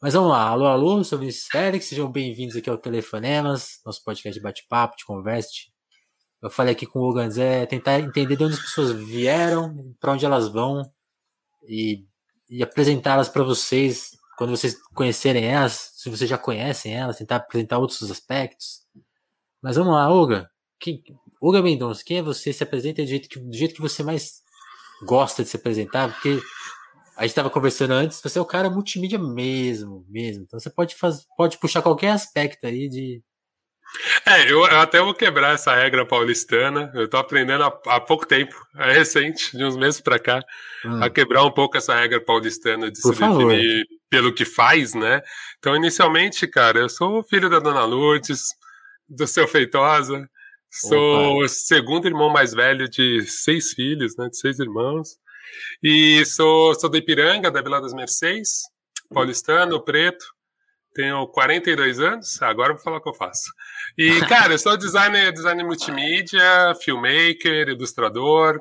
[0.00, 4.00] Mas vamos lá, alô, alô, sou o Vinícius Félix, sejam bem-vindos aqui ao Telefonemas, nosso
[4.04, 5.48] podcast de bate-papo, de conversa.
[6.40, 10.12] Eu falei aqui com o Hugo é tentar entender de onde as pessoas vieram, para
[10.12, 10.88] onde elas vão
[11.68, 12.06] e,
[12.48, 17.78] e apresentá-las para vocês quando vocês conhecerem elas, se vocês já conhecem elas, tentar apresentar
[17.78, 18.86] outros aspectos.
[19.60, 20.48] Mas vamos lá, Olga.
[20.78, 21.02] Quem,
[21.40, 22.52] Olga Mendonça, quem é você?
[22.52, 24.44] Se apresenta do jeito, que, do jeito que você mais
[25.04, 26.40] gosta de se apresentar, porque
[27.18, 30.44] a gente estava conversando antes, você é o cara multimídia mesmo, mesmo.
[30.44, 33.20] Então você pode fazer, pode puxar qualquer aspecto aí de.
[34.24, 36.92] É, eu, até vou quebrar essa regra paulistana.
[36.94, 40.40] Eu tô aprendendo há, há pouco tempo, é recente, de uns meses para cá,
[40.84, 41.02] hum.
[41.02, 43.48] a quebrar um pouco essa regra paulistana de Por se favor.
[43.48, 45.20] definir pelo que faz, né?
[45.58, 48.44] Então, inicialmente, cara, eu sou filho da Dona Lourdes,
[49.08, 50.24] do seu Feitosa,
[50.70, 54.28] sou o segundo irmão mais velho de seis filhos, né?
[54.28, 55.18] De seis irmãos.
[55.82, 58.62] E sou, sou da Ipiranga, da Vila das Mercês,
[59.12, 60.24] paulistano, preto.
[60.94, 63.52] Tenho 42 anos, agora vou falar o que eu faço.
[63.96, 68.60] E, cara, eu sou designer, designer multimídia, filmmaker, ilustrador,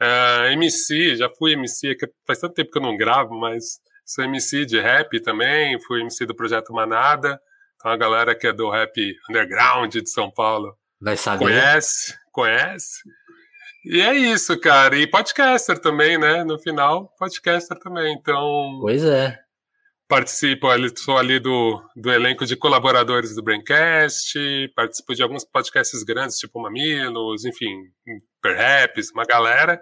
[0.00, 4.64] uh, MC, já fui MC, faz tanto tempo que eu não gravo, mas sou MC
[4.64, 7.40] de rap também, fui MC do Projeto Manada,
[7.76, 11.46] então a galera que é do rap underground de São Paulo Vai saber.
[11.46, 13.02] conhece, conhece.
[13.84, 14.96] E é isso, cara.
[14.96, 16.44] E podcaster também, né?
[16.44, 18.14] No final, podcaster também.
[18.14, 18.78] Então.
[18.80, 19.38] Pois é.
[20.08, 24.38] Participo ali, sou ali do, do elenco de colaboradores do Braincast,
[24.76, 27.74] participo de alguns podcasts grandes, tipo Mamilos, enfim,
[28.42, 29.80] Perhaps, uma galera.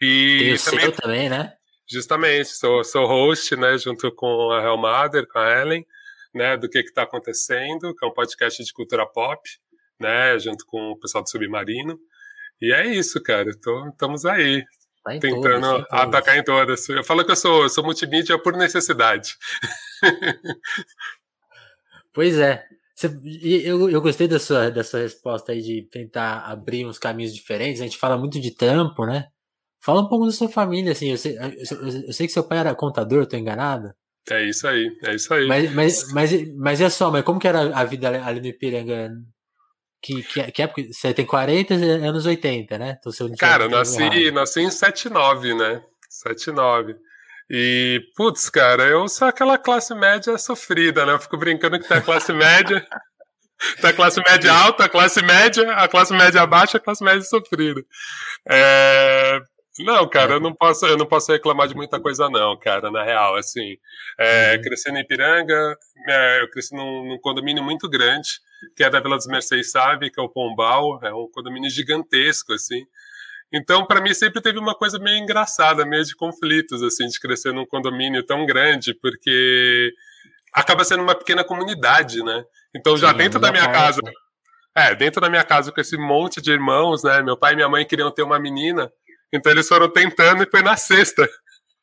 [0.00, 1.52] E Tem o também, seu também, né?
[1.92, 5.86] justamente, sou, sou host, né, junto com a Helmader, com a Ellen,
[6.34, 9.40] né, do que que tá acontecendo, que é um podcast de cultura pop,
[10.00, 11.98] né, junto com o pessoal do Submarino.
[12.62, 13.50] E é isso, cara.
[13.50, 14.64] Estamos aí.
[15.04, 15.88] Tá em tentando todas, em todas.
[15.90, 16.88] atacar em todas.
[16.88, 19.34] Eu falo que eu sou, eu sou multimídia por necessidade.
[22.14, 22.64] Pois é.
[22.94, 23.10] Você-
[23.64, 27.80] eu, eu gostei da sua, da sua resposta aí de tentar abrir uns caminhos diferentes.
[27.80, 29.26] A gente fala muito de trampo, né?
[29.82, 31.10] Fala um pouco da sua família, assim.
[31.10, 33.92] Eu sei, eu, sei que seu pai era contador, eu tô enganado.
[34.30, 35.48] É isso aí, é isso aí.
[35.48, 38.46] Mas, mas, mas, mas é só, mas como que era a vida ali- ali no
[38.46, 39.10] Ipiranga?
[40.02, 40.82] Que, que, que época?
[40.90, 42.96] Você tem 40 anos 80, né?
[42.98, 44.34] Então, se eu não tiver Cara, eu nasci, errado.
[44.34, 45.80] nasci em 79, né?
[46.10, 46.96] 79.
[47.48, 51.12] E, putz, cara, eu sou aquela classe média sofrida, né?
[51.12, 52.84] Eu fico brincando que a classe média,
[53.82, 57.80] a classe média alta, a classe média, a classe média baixa, a classe média sofrida.
[58.48, 59.38] É,
[59.78, 63.04] Não, cara, eu não posso, eu não posso reclamar de muita coisa, não, cara, na
[63.04, 63.76] real, assim.
[64.18, 64.62] É, Uhum.
[64.62, 65.76] Crescendo em Ipiranga,
[66.08, 68.28] é, eu cresci num, num condomínio muito grande,
[68.76, 72.52] que é da Vila dos Mercedes Sabe, que é o Pombal, é um condomínio gigantesco,
[72.52, 72.84] assim.
[73.52, 77.52] Então, para mim, sempre teve uma coisa meio engraçada, meio de conflitos, assim, de crescer
[77.52, 79.92] num condomínio tão grande, porque
[80.54, 82.44] acaba sendo uma pequena comunidade, né?
[82.74, 84.00] Então, já Sim, dentro da minha casa,
[84.74, 87.22] é, dentro da minha casa com esse monte de irmãos, né?
[87.22, 88.90] Meu pai e minha mãe queriam ter uma menina,
[89.30, 91.28] então eles foram tentando e foi na sexta.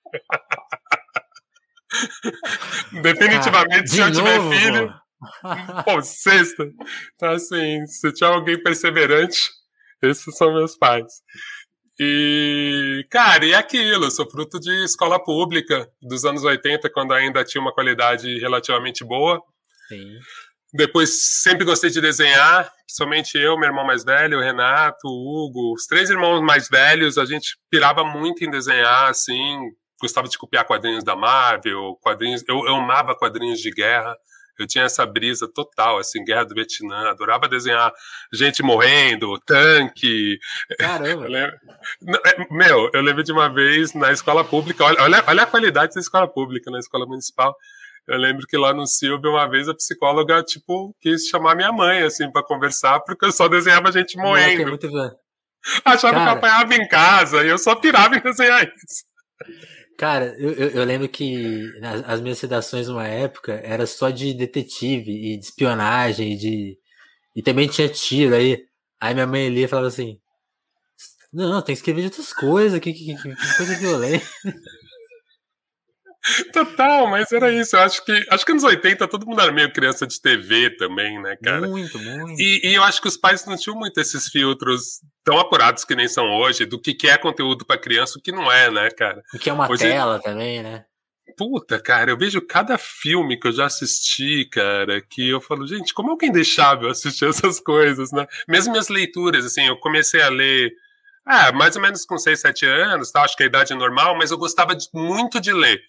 [3.02, 4.94] Definitivamente, De se eu tiver novo, filho,
[5.86, 6.70] pô, sexta.
[7.16, 9.50] Então, assim, se tiver alguém perseverante,
[10.02, 11.22] esses são meus pais.
[12.00, 17.44] E, cara, e aquilo, eu sou fruto de escola pública dos anos 80, quando ainda
[17.44, 19.42] tinha uma qualidade relativamente boa.
[19.90, 20.18] Sim.
[20.74, 25.74] Depois sempre gostei de desenhar, principalmente eu, meu irmão mais velho, o Renato, o Hugo,
[25.74, 29.58] os três irmãos mais velhos, a gente pirava muito em desenhar, assim,
[30.00, 34.16] gostava de copiar quadrinhos da Marvel, quadrinhos, eu, eu amava quadrinhos de guerra,
[34.64, 37.92] eu tinha essa brisa total, assim, guerra do Vietnã, adorava desenhar
[38.34, 40.38] gente morrendo, tanque.
[40.78, 41.26] Caramba.
[41.28, 41.58] Eu lembro-
[42.02, 45.48] Não, é, Meu, eu lembro de uma vez na escola pública, olha, olha, olha a
[45.48, 47.56] qualidade da escola pública, na escola municipal.
[48.08, 52.02] Eu lembro que lá no Silvio, uma vez, a psicóloga, tipo, quis chamar minha mãe,
[52.02, 54.68] assim, pra conversar, porque eu só desenhava gente morrendo.
[54.70, 55.12] muito bom.
[55.86, 56.32] Achava que eu Cara.
[56.32, 59.04] apanhava em casa, e eu só pirava em desenhar isso.
[60.00, 65.12] Cara, eu, eu, lembro que nas, as minhas redações numa época era só de detetive
[65.12, 66.80] e de espionagem e de.
[67.36, 68.66] E também tinha tiro aí.
[68.98, 70.18] Aí minha mãe lia e falava assim:
[71.34, 74.26] Não, tem que escrever de outras coisas, que, que, que, que coisa violenta.
[76.54, 77.76] Total, mas era isso.
[77.76, 81.22] Eu acho que, acho que nos 80 todo mundo era meio criança de TV também,
[81.22, 81.68] né, cara?
[81.68, 82.40] Muito, muito.
[82.40, 85.96] E, e eu acho que os pais não tinham muito esses filtros tão apurados que
[85.96, 88.70] nem são hoje, do que, que é conteúdo pra criança e o que não é,
[88.70, 89.24] né, cara?
[89.34, 90.86] E que é uma Hoje- tela também, né?
[91.38, 95.94] Puta, cara, eu vejo cada filme que eu já assisti, cara, que eu falo, gente,
[95.94, 98.26] como alguém deixava eu assistir essas coisas, né?
[98.48, 100.72] Mesmo minhas leituras, assim, eu comecei a ler,
[101.26, 103.22] ah, mais ou menos com 6, 7 anos, tá?
[103.22, 105.80] acho que é a idade normal, mas eu gostava de- muito de ler.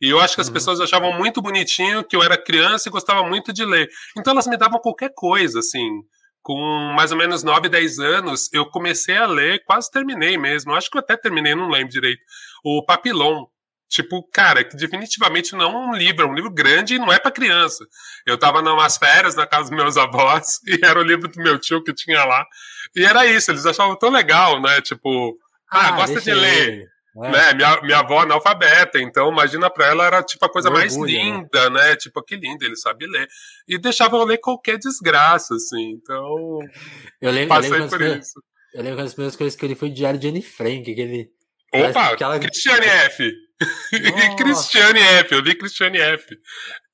[0.00, 0.54] E eu acho que as uhum.
[0.54, 3.88] pessoas achavam muito bonitinho que eu era criança e gostava muito de ler.
[4.16, 6.02] Então elas me davam qualquer coisa, assim.
[6.40, 6.56] Com
[6.94, 10.74] mais ou menos 9, 10 anos, eu comecei a ler, quase terminei mesmo.
[10.74, 12.20] Acho que eu até terminei, não lembro direito.
[12.64, 13.46] O Papilon.
[13.88, 17.18] Tipo, cara, que definitivamente não é um livro, é um livro grande e não é
[17.18, 17.86] para criança.
[18.26, 21.58] Eu tava numas férias na casa dos meus avós e era o livro do meu
[21.58, 22.46] tio que tinha lá.
[22.94, 24.82] E era isso, eles achavam tão legal, né?
[24.82, 25.38] Tipo,
[25.70, 26.86] ah, ah gosta de ler.
[27.24, 27.30] É.
[27.30, 27.54] Né?
[27.54, 31.22] Minha, minha avó analfabeta, então imagina pra ela era tipo a coisa mais orgulho, né?
[31.22, 31.88] linda, né?
[31.88, 31.96] né?
[31.96, 33.28] Tipo, que lindo, ele sabe ler.
[33.66, 35.90] E deixava eu ler qualquer desgraça, assim.
[35.92, 36.58] Então.
[37.20, 38.40] Eu lembro, passei eu lembro por isso.
[38.72, 41.30] Eu lembro que as primeiras coisas que ele foi Diário de Anne Frank, que ele.
[41.74, 42.38] Opa, aquela...
[42.38, 43.32] Cristiane F.
[44.38, 46.38] Cristiane F, eu li Cristiane F.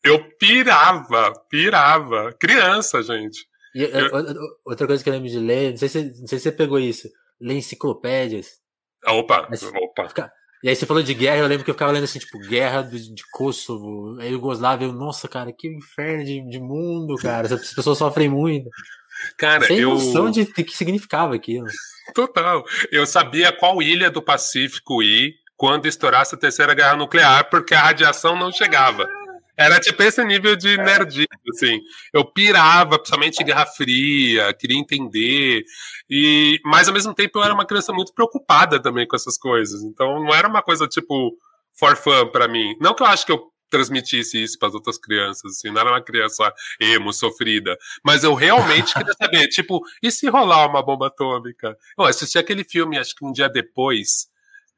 [0.02, 2.32] Eu pirava, pirava.
[2.40, 3.46] Criança, gente.
[3.74, 4.10] E, eu...
[4.64, 6.78] Outra coisa que eu lembro de ler, não sei se, não sei se você pegou
[6.78, 7.08] isso,
[7.40, 8.63] ler enciclopédias.
[9.06, 10.08] Opa, Mas, opa.
[10.08, 10.32] Fica...
[10.62, 12.80] E aí você falou de guerra, eu lembro que eu ficava lendo assim, tipo, guerra
[12.80, 17.74] de, de Kosovo, a Yugoslávia, eu, nossa, cara, que inferno de, de mundo, cara, as
[17.74, 18.70] pessoas sofrem muito.
[19.36, 19.90] Cara, Sem eu...
[19.90, 21.66] noção de, de que significava aquilo.
[22.14, 22.64] Total.
[22.90, 27.82] Eu sabia qual ilha do Pacífico ir quando estourasse a terceira guerra nuclear, porque a
[27.82, 29.08] radiação não chegava.
[29.56, 31.80] Era tipo esse nível de nerdice, assim.
[32.12, 35.64] Eu pirava, principalmente em Guerra Fria, queria entender.
[36.10, 39.82] E, mas ao mesmo tempo eu era uma criança muito preocupada também com essas coisas.
[39.82, 41.36] Então não era uma coisa tipo
[41.78, 42.74] for fun para mim.
[42.80, 45.90] Não que eu acho que eu transmitisse isso para as outras crianças, assim, não era
[45.90, 51.08] uma criança emo, sofrida, mas eu realmente queria saber, tipo, e se rolar uma bomba
[51.08, 51.76] atômica?
[51.98, 54.28] Eu assisti aquele filme, acho que um dia depois,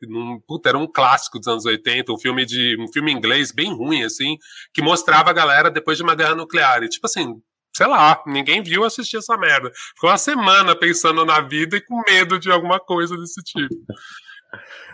[0.02, 3.72] num, puta, era um clássico dos anos 80, um filme de um filme inglês bem
[3.72, 4.36] ruim assim,
[4.74, 6.82] que mostrava a galera depois de uma guerra nuclear.
[6.82, 7.40] E tipo assim,
[7.74, 9.70] sei lá, ninguém viu assistir essa merda.
[9.94, 13.74] Ficou uma semana pensando na vida e com medo de alguma coisa desse tipo.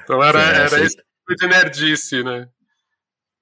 [0.03, 2.49] Então era, Sim, era esse tipo de nerdice, né?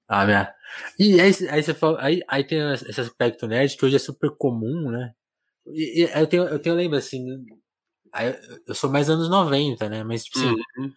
[0.07, 0.53] Ah, minha.
[0.99, 4.31] E aí, aí você fala, aí, aí tem esse aspecto nerd que hoje é super
[4.37, 5.11] comum, né?
[5.67, 7.25] E, e eu tenho, eu tenho lembro assim,
[8.67, 10.03] eu sou mais anos 90, né?
[10.03, 10.91] Mas tipo assim, uhum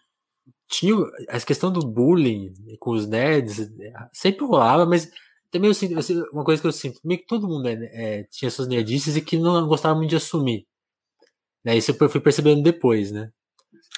[0.67, 0.95] tinha
[1.29, 3.71] a questão do bullying com os nerds
[4.11, 5.11] sempre rolava, mas
[5.51, 5.93] também eu sinto,
[6.33, 7.73] uma coisa que eu sinto, meio que todo mundo é,
[8.19, 10.67] é, tinha suas nerdices e que não gostava muito de assumir.
[11.63, 11.77] Né?
[11.77, 13.31] Isso eu fui percebendo depois, né?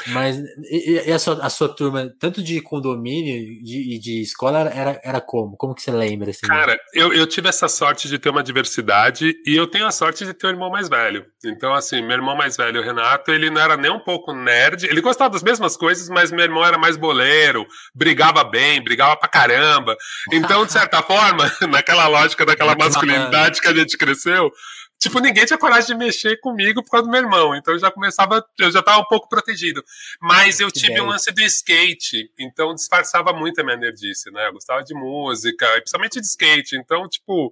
[0.05, 0.37] Mas
[0.69, 5.01] e, e a, sua, a, sua, turma, tanto de condomínio e de, de, escola, era,
[5.03, 5.57] era como?
[5.57, 6.29] Como que você lembra?
[6.29, 9.91] Assim, Cara, eu, eu tive essa sorte de ter uma diversidade e eu tenho a
[9.91, 11.25] sorte de ter um irmão mais velho.
[11.43, 14.85] Então, assim, meu irmão mais velho, o Renato, ele não era nem um pouco nerd.
[14.85, 19.27] Ele gostava das mesmas coisas, mas meu irmão era mais boleiro, brigava bem, brigava pra
[19.27, 19.95] caramba.
[20.31, 24.51] Então, de certa forma, naquela lógica daquela masculinidade que a gente cresceu,
[24.99, 27.55] tipo, ninguém tinha coragem de mexer comigo por causa do meu irmão.
[27.55, 29.83] Então eu já começava, eu já estava um pouco protegido.
[30.21, 34.47] Mas eu tive um lance do skate, então disfarçava muito a minha nerdice, né?
[34.47, 36.75] Eu gostava de música, principalmente de skate.
[36.75, 37.51] Então, tipo,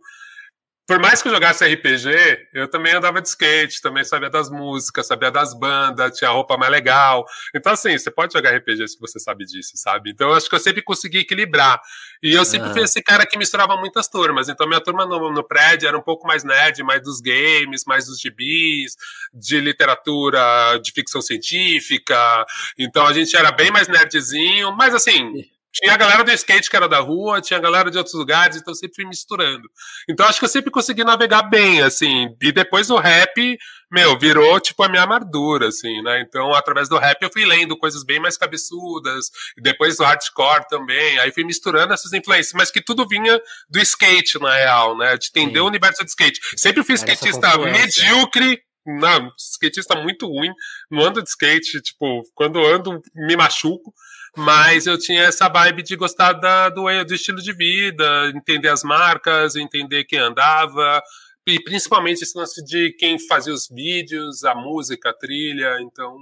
[0.88, 5.08] por mais que eu jogasse RPG, eu também andava de skate, também sabia das músicas,
[5.08, 7.26] sabia das bandas, tinha roupa mais legal.
[7.56, 10.12] Então, assim, você pode jogar RPG se você sabe disso, sabe?
[10.12, 11.82] Então, eu acho que eu sempre consegui equilibrar.
[12.22, 14.48] E eu sempre fui esse cara que misturava muitas turmas.
[14.48, 18.06] Então, minha turma no, no prédio era um pouco mais nerd, mais dos games, mais
[18.06, 18.96] dos gibis,
[19.34, 22.46] de literatura, de ficção científica.
[22.78, 26.75] Então, a gente era bem mais nerdzinho, mas assim tinha a galera do skate que
[26.75, 29.69] era da rua, tinha a galera de outros lugares, então sempre fui misturando.
[30.10, 32.29] Então acho que eu sempre consegui navegar bem, assim.
[32.41, 33.58] E depois o rap,
[33.91, 36.22] meu, virou tipo a minha amargura, assim, né?
[36.22, 39.25] Então através do rap eu fui lendo coisas bem mais cabeçudas,
[39.58, 41.20] e depois do hardcore também.
[41.20, 43.38] Aí fui misturando essas influências, mas que tudo vinha
[43.70, 45.17] do skate, na real, né?
[45.17, 45.65] De entender Sim.
[45.65, 46.39] o universo do skate.
[46.55, 50.53] Sempre fui skatista medíocre, não, skatista muito ruim,
[50.89, 53.94] não ando de skate, tipo, quando ando me machuco.
[54.36, 58.84] Mas eu tinha essa vibe de gostar da, do, do estilo de vida, entender as
[58.84, 61.01] marcas, entender quem andava,
[61.48, 65.77] e principalmente esse lance de quem fazia os vídeos, a música, a trilha.
[65.82, 66.18] Então,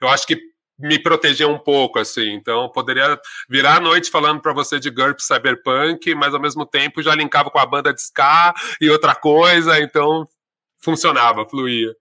[0.00, 0.38] eu acho que
[0.78, 2.32] me proteger um pouco, assim.
[2.32, 3.18] Então, poderia
[3.48, 7.50] virar a noite falando para você de GURP Cyberpunk, mas ao mesmo tempo já linkava
[7.50, 10.28] com a banda de Ska e outra coisa, então
[10.82, 11.94] funcionava, fluía.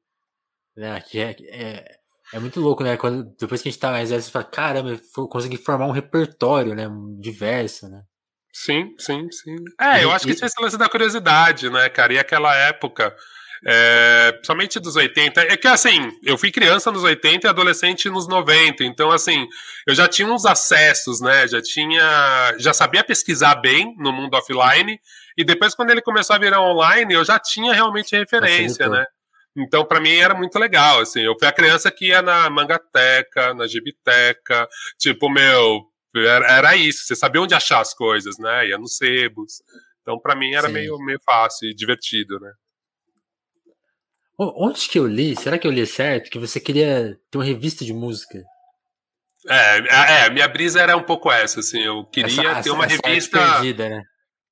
[0.76, 2.00] É, é, é,
[2.34, 2.98] é muito louco, né?
[2.98, 5.92] Quando, depois que a gente tá mais velho, você fala, caramba, eu consegui formar um
[5.92, 6.90] repertório, né?
[7.20, 8.02] Diverso, né?
[8.52, 9.56] Sim, sim, sim.
[9.80, 12.14] É, eu acho que tinha esse lance da curiosidade, né, cara?
[12.14, 13.16] E aquela época,
[13.66, 18.28] é, principalmente dos 80, é que assim, eu fui criança nos 80 e adolescente nos
[18.28, 19.48] 90, então assim,
[19.88, 21.48] eu já tinha uns acessos, né?
[21.48, 22.56] Já tinha.
[22.60, 25.00] Já sabia pesquisar bem no mundo offline,
[25.38, 29.06] e depois, quando ele começou a virar online, eu já tinha realmente referência, né?
[29.56, 31.22] Então, para mim, era muito legal, assim.
[31.22, 34.68] Eu fui a criança que ia na Mangateca, na Gibiteca,
[34.98, 38.68] tipo, meu, Era, era isso, você sabia onde achar as coisas, né?
[38.68, 39.62] Ia nos sebos.
[40.02, 42.52] Então, para mim, era meio, meio fácil e divertido, né?
[44.38, 45.36] Onde que eu li?
[45.36, 46.30] Será que eu li certo?
[46.30, 48.44] Que você queria ter uma revista de música?
[49.48, 52.86] É, é, é minha brisa era um pouco essa, assim, eu queria essa, ter uma
[52.86, 53.40] essa revista.
[53.40, 54.04] Perdida, né?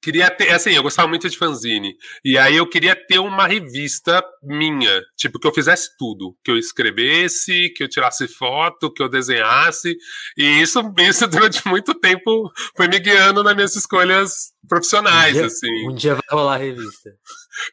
[0.02, 1.96] Queria ter, assim, eu gostava muito de fanzine.
[2.26, 6.36] E aí eu queria ter uma revista minha, tipo, que eu fizesse tudo.
[6.44, 9.96] Que eu escrevesse, que eu tirasse foto, que eu desenhasse.
[10.38, 15.46] E isso, isso durante muito tempo foi me guiando nas minhas escolhas profissionais, um dia,
[15.46, 15.88] assim.
[15.90, 17.12] Um dia vai rolar a revista.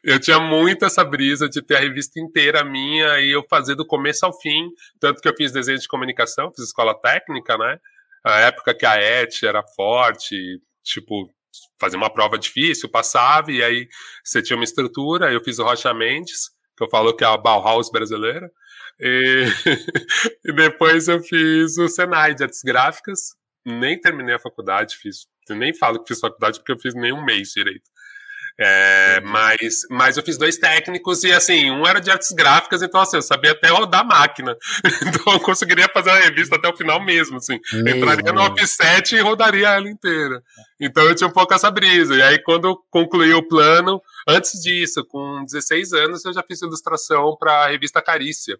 [0.03, 3.85] Eu tinha muito essa brisa de ter a revista inteira minha e eu fazer do
[3.85, 4.69] começo ao fim.
[4.99, 7.79] Tanto que eu fiz desenho de comunicação, fiz escola técnica, né?
[8.23, 10.35] A época que a ET era forte,
[10.83, 11.29] tipo,
[11.79, 13.87] fazer uma prova difícil, passava, e aí
[14.23, 15.31] você tinha uma estrutura.
[15.31, 18.51] Eu fiz o Rocha Mendes, que eu falo que é a Bauhaus brasileira.
[18.99, 19.45] E,
[20.45, 23.35] e depois eu fiz o Senai de Artes Gráficas.
[23.65, 25.27] Nem terminei a faculdade, fiz.
[25.49, 27.89] Nem falo que fiz faculdade porque eu fiz nem um mês direito.
[28.61, 32.99] É, mas, mas eu fiz dois técnicos e assim, um era de artes gráficas, então
[32.99, 34.55] assim, eu sabia até rodar máquina.
[35.09, 37.57] Então eu conseguiria fazer a revista até o final mesmo, assim.
[37.71, 40.43] Mesmo, Entraria no offset e rodaria ela inteira.
[40.79, 42.15] Então eu tinha um pouco essa brisa.
[42.15, 46.61] E aí quando eu concluí o plano, antes disso, com 16 anos, eu já fiz
[46.61, 48.57] ilustração para a revista Carícia.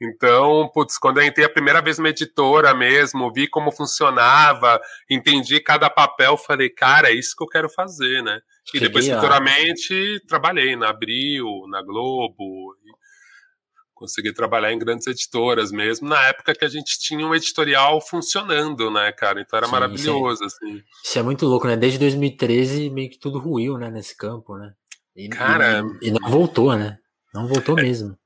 [0.00, 4.80] Então, putz, quando eu entrei a primeira vez numa editora mesmo, vi como funcionava,
[5.10, 8.40] entendi cada papel, falei, cara, é isso que eu quero fazer, né?
[8.66, 12.76] E Cheguei depois, futuramente, trabalhei na Abril, na Globo,
[14.00, 18.90] consegui trabalhar em grandes editoras mesmo, na época que a gente tinha um editorial funcionando,
[18.90, 19.42] né, cara?
[19.42, 20.82] Então era Sim, maravilhoso, isso é, assim.
[21.04, 21.76] Isso é muito louco, né?
[21.76, 24.72] Desde 2013, meio que tudo ruiu, né, nesse campo, né?
[25.14, 25.82] E, cara...
[26.00, 26.96] E, e não voltou, né?
[27.34, 28.16] Não voltou é, mesmo.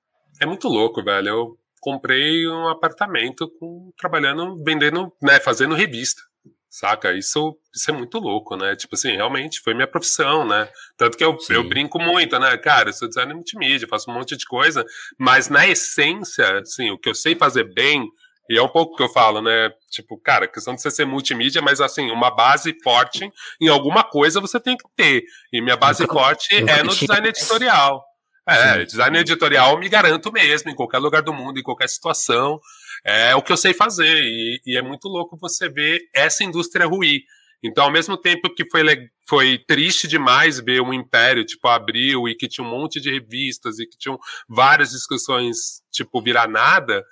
[0.40, 1.28] É muito louco, velho.
[1.28, 6.22] Eu comprei um apartamento com, trabalhando, vendendo, né, fazendo revista.
[6.74, 7.12] Saca?
[7.12, 8.74] Isso, isso é muito louco, né?
[8.74, 10.68] Tipo assim, realmente foi minha profissão, né?
[10.96, 12.56] Tanto que eu, eu brinco muito, né?
[12.58, 14.84] Cara, eu sou designer multimídia, faço um monte de coisa,
[15.16, 18.04] mas na essência, assim, o que eu sei fazer bem,
[18.50, 19.70] e é um pouco que eu falo, né?
[19.88, 24.40] Tipo, cara, questão de você ser multimídia, mas assim, uma base forte em alguma coisa
[24.40, 25.22] você tem que ter.
[25.52, 28.04] E minha base forte é no design editorial.
[28.48, 28.84] É, Sim.
[28.86, 32.60] design editorial me garanto mesmo, em qualquer lugar do mundo, em qualquer situação.
[33.04, 34.22] É o que eu sei fazer.
[34.22, 37.22] E, e é muito louco você ver essa indústria ruir.
[37.62, 38.82] Então, ao mesmo tempo que foi,
[39.26, 43.78] foi triste demais ver um império, tipo, abriu e que tinha um monte de revistas
[43.78, 44.18] e que tinham
[44.48, 47.02] várias discussões, tipo, virar nada,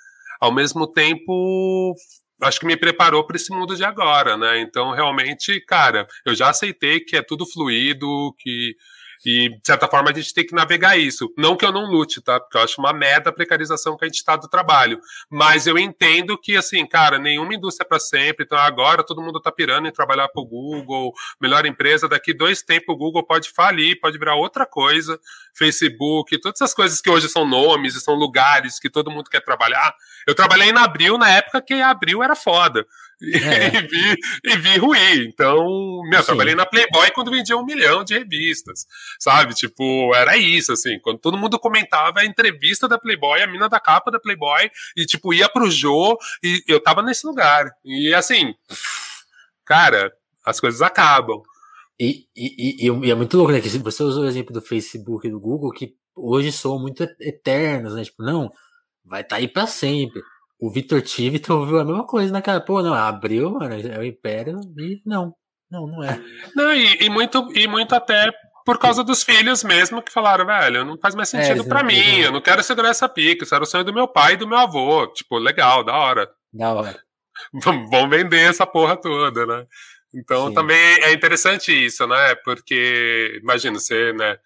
[0.41, 1.95] ao mesmo tempo
[2.43, 4.61] acho que me preparou para esse mundo de agora, né?
[4.61, 8.75] Então, realmente, cara, eu já aceitei que é tudo fluido, que
[9.25, 11.33] e, de certa forma, a gente tem que navegar isso.
[11.39, 12.41] Não que eu não lute, tá?
[12.41, 15.01] Porque eu acho uma merda a precarização que a gente está do trabalho.
[15.31, 18.45] Mas eu entendo que, assim, cara, nenhuma indústria é para sempre.
[18.45, 22.09] Então, agora todo mundo tá pirando em trabalhar pro Google, melhor empresa.
[22.09, 25.21] Daqui dois tempos o Google pode falir, pode virar outra coisa.
[25.55, 29.41] Facebook, todas essas coisas que hoje são nomes e são lugares que todo mundo quer
[29.41, 29.95] trabalhar.
[30.27, 32.87] Eu trabalhei na Abril na época que Abril era foda.
[33.23, 33.69] E, é.
[33.79, 35.29] e, vi, e vi ruir.
[35.29, 38.85] Então, meu, trabalhei na Playboy quando vendia um milhão de revistas,
[39.19, 39.55] sabe?
[39.55, 40.99] Tipo, era isso, assim.
[40.99, 45.07] Quando todo mundo comentava a entrevista da Playboy, a mina da capa da Playboy, e,
[45.07, 47.71] tipo, ia pro Jô, e eu tava nesse lugar.
[47.85, 48.55] E, assim,
[49.65, 50.13] cara,
[50.45, 51.41] as coisas acabam.
[51.99, 53.61] E, e, e, e é muito louco, né?
[53.61, 57.95] Que você usou o exemplo do Facebook e do Google, que hoje são muito eternos,
[57.95, 58.03] né?
[58.03, 58.51] Tipo, não,
[59.05, 60.21] vai estar tá aí para sempre
[60.63, 64.61] o Victor Tiviton ouviu a mesma coisa naquela, pô, não, abriu, mano, é o Império
[64.79, 65.35] e não,
[65.69, 66.21] não, não é.
[66.55, 68.31] Não, e, e muito, e muito até
[68.65, 71.83] por causa dos filhos mesmo que falaram, velho, não faz mais é, sentido é, para
[71.83, 74.37] mim, eu não quero segurar essa pica, isso era o sonho do meu pai e
[74.37, 76.31] do meu avô, tipo, legal, da hora.
[76.53, 76.97] Da hora.
[77.91, 79.67] Vamos vender essa porra toda, né?
[80.15, 80.55] Então Sim.
[80.55, 82.37] também é interessante isso, né?
[82.37, 84.39] Porque, imagina, você, né?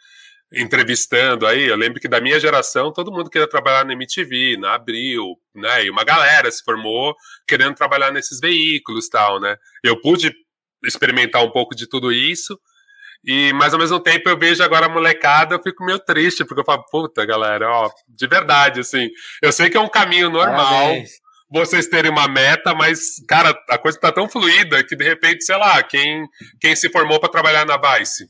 [0.56, 4.74] Entrevistando aí, eu lembro que da minha geração todo mundo queria trabalhar na MTV, na
[4.74, 5.84] Abril, né?
[5.84, 7.14] E uma galera se formou
[7.46, 9.56] querendo trabalhar nesses veículos, tal, né?
[9.84, 10.32] Eu pude
[10.84, 12.58] experimentar um pouco de tudo isso.
[13.24, 16.60] E, mas ao mesmo tempo eu vejo agora a molecada, eu fico meio triste, porque
[16.60, 19.08] eu falo, puta, galera, ó, de verdade, assim,
[19.42, 20.94] eu sei que é um caminho normal,
[21.50, 25.56] vocês terem uma meta, mas, cara, a coisa tá tão fluida que de repente, sei
[25.56, 26.24] lá, quem,
[26.60, 28.26] quem se formou para trabalhar na Vice,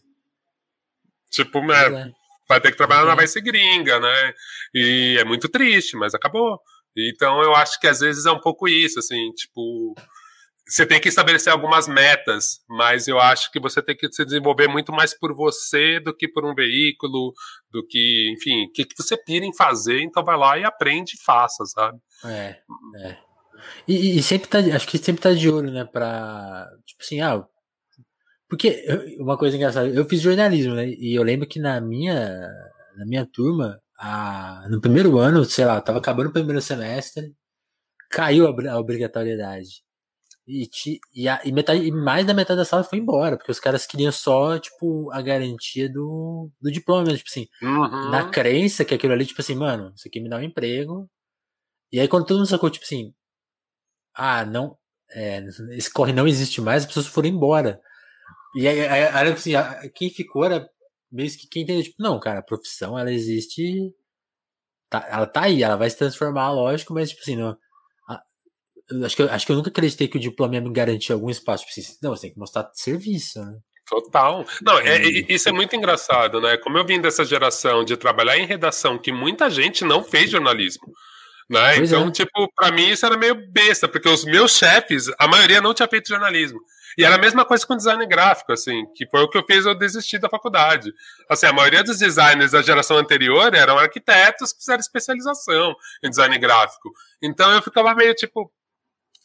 [1.30, 2.12] Tipo, né,
[2.49, 4.35] vai ter que trabalhar na vai ser gringa, né?
[4.75, 6.61] E é muito triste, mas acabou.
[6.97, 9.95] Então eu acho que às vezes é um pouco isso, assim, tipo,
[10.66, 14.66] você tem que estabelecer algumas metas, mas eu acho que você tem que se desenvolver
[14.66, 17.33] muito mais por você do que por um veículo,
[17.71, 21.14] do que, enfim, o que, que você pira em fazer, então vai lá e aprende
[21.14, 21.99] e faça, sabe?
[22.25, 22.59] É,
[22.97, 23.16] é.
[23.87, 27.45] E, e, sempre tá, acho que sempre tá de olho, né, pra, tipo assim, ah,
[28.48, 28.84] porque
[29.18, 32.48] uma coisa engraçada, eu fiz jornalismo, né, e eu lembro que na minha,
[32.96, 37.34] na minha turma, a, no primeiro ano, sei lá, tava acabando o primeiro semestre,
[38.10, 39.84] caiu a, a obrigatoriedade.
[40.48, 40.68] E,
[41.12, 43.84] e, a, e, metade, e mais da metade da sala foi embora, porque os caras
[43.84, 48.10] queriam só, tipo, a garantia do, do diploma, tipo assim, uhum.
[48.10, 51.10] na crença que aquilo ali, tipo assim, mano, isso aqui me dá um emprego.
[51.90, 53.12] E aí quando todo mundo sacou, tipo assim,
[54.14, 54.78] ah, não,
[55.10, 57.80] é, esse corre não existe mais, as pessoas foram embora.
[58.56, 58.80] E aí
[59.32, 59.52] assim,
[59.94, 60.66] quem ficou era
[61.12, 63.92] mesmo que quem entendeu, tipo, não, cara, a profissão, ela existe,
[64.90, 67.56] tá, ela tá aí, ela vai se transformar, lógico, mas, tipo assim, não,
[69.04, 71.30] acho que, eu, acho que eu nunca acreditei que o diploma ia me garantir algum
[71.30, 71.64] espaço.
[71.66, 73.58] Tipo assim, não, você tem que mostrar serviço, né?
[73.88, 74.44] Total.
[74.62, 76.56] Não, é, isso é muito engraçado, né?
[76.56, 80.92] Como eu vim dessa geração de trabalhar em redação, que muita gente não fez jornalismo.
[81.48, 81.76] Né?
[81.76, 82.10] Então, é.
[82.10, 85.86] tipo, para mim isso era meio besta, porque os meus chefes, a maioria não tinha
[85.86, 86.58] feito jornalismo.
[86.96, 89.66] E era a mesma coisa com design gráfico, assim, que foi o que eu fiz
[89.66, 90.92] eu desistir da faculdade.
[91.28, 96.38] Assim, a maioria dos designers da geração anterior eram arquitetos que fizeram especialização em design
[96.38, 96.90] gráfico.
[97.22, 98.50] Então eu ficava meio tipo,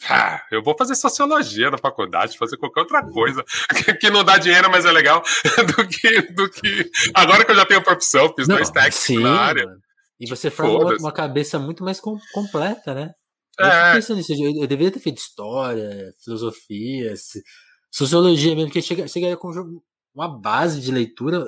[0.09, 3.43] ah, eu vou fazer sociologia na faculdade, fazer qualquer outra coisa
[3.99, 5.23] que não dá dinheiro, mas é legal,
[5.77, 6.89] do que, do que.
[7.13, 9.67] Agora que eu já tenho profissão, fiz não, dois técnicos na área.
[10.19, 13.11] E você forma uma, uma, cabeça muito mais com, completa, né?
[13.61, 13.93] Eu é.
[13.93, 17.13] pensando nisso, eu, eu, deveria ter feito história, filosofia,
[17.91, 19.49] sociologia mesmo, porque chega, chegaria com
[20.13, 21.45] uma base de leitura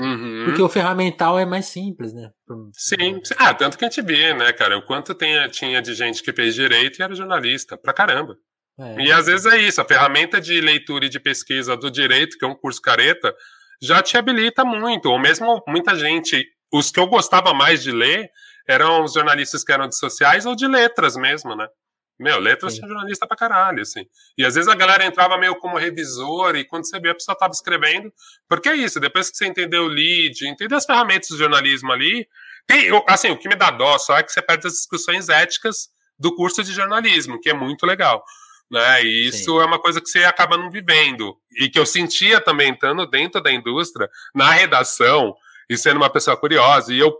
[0.00, 0.44] Uhum.
[0.46, 2.30] Porque o ferramental é mais simples, né?
[2.72, 6.22] Sim, ah, tanto que a gente vê, né, cara, o quanto tem, tinha de gente
[6.22, 8.36] que fez direito e era jornalista, pra caramba.
[8.78, 9.02] É.
[9.02, 12.44] E às vezes é isso, a ferramenta de leitura e de pesquisa do direito, que
[12.44, 13.34] é um curso careta,
[13.82, 16.42] já te habilita muito, ou mesmo muita gente,
[16.72, 18.30] os que eu gostava mais de ler
[18.68, 21.68] eram os jornalistas que eram de sociais ou de letras mesmo, né?
[22.18, 24.06] Meu, letras tinha jornalista pra caralho, assim.
[24.38, 27.36] E às vezes a galera entrava meio como revisor, e quando você vê a pessoa
[27.36, 28.12] tava escrevendo.
[28.48, 32.28] Porque é isso, depois que você entendeu o lead, entendeu as ferramentas do jornalismo ali.
[32.66, 35.88] Tem, assim, o que me dá dó só é que você perde as discussões éticas
[36.16, 38.22] do curso de jornalismo, que é muito legal.
[38.70, 39.02] Né?
[39.02, 39.60] E isso Sim.
[39.60, 41.36] é uma coisa que você acaba não vivendo.
[41.58, 45.34] E que eu sentia também estando dentro da indústria, na redação,
[45.68, 46.94] e sendo uma pessoa curiosa.
[46.94, 47.12] E eu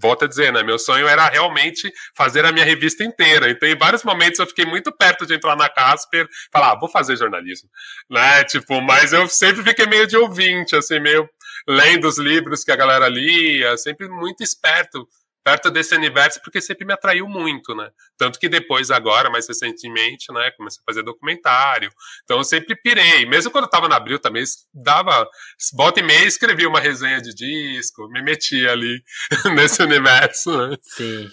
[0.00, 0.62] volto a dizer, né?
[0.62, 3.50] Meu sonho era realmente fazer a minha revista inteira.
[3.50, 6.78] Então, em vários momentos, eu fiquei muito perto de entrar na Casper e falar, ah,
[6.78, 7.68] vou fazer jornalismo,
[8.10, 8.44] né?
[8.44, 11.28] Tipo, mas eu sempre fiquei meio de ouvinte, assim, meio
[11.66, 15.06] lendo os livros que a galera lia, sempre muito esperto
[15.48, 17.90] perto desse universo porque sempre me atraiu muito, né?
[18.18, 21.90] Tanto que depois, agora, mais recentemente, né, comecei a fazer documentário.
[22.24, 23.24] Então eu sempre pirei.
[23.24, 25.26] Mesmo quando eu tava na Abril também, dava.
[25.74, 29.02] Volta e meia escrevia uma resenha de disco, me metia ali
[29.56, 30.76] nesse universo, né?
[30.82, 31.30] Sim.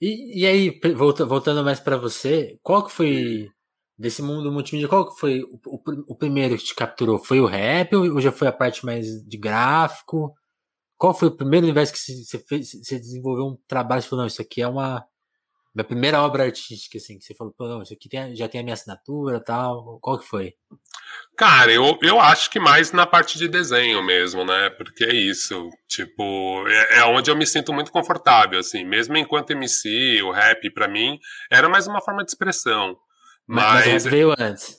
[0.00, 3.48] E, e aí, voltando mais para você, qual que foi.
[3.98, 7.18] Desse mundo multimídia, qual que foi o, o, o primeiro que te capturou?
[7.18, 10.34] Foi o rap ou já foi a parte mais de gráfico?
[11.00, 14.26] Qual foi o primeiro universo que você fez, você desenvolveu um trabalho e falou, não,
[14.26, 15.02] isso aqui é uma
[15.74, 18.60] minha primeira obra artística, assim, que você falou, pô, não, isso aqui tem, já tem
[18.60, 19.98] a minha assinatura tal.
[20.02, 20.52] Qual que foi?
[21.38, 24.68] Cara, eu, eu acho que mais na parte de desenho mesmo, né?
[24.68, 25.70] Porque é isso.
[25.88, 28.84] Tipo, é, é onde eu me sinto muito confortável, assim.
[28.84, 31.18] Mesmo enquanto MC, o rap, para mim,
[31.50, 32.94] era mais uma forma de expressão.
[33.46, 34.76] Mas, mas veio antes.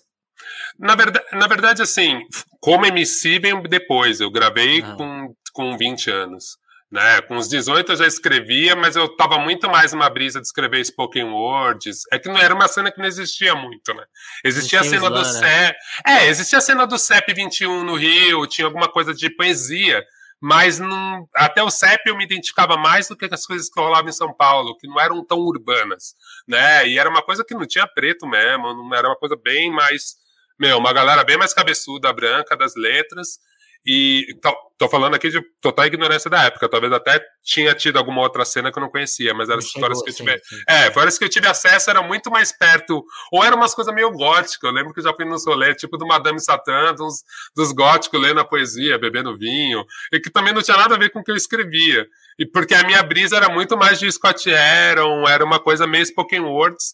[0.78, 2.22] Na verdade, na verdade, assim,
[2.60, 4.20] como MC veio depois.
[4.20, 4.98] Eu gravei uhum.
[4.98, 6.58] com com 20 anos.
[6.92, 7.22] Né?
[7.22, 10.84] Com os 18 eu já escrevia, mas eu estava muito mais numa brisa de escrever
[10.84, 12.02] spoken words.
[12.12, 14.04] É que não era uma cena que não existia muito, né?
[14.44, 15.78] Existia a cena do CEP.
[16.06, 20.04] É, existia a cena do CEP 21 no Rio, tinha alguma coisa de poesia,
[20.42, 24.10] mas não, até o CEP eu me identificava mais do que as coisas que rolavam
[24.10, 26.86] em São Paulo, que não eram tão urbanas, né?
[26.90, 30.16] E era uma coisa que não tinha preto mesmo, não era uma coisa bem mais,
[30.60, 33.40] meu, uma galera bem mais cabeçuda, branca das letras
[33.86, 36.70] e tô, tô, falando aqui de total ignorância da época.
[36.70, 40.12] Talvez até tinha tido alguma outra cena que eu não conhecia, mas eram histórias que
[40.12, 40.32] eu tive.
[40.32, 40.62] Sim, sim.
[40.68, 43.04] É, várias que eu tive acesso era muito mais perto.
[43.32, 44.64] Ou eram umas coisas meio góticas.
[44.64, 47.24] Eu lembro que eu já fui no solé, tipo do Madame Satã, dos,
[47.56, 51.10] dos góticos lendo a poesia, bebendo vinho, e que também não tinha nada a ver
[51.10, 52.06] com o que eu escrevia.
[52.38, 56.06] E porque a minha brisa era muito mais de Scott Aaron, era uma coisa meio
[56.06, 56.94] spoken words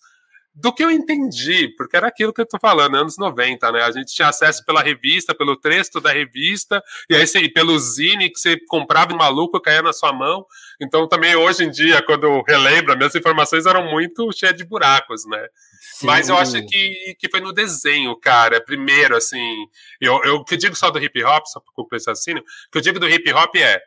[0.59, 3.83] do que eu entendi, porque era aquilo que eu tô falando, anos 90, né?
[3.83, 8.31] A gente tinha acesso pela revista, pelo texto da revista, e aí você, pelo zine
[8.31, 10.43] que você comprava um maluco caía na sua mão.
[10.81, 15.27] Então também hoje em dia, quando eu relembro, minhas informações eram muito cheias de buracos,
[15.27, 15.47] né?
[15.93, 16.07] Sim.
[16.07, 18.59] Mas eu acho que, que foi no desenho, cara.
[18.59, 19.55] Primeiro, assim,
[20.01, 22.81] eu, eu que digo só do hip hop, só para completar assim, o que eu
[22.81, 23.79] digo do hip hop é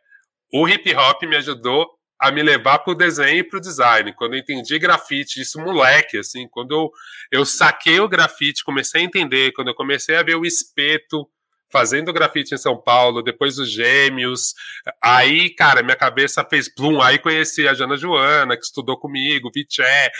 [0.52, 1.88] o hip hop me ajudou
[2.20, 4.12] a me levar pro desenho e pro design.
[4.12, 6.90] Quando eu entendi grafite, isso moleque, assim, quando eu,
[7.32, 11.26] eu saquei o grafite, comecei a entender, quando eu comecei a ver o espeto
[11.72, 14.54] fazendo grafite em São Paulo, depois os Gêmeos.
[15.00, 17.00] Aí, cara, minha cabeça fez plum.
[17.00, 20.10] Aí conheci a Jana Joana, que estudou comigo, Viché,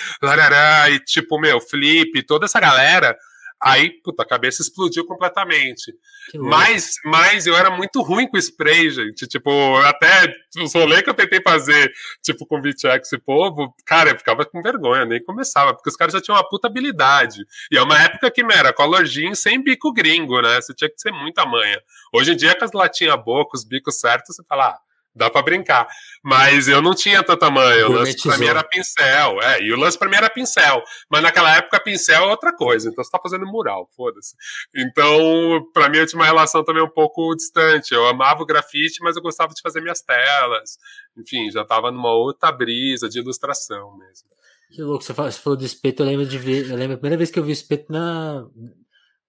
[0.90, 3.16] e tipo, meu, Flip, toda essa galera.
[3.62, 5.92] Aí, puta, a cabeça explodiu completamente.
[6.34, 9.26] Mas, mas eu era muito ruim com spray, gente.
[9.26, 11.92] Tipo, até os rolês que eu tentei fazer,
[12.22, 16.14] tipo, com VTX e povo, cara, eu ficava com vergonha, nem começava, porque os caras
[16.14, 17.44] já tinham uma puta habilidade.
[17.70, 20.60] E é uma época que, era color jean sem bico gringo, né?
[20.60, 21.80] Você tinha que ser muita manha.
[22.12, 24.78] Hoje em dia, com as latinhas boas, com os bicos certos, você fala, ah,
[25.20, 25.86] dá para brincar.
[26.24, 27.86] Mas eu não tinha tanta manha.
[27.86, 29.40] O lance pra mim era pincel.
[29.42, 30.82] É, e o lance pra mim era pincel.
[31.10, 32.88] Mas naquela época, pincel é outra coisa.
[32.88, 34.34] Então você tá fazendo mural, foda-se.
[34.74, 37.92] Então, pra mim, eu tinha uma relação também um pouco distante.
[37.92, 40.78] Eu amava o grafite, mas eu gostava de fazer minhas telas.
[41.16, 44.28] Enfim, já tava numa outra brisa de ilustração mesmo.
[44.72, 46.70] Que louco, você falou, do espeto, eu lembro de ver.
[46.70, 48.46] Eu lembro a primeira vez que eu vi o espeto na,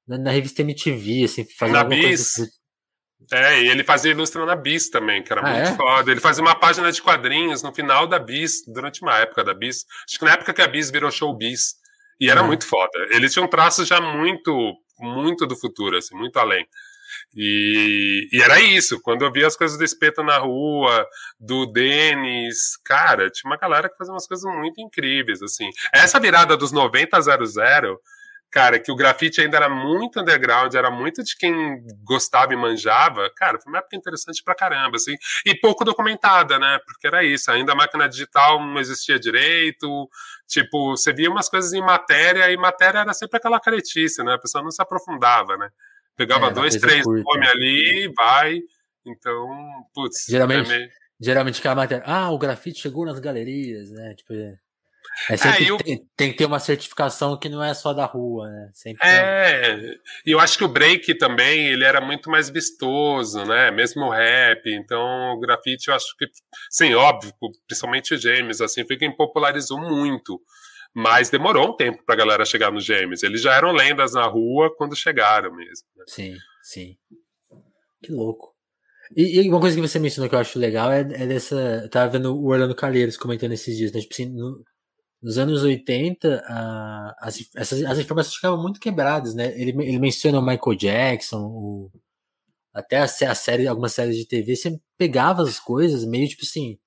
[0.08, 2.36] na, na revista MTV, assim, fazendo na Bis.
[2.36, 2.61] Coisa
[3.31, 5.75] é, e ele fazia ilustra na Bis também, que era ah, muito é?
[5.75, 6.12] foda.
[6.12, 9.86] Ele fazia uma página de quadrinhos no final da Bis, durante uma época da Bis.
[10.07, 11.75] Acho que na época que a Bis virou show Bis.
[12.19, 12.47] E era uhum.
[12.47, 13.07] muito foda.
[13.10, 16.65] Ele tinha um traço já muito, muito do futuro, assim, muito além.
[17.36, 21.05] E, e, era isso, quando eu via as coisas do espeto na rua,
[21.39, 25.69] do Denis, cara, tinha uma galera que fazia umas coisas muito incríveis, assim.
[25.93, 27.99] Essa virada dos 90 a 00
[28.52, 33.32] cara, que o grafite ainda era muito underground, era muito de quem gostava e manjava,
[33.36, 37.50] cara, foi uma época interessante pra caramba, assim, e pouco documentada, né, porque era isso,
[37.50, 40.10] ainda a máquina digital não existia direito,
[40.48, 44.40] tipo, você via umas coisas em matéria, e matéria era sempre aquela caretice, né, a
[44.40, 45.70] pessoa não se aprofundava, né,
[46.18, 48.60] pegava é, dois, três nomes ali, vai,
[49.06, 49.48] então,
[49.94, 50.26] putz...
[50.28, 50.90] Geralmente, é meio...
[51.20, 54.34] geralmente aquela matéria, ah, o grafite chegou nas galerias, né, tipo...
[55.30, 58.50] É, sempre é, tem, tem, que ter uma certificação que não é só da rua,
[58.50, 58.69] né?
[58.74, 59.95] Sempre é,
[60.26, 63.71] e eu acho que o break também, ele era muito mais vistoso, né?
[63.71, 66.26] Mesmo o rap, então o grafite eu acho que,
[66.69, 67.34] sim, óbvio,
[67.67, 70.41] principalmente os James, assim, foi quem popularizou muito,
[70.93, 74.74] mas demorou um tempo pra galera chegar nos James, eles já eram lendas na rua
[74.76, 75.88] quando chegaram mesmo.
[75.97, 76.04] Né?
[76.08, 76.95] Sim, sim.
[78.02, 78.52] Que louco.
[79.15, 81.82] E, e, uma coisa que você mencionou que eu acho legal é, é dessa.
[81.84, 84.00] Eu tava vendo o Orlando Calheiros comentando esses dias, né?
[84.00, 84.63] Tipo assim, no,
[85.21, 89.53] nos anos 80, uh, as, essas, as informações ficavam muito quebradas, né?
[89.60, 91.91] Ele, ele menciona o Michael Jackson, o,
[92.73, 96.79] até a, a, série, algumas séries de TV, você pegava as coisas meio tipo assim,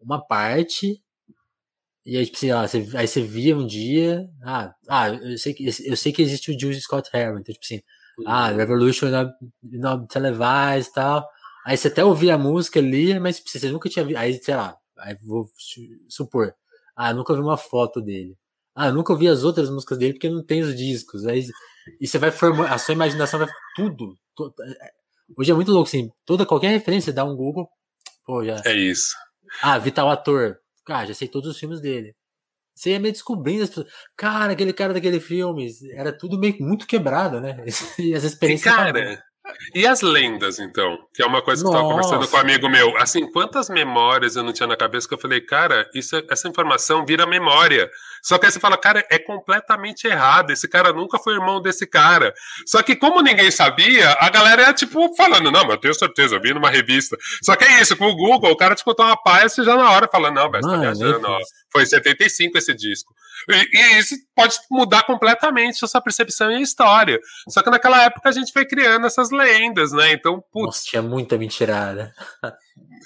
[0.00, 1.02] uma parte,
[2.04, 5.54] e aí, tipo assim, ó, você, aí você via um dia, ah, ah eu, sei
[5.54, 7.80] que, eu sei que existe o Jules Scott Heron, então, tipo assim,
[8.26, 8.56] ah, uhum.
[8.56, 11.28] Revolution not, not televised e tal.
[11.64, 14.56] Aí você até ouvia a música ali, mas tipo, você nunca tinha visto, aí, sei
[14.56, 15.48] lá, aí vou
[16.08, 16.54] supor,
[17.08, 18.36] ah, nunca vi uma foto dele.
[18.74, 21.26] Ah, nunca vi as outras músicas dele porque não tem os discos.
[21.26, 21.44] Aí,
[22.00, 24.16] e você vai formar, a sua imaginação vai tudo.
[24.34, 24.90] tudo é, é,
[25.36, 26.10] hoje é muito louco, assim.
[26.24, 27.68] Toda, qualquer referência, dá um Google,
[28.24, 28.62] pô, já.
[28.64, 29.14] É isso.
[29.62, 30.58] Ah, Vital Ator.
[30.86, 32.14] Cara, já sei todos os filmes dele.
[32.74, 33.92] Você ia meio descobrindo as pessoas.
[34.16, 35.68] Cara, aquele cara daquele filme.
[35.94, 37.64] Era tudo meio muito quebrado, né?
[37.98, 38.72] E as experiências.
[38.72, 39.22] E cara,
[39.74, 40.98] e as lendas, então?
[41.12, 41.78] Que é uma coisa que Nossa.
[41.78, 42.96] eu estava conversando com um amigo meu.
[42.98, 46.48] Assim, quantas memórias eu não tinha na cabeça que eu falei, cara, isso, é, essa
[46.48, 47.90] informação vira memória.
[48.22, 50.50] Só que aí você fala, cara, é completamente errado.
[50.50, 52.32] Esse cara nunca foi irmão desse cara.
[52.66, 56.36] Só que como ninguém sabia, a galera ia, tipo, falando, não, mas eu tenho certeza,
[56.36, 57.16] eu vi numa revista.
[57.42, 59.74] Só que é isso, com o Google, o cara te contou uma paia, você já
[59.76, 61.38] na hora fala, não, mas tá viajando, ó.
[61.70, 63.12] Foi em 75 esse disco.
[63.48, 67.20] E, e, isso pode mudar completamente a sua percepção e a história.
[67.48, 70.12] Só que naquela época a gente foi criando essas lendas, né?
[70.12, 70.66] Então, putz.
[70.66, 72.12] Nossa, tinha muita mentirada.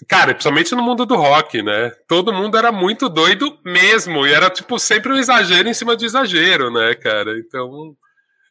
[0.08, 1.90] Cara, principalmente no mundo do rock, né?
[2.06, 4.26] Todo mundo era muito doido mesmo.
[4.26, 7.38] E era, tipo, sempre um exagero em cima de exagero, né, cara?
[7.38, 7.96] Então.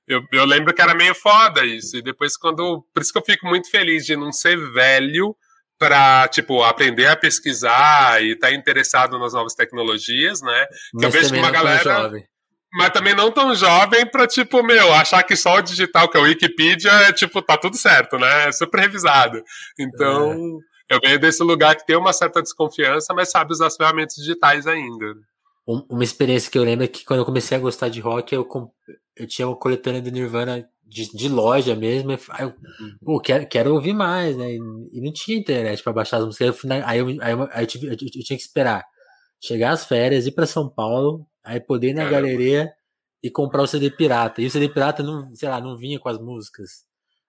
[0.07, 1.97] Eu, eu lembro que era meio foda isso.
[1.97, 2.85] E depois, quando.
[2.93, 5.35] Por isso que eu fico muito feliz de não ser velho
[5.77, 10.65] para tipo aprender a pesquisar e estar tá interessado nas novas tecnologias, né?
[10.97, 12.11] Que eu vejo que uma galera
[12.75, 16.19] mas também não tão jovem para tipo, meu, achar que só o digital, que é
[16.19, 18.49] o Wikipedia, é tipo, tá tudo certo, né?
[18.49, 19.41] É super revisado.
[19.79, 20.33] Então,
[20.89, 20.95] é.
[20.95, 24.67] eu venho desse lugar que tem uma certa desconfiança, mas sabe usar as ferramentas digitais
[24.67, 25.15] ainda.
[25.65, 28.45] Uma experiência que eu lembro é que quando eu comecei a gostar de rock, eu,
[29.15, 32.11] eu tinha uma coletânea do Nirvana de, de loja mesmo.
[32.29, 32.53] Aí eu,
[33.03, 34.51] pô, quero, quero ouvir mais, né?
[34.51, 34.59] E,
[34.93, 36.63] e não tinha internet para baixar as músicas.
[36.85, 38.85] Aí eu, aí eu, aí eu, tive, eu, eu, tinha que esperar
[39.43, 42.21] chegar as férias, ir para São Paulo, aí poder ir na Caramba.
[42.21, 42.73] galeria
[43.21, 44.41] e comprar o CD pirata.
[44.41, 46.85] E o CD pirata não, sei lá, não vinha com as músicas.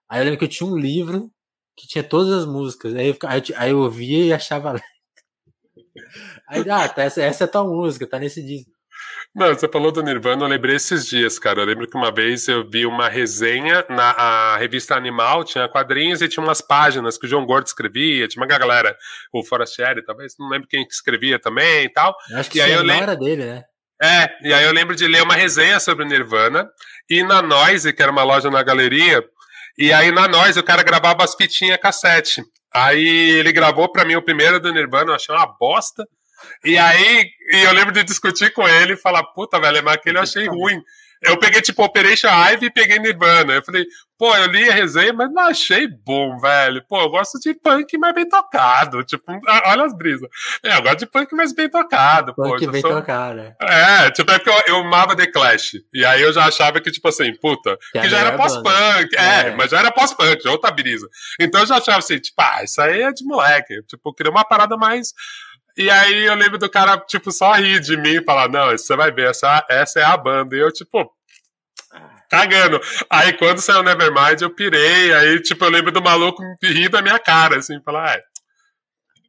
[0.09, 1.31] Aí eu lembro que eu tinha um livro
[1.77, 2.95] que tinha todas as músicas.
[2.95, 4.81] Aí eu, aí eu, aí eu ouvia e achava.
[6.49, 8.71] Aí, ah, tá, essa, essa é a tua música, tá nesse disco.
[9.37, 11.61] Não, você falou do Nirvana, eu lembrei esses dias, cara.
[11.61, 16.29] Eu lembro que uma vez eu vi uma resenha na revista Animal, tinha quadrinhos e
[16.29, 18.97] tinha umas páginas que o João Gordo escrevia, tinha uma galera,
[19.31, 22.17] o Forastieri, talvez, não lembro quem que escrevia também e tal.
[22.31, 23.03] Eu acho que e aí eu lembro...
[23.03, 23.65] era dele, né?
[24.03, 26.67] É, e aí eu lembro de ler uma resenha sobre o Nirvana,
[27.11, 29.23] e na Noise, que era uma loja na galeria,
[29.77, 32.43] e aí na Noise o cara gravava as fitinhas cassete.
[32.73, 36.07] Aí ele gravou para mim o primeiro do Nirvana, eu achei uma bosta.
[36.65, 40.19] E aí e eu lembro de discutir com ele e falar, puta, velho, mas aquele
[40.19, 40.83] eu achei ruim.
[41.23, 43.55] Eu peguei, tipo, Operation Ivy e peguei Nirvana.
[43.55, 43.87] Eu falei,
[44.19, 46.85] pô, eu li a resenha, mas não achei bom, velho.
[46.87, 49.03] Pô, eu gosto de punk mais bem tocado.
[49.03, 49.33] Tipo,
[49.65, 50.29] olha as brisas.
[50.63, 52.35] É, eu gosto de punk mais bem tocado.
[52.35, 52.93] Punk pô, bem sou...
[52.93, 53.41] tocado.
[53.41, 53.55] É,
[54.07, 55.77] é tipo, é porque eu, eu amava The Clash.
[55.93, 59.17] E aí eu já achava que, tipo assim, puta, que, que já era pós-punk.
[59.17, 61.09] É, é, mas já era pós-punk, outra brisa.
[61.41, 63.83] Então eu já achava assim, tipo, ah, isso aí é de moleque.
[63.89, 65.15] Tipo, eu queria uma parada mais
[65.77, 68.97] e aí eu lembro do cara, tipo, só rir de mim e falar, não, você
[68.97, 70.57] vai ver, essa, essa é a banda.
[70.57, 71.11] E eu, tipo,
[72.31, 72.81] cagando.
[73.11, 75.13] Aí quando saiu Nevermind, eu pirei.
[75.13, 78.23] Aí, tipo, eu lembro do maluco rir da minha cara, assim, falar, é.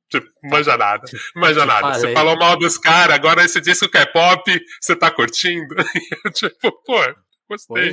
[0.09, 1.03] Tipo, manja nada,
[1.35, 1.93] manja nada.
[1.93, 5.75] Você falou mal dos caras, agora esse disco que é pop, você tá curtindo?
[6.25, 6.97] eu, tipo, pô,
[7.49, 7.91] gostei.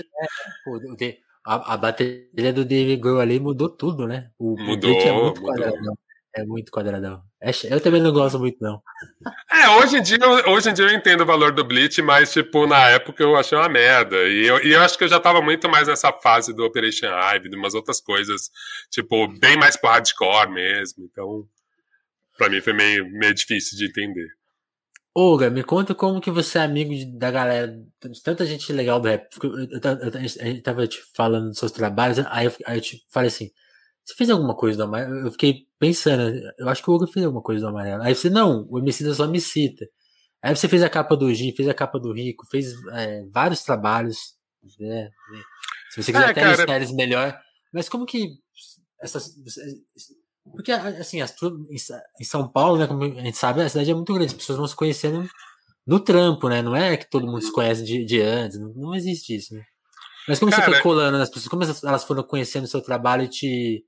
[1.01, 4.31] É, a, a bateria do David Grohl ali mudou tudo, né?
[4.39, 5.99] O, mudou, é muito mudou.
[6.37, 7.23] É muito quadradão.
[7.41, 8.83] É, eu também não gosto muito, não.
[9.53, 10.19] É, hoje em, dia,
[10.49, 13.57] hoje em dia eu entendo o valor do Bleach, mas, tipo, na época eu achei
[13.57, 14.17] uma merda.
[14.29, 17.07] E eu, e eu acho que eu já tava muito mais nessa fase do Operation
[17.07, 18.51] Ivy, de umas outras coisas,
[18.91, 21.05] tipo, bem mais pro hardcore mesmo.
[21.05, 21.47] Então,
[22.37, 24.27] pra mim foi meio, meio difícil de entender.
[25.17, 29.07] Olga, me conta como que você é amigo da galera, de tanta gente legal do
[29.07, 29.29] rap.
[29.41, 32.81] Eu, eu, eu, a gente tava te falando dos seus trabalhos, aí eu, aí eu
[32.81, 33.53] te falei assim,
[34.05, 35.27] você fez alguma coisa do amarelo?
[35.27, 38.03] Eu fiquei pensando, eu acho que o Hugo fez alguma coisa do amarelo.
[38.03, 39.87] Aí você, não, o Emicida só me cita.
[40.43, 43.63] Aí você fez a capa do G, fez a capa do Rico, fez é, vários
[43.63, 44.35] trabalhos.
[44.79, 45.11] Né?
[45.91, 47.39] Se você quiser é, até listar eles melhor.
[47.73, 48.29] Mas como que
[49.01, 49.35] essas.
[50.53, 51.35] Porque, assim, as,
[52.21, 54.59] em São Paulo, né, como a gente sabe, a cidade é muito grande, as pessoas
[54.59, 55.27] vão se conhecendo
[55.87, 56.61] no trampo, né?
[56.61, 59.65] Não é que todo mundo se conhece de, de antes, não, não existe isso, né?
[60.29, 63.25] Mas como Cara, você foi colando nas pessoas, como elas foram conhecendo o seu trabalho
[63.25, 63.85] e te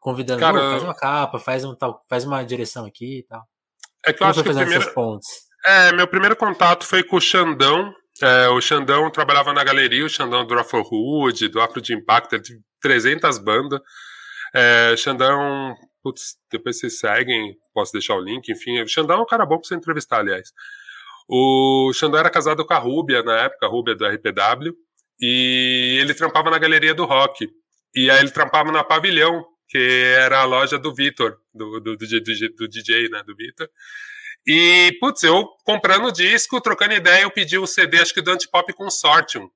[0.00, 3.42] convidando, Cara, faz uma capa, faz, um, tal, faz uma direção aqui e tal.
[4.04, 5.28] É que eu acho que primeiro, pontos?
[5.64, 7.92] É, meu primeiro contato foi com o Xandão.
[8.22, 12.38] É, o Xandão trabalhava na galeria, o Xandão do Afro Hood, do Afro de Impacto,
[12.38, 13.80] de 300 bandas.
[14.54, 18.80] É, Xandão, putz, depois vocês seguem, posso deixar o link, enfim.
[18.80, 20.50] O Xandão é um cara bom pra você entrevistar, aliás.
[21.28, 24.72] O Xandão era casado com a Rúbia na época, a Rúbia do RPW,
[25.20, 27.48] e ele trampava na galeria do rock.
[27.94, 32.06] E aí ele trampava na Pavilhão, que era a loja do Vitor, do, do, do,
[32.06, 33.68] do, DJ, né, do Vitor.
[34.46, 38.30] E, putz, eu comprando disco, trocando ideia, eu pedi o um CD, acho que do
[38.30, 39.50] Antipop Consortium,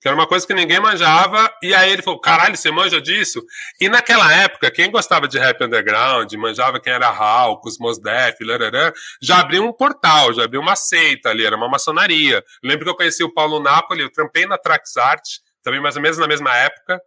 [0.00, 3.44] que era uma coisa que ninguém manjava, e aí ele falou, caralho, você manja disso?
[3.80, 8.92] E naquela época, quem gostava de rap underground, manjava quem era Hawk, Mos Def, larará,
[9.20, 12.42] já abriu um portal, já abriu uma seita ali, era uma maçonaria.
[12.62, 15.22] lembro que eu conheci o Paulo Napoli, eu trampei na Traxart,
[15.62, 17.00] também mais ou menos na mesma época,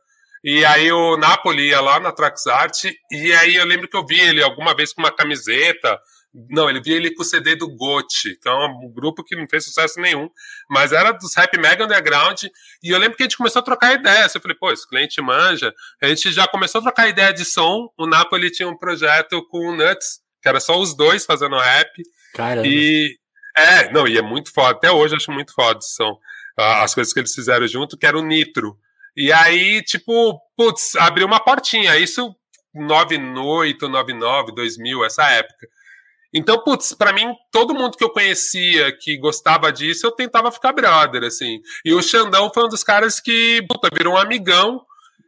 [0.43, 4.19] e aí o Napoli ia lá na Traxart, e aí eu lembro que eu vi
[4.19, 5.99] ele alguma vez com uma camiseta.
[6.49, 9.45] Não, ele via ele com o CD do Gotti, que é um grupo que não
[9.49, 10.29] fez sucesso nenhum,
[10.69, 12.43] mas era dos rap mega underground.
[12.81, 14.33] E eu lembro que a gente começou a trocar ideias.
[14.33, 15.73] Eu falei, pô, esse cliente manja.
[16.01, 17.89] A gente já começou a trocar ideia de som.
[17.97, 22.01] O Napoli tinha um projeto com o Nuts, que era só os dois fazendo rap.
[22.33, 22.65] Caramba.
[22.65, 23.17] E
[23.55, 24.71] é, não, e é muito foda.
[24.71, 26.17] Até hoje eu acho muito foda som.
[26.57, 28.77] As coisas que eles fizeram junto, que era o Nitro.
[29.15, 31.97] E aí, tipo, putz, abriu uma portinha.
[31.97, 32.33] Isso
[32.73, 35.67] 98, 99, 2000, essa época.
[36.33, 40.71] Então, putz, pra mim, todo mundo que eu conhecia que gostava disso, eu tentava ficar
[40.71, 41.59] brother, assim.
[41.83, 44.81] E o Xandão foi um dos caras que, puta, virou um amigão.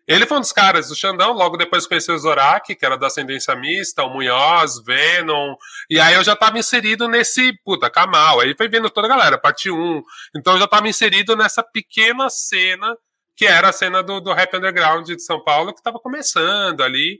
[0.08, 3.08] Ele foi um dos caras, o Xandão, logo depois conheceu o Zorak, que era da
[3.08, 5.56] ascendência mista, o Munhoz, Venom.
[5.90, 8.40] E aí eu já tava inserido nesse, puta, Kamal.
[8.40, 10.02] Aí foi vendo toda a galera, parte 1.
[10.36, 12.96] Então eu já tava inserido nessa pequena cena
[13.36, 17.20] que era a cena do, do rap underground de São Paulo, que estava começando ali.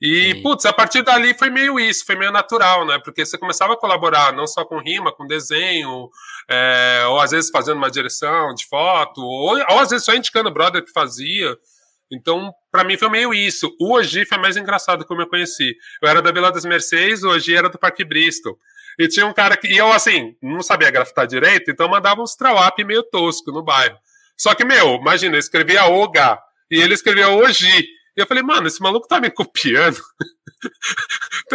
[0.00, 0.42] E, Sim.
[0.42, 2.98] putz, a partir dali foi meio isso, foi meio natural, né?
[3.02, 6.10] Porque você começava a colaborar não só com rima, com desenho,
[6.50, 10.50] é, ou às vezes fazendo uma direção de foto, ou, ou às vezes só indicando
[10.50, 11.56] o brother que fazia.
[12.12, 13.74] Então, para mim foi meio isso.
[13.80, 15.74] O Oji foi mais engraçado como eu conheci.
[16.02, 18.58] Eu era da Vila das Mercedes, o era do Parque Bristol.
[18.98, 19.66] E tinha um cara que.
[19.68, 23.96] E eu, assim, não sabia grafitar direito, então mandava uns trawap meio tosco no bairro.
[24.38, 26.38] Só que, meu, imagina, eu escrevia Oga
[26.70, 27.86] e ele escrevia Oji.
[28.16, 29.98] E eu falei, mano, esse maluco tá me copiando.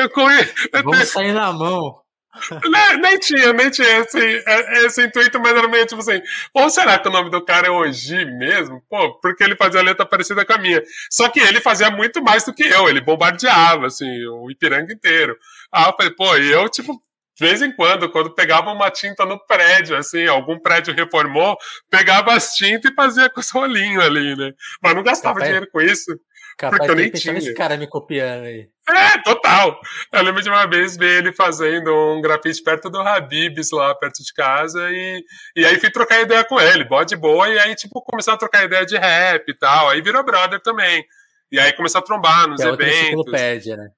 [0.84, 2.02] Vamos sair na mão.
[2.70, 4.44] nem, nem, tinha, nem tinha esse,
[4.86, 6.22] esse intuito, mas era meio tipo assim,
[6.54, 8.82] ou será que o nome do cara é Oji mesmo?
[8.90, 10.82] Pô, porque ele fazia a letra parecida com a minha.
[11.10, 15.36] Só que ele fazia muito mais do que eu, ele bombardeava, assim, o Ipiranga inteiro.
[15.72, 17.02] Aí eu falei, pô, e eu, tipo,
[17.40, 21.58] de vez em quando, quando pegava uma tinta no prédio, assim, algum prédio reformou,
[21.90, 24.52] pegava as tintas e fazia com os rolinhos ali, né?
[24.84, 26.20] Mas não gastava Capaz, dinheiro com isso.
[26.58, 27.38] Capaz porque eu nem tinha.
[27.38, 28.68] esse cara me copiando aí.
[28.90, 29.80] É, total.
[30.12, 34.22] Eu lembro de uma vez ver ele fazendo um grafite perto do Habibs, lá perto
[34.22, 35.24] de casa, e,
[35.56, 38.66] e aí fui trocar ideia com ele, bode boa, e aí, tipo, começou a trocar
[38.66, 41.06] ideia de rap e tal, aí virou brother também.
[41.50, 42.98] E aí começou a trombar nos é eventos.
[42.98, 43.92] Enciclopédia, né?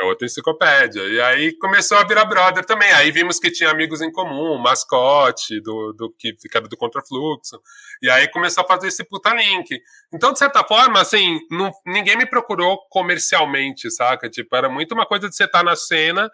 [0.00, 1.02] É outra enciclopédia.
[1.02, 2.90] E aí começou a virar brother também.
[2.92, 7.60] Aí vimos que tinha amigos em comum, mascote do, do que ficava do contrafluxo.
[8.00, 9.78] E aí começou a fazer esse puta link.
[10.12, 14.30] Então, de certa forma, assim, não, ninguém me procurou comercialmente, saca?
[14.30, 16.30] Tipo, era muito uma coisa de você estar tá na cena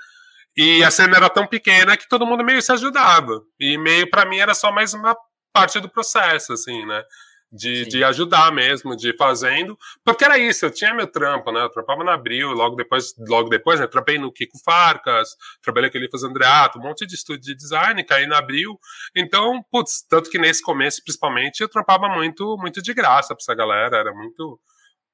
[0.56, 3.42] e a cena era tão pequena que todo mundo meio se ajudava.
[3.58, 5.16] E meio, para mim, era só mais uma
[5.52, 7.02] parte do processo, assim, né?
[7.50, 11.62] De, de ajudar mesmo, de ir fazendo, porque era isso, eu tinha meu trampo, né?
[11.62, 13.86] Eu trampava na Abril, logo depois, logo depois, né?
[13.86, 15.30] Trampei no Kiko Farcas,
[15.62, 18.78] trabalhei com ele fazendo Andreato, um monte de estúdio de design, caí na Abril.
[19.14, 23.54] Então, putz, tanto que nesse começo, principalmente, eu trampava muito, muito de graça pra essa
[23.54, 24.60] galera, era muito.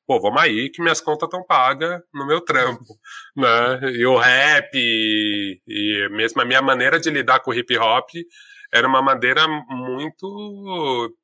[0.07, 2.99] Pô, vamos aí que minhas contas estão pagas no meu trampo,
[3.37, 3.81] né?
[3.93, 8.09] E o rap, e, e mesmo a minha maneira de lidar com o hip hop
[8.73, 11.15] era uma maneira muito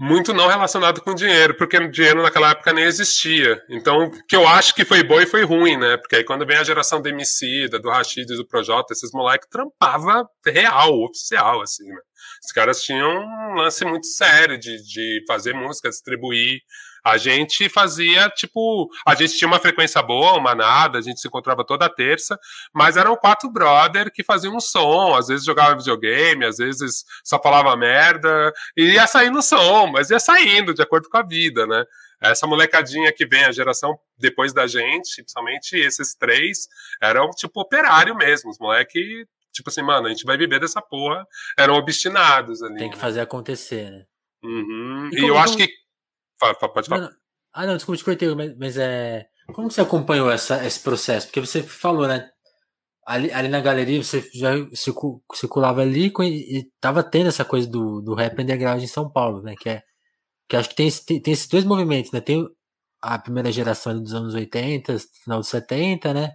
[0.00, 3.62] muito não relacionado com dinheiro, porque dinheiro naquela época nem existia.
[3.68, 5.98] Então, que eu acho que foi bom e foi ruim, né?
[5.98, 10.26] Porque aí quando vem a geração do Emicida, do Rashid, do Projota, esses moleques trampava
[10.46, 12.00] real, oficial, assim, né?
[12.42, 16.60] Os caras tinham um lance muito sério de, de fazer música, distribuir,
[17.04, 21.28] a gente fazia, tipo, a gente tinha uma frequência boa, uma nada, a gente se
[21.28, 22.38] encontrava toda terça,
[22.72, 27.40] mas eram quatro brother que faziam um som, às vezes jogava videogame, às vezes só
[27.40, 31.84] falava merda, e ia saindo som, mas ia saindo de acordo com a vida, né?
[32.20, 36.68] Essa molecadinha que vem, a geração depois da gente, principalmente esses três,
[37.02, 41.26] eram tipo operário mesmo, os moleque tipo assim, mano, a gente vai viver dessa porra,
[41.58, 42.78] eram obstinados ali.
[42.78, 43.00] Tem que né?
[43.00, 44.04] fazer acontecer, né?
[44.42, 45.10] Uhum.
[45.12, 45.68] E, e eu acho que
[46.40, 47.02] Fala, pode falar.
[47.02, 47.10] Não,
[47.52, 49.26] ah, não, desculpa, te cortei, mas, mas é.
[49.54, 51.26] Como você acompanhou essa, esse processo?
[51.26, 52.30] Porque você falou, né?
[53.06, 54.52] Ali, ali na galeria você já
[55.34, 59.42] circulava ali e, e tava tendo essa coisa do, do rap underground em São Paulo,
[59.42, 59.54] né?
[59.58, 59.82] Que é.
[60.48, 62.20] Que acho que tem, tem, tem esses dois movimentos, né?
[62.20, 62.46] Tem
[63.02, 66.32] a primeira geração dos anos 80, final dos 70, né?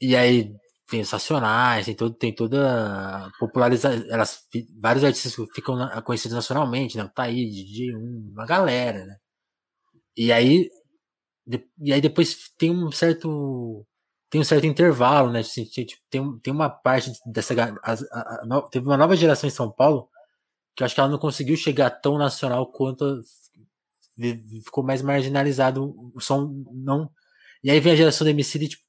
[0.00, 0.52] E aí
[0.90, 4.04] tem os Racionais, tem, todo, tem toda popularizada.
[4.08, 4.42] Elas,
[4.80, 7.04] vários artistas ficam conhecidos nacionalmente, né?
[7.04, 9.16] O Taí, DJ1, uma galera, né?
[10.16, 10.68] E aí,
[11.46, 13.86] de, e aí depois tem um certo
[14.30, 15.40] tem um certo intervalo, né?
[15.40, 17.54] Assim, tipo, tem, tem uma parte dessa.
[17.54, 20.08] A, a, a, teve uma nova geração em São Paulo
[20.76, 23.22] que eu acho que ela não conseguiu chegar tão nacional quanto
[24.64, 27.10] ficou mais marginalizado o som não.
[27.62, 28.82] E aí vem a geração do MC tipo,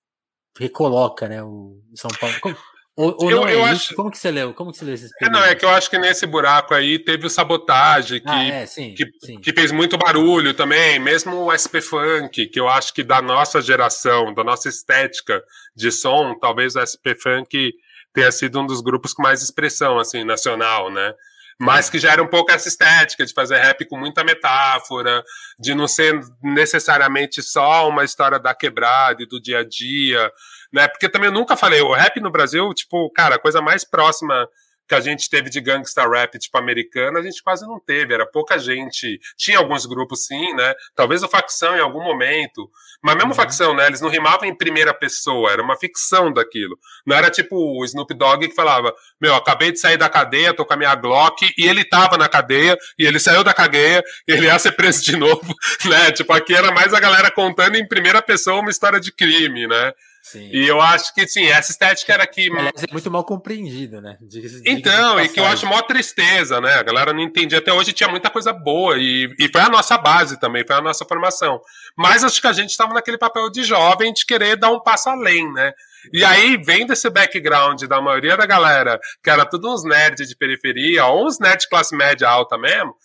[0.59, 2.35] recoloca, né, o São Paulo.
[2.41, 2.55] Como,
[2.95, 3.65] ou, ou eu, não é eu?
[3.65, 3.95] Acho...
[3.95, 4.53] Como que você leu?
[4.53, 6.99] Como que você leu esses é, Não, é que eu acho que nesse buraco aí
[6.99, 9.39] teve o sabotagem, que, ah, é, sim, que, sim.
[9.39, 13.61] que, fez muito barulho também, mesmo o SP Funk, que eu acho que da nossa
[13.61, 15.41] geração, da nossa estética
[15.75, 17.71] de som, talvez o SP Funk
[18.13, 21.13] tenha sido um dos grupos com mais expressão, assim, nacional, né?
[21.59, 25.23] Mas que já era um pouco essa estética de fazer rap com muita metáfora,
[25.59, 30.31] de não ser necessariamente só uma história da quebrada e do dia a dia,
[30.71, 30.87] né?
[30.87, 34.47] Porque também eu nunca falei, o rap no Brasil, tipo, cara, a coisa mais próxima
[34.91, 38.25] que a gente teve de gangsta rap, tipo, americana, a gente quase não teve, era
[38.25, 39.21] pouca gente.
[39.37, 40.73] Tinha alguns grupos, sim, né?
[40.93, 42.69] Talvez o Facção em algum momento,
[43.01, 43.35] mas mesmo uhum.
[43.35, 43.87] Facção, né?
[43.87, 46.77] Eles não rimavam em primeira pessoa, era uma ficção daquilo.
[47.07, 50.65] Não era tipo o Snoop Dogg que falava, meu, acabei de sair da cadeia, tô
[50.65, 54.33] com a minha Glock, e ele tava na cadeia, e ele saiu da cadeia, e
[54.33, 56.11] ele ia ser preso de novo, né?
[56.11, 59.93] Tipo, aqui era mais a galera contando em primeira pessoa uma história de crime, né?
[60.21, 60.49] Sim.
[60.53, 62.49] E eu acho que, sim, essa estética era que.
[62.51, 64.17] Aliás, é muito mal compreendida, né?
[64.21, 66.75] Diga, então, e que eu acho maior tristeza, né?
[66.75, 67.57] A galera não entendia.
[67.57, 68.97] Até hoje tinha muita coisa boa.
[68.97, 71.59] E, e foi a nossa base também, foi a nossa formação.
[71.97, 75.09] Mas acho que a gente estava naquele papel de jovem de querer dar um passo
[75.09, 75.73] além, né?
[76.13, 80.35] E aí, vendo esse background da maioria da galera, que era tudo uns nerds de
[80.35, 82.95] periferia, ou uns nerds de classe média alta mesmo,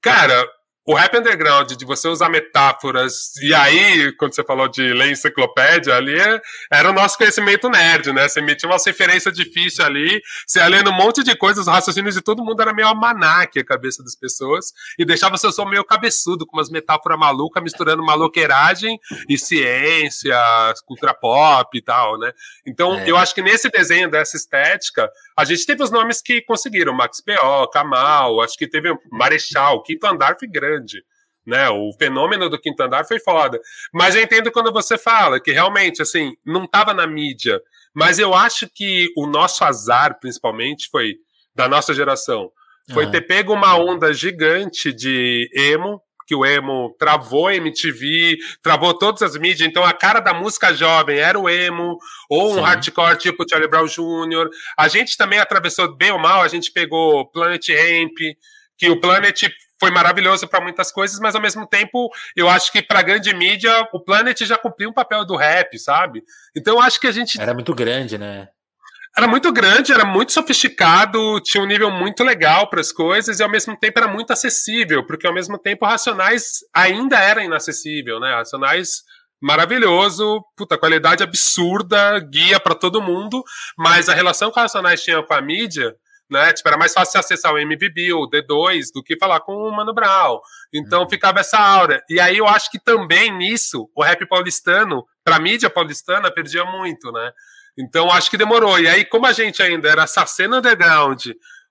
[0.00, 0.46] cara,
[0.88, 5.94] o rap underground, de você usar metáforas, e aí, quando você falou de ler enciclopédia,
[5.94, 6.16] ali
[6.72, 8.26] era o nosso conhecimento nerd, né?
[8.26, 12.14] Você metia uma referência difícil ali, você ia lendo um monte de coisas, os raciocínios
[12.14, 15.84] de todo mundo era meio almanaque a cabeça das pessoas, e deixava seu som meio
[15.84, 20.34] cabeçudo, com umas metáforas malucas, misturando maloqueiragem e ciência,
[20.86, 22.32] cultura pop e tal, né?
[22.66, 23.10] Então, é.
[23.10, 27.20] eu acho que nesse desenho dessa estética, a gente teve os nomes que conseguiram, Max
[27.20, 30.77] P.O., Kamal, acho que teve Marechal, Quinto Andar foi grande.
[31.46, 33.58] Né, o fenômeno do quinto andar foi foda.
[33.94, 37.58] Mas eu entendo quando você fala que realmente, assim, não estava na mídia.
[37.94, 41.14] Mas eu acho que o nosso azar, principalmente, foi
[41.54, 42.50] da nossa geração.
[42.92, 43.10] Foi uhum.
[43.10, 49.36] ter pego uma onda gigante de emo, que o emo travou MTV, travou todas as
[49.38, 51.98] mídias, então a cara da música jovem era o emo,
[52.28, 52.60] ou um Sim.
[52.60, 54.48] hardcore tipo Charlie Brown Jr.
[54.76, 58.18] A gente também atravessou bem ou mal, a gente pegou Planet Ramp,
[58.76, 59.42] que o Planet
[59.80, 63.88] foi maravilhoso para muitas coisas, mas ao mesmo tempo eu acho que para grande mídia
[63.92, 66.22] o Planet já cumpriu um papel do rap, sabe?
[66.56, 68.48] Então eu acho que a gente era muito grande, né?
[69.16, 73.42] Era muito grande, era muito sofisticado, tinha um nível muito legal para as coisas e
[73.42, 78.34] ao mesmo tempo era muito acessível, porque ao mesmo tempo Racionais ainda era inacessível, né?
[78.34, 79.02] Racionais
[79.40, 83.42] maravilhoso, puta qualidade absurda, guia para todo mundo,
[83.76, 85.94] mas a relação que Racionais tinha com a mídia
[86.30, 86.52] né?
[86.52, 89.94] Tipo, era mais fácil acessar o MVB, o D2, do que falar com o Mano
[89.94, 90.38] Brown.
[90.72, 91.08] Então uhum.
[91.08, 92.02] ficava essa aura.
[92.08, 97.10] E aí eu acho que também nisso, o rap paulistano, pra mídia paulistana, perdia muito,
[97.12, 97.32] né?
[97.78, 98.78] Então acho que demorou.
[98.78, 101.26] E aí, como a gente ainda era essa cena underground,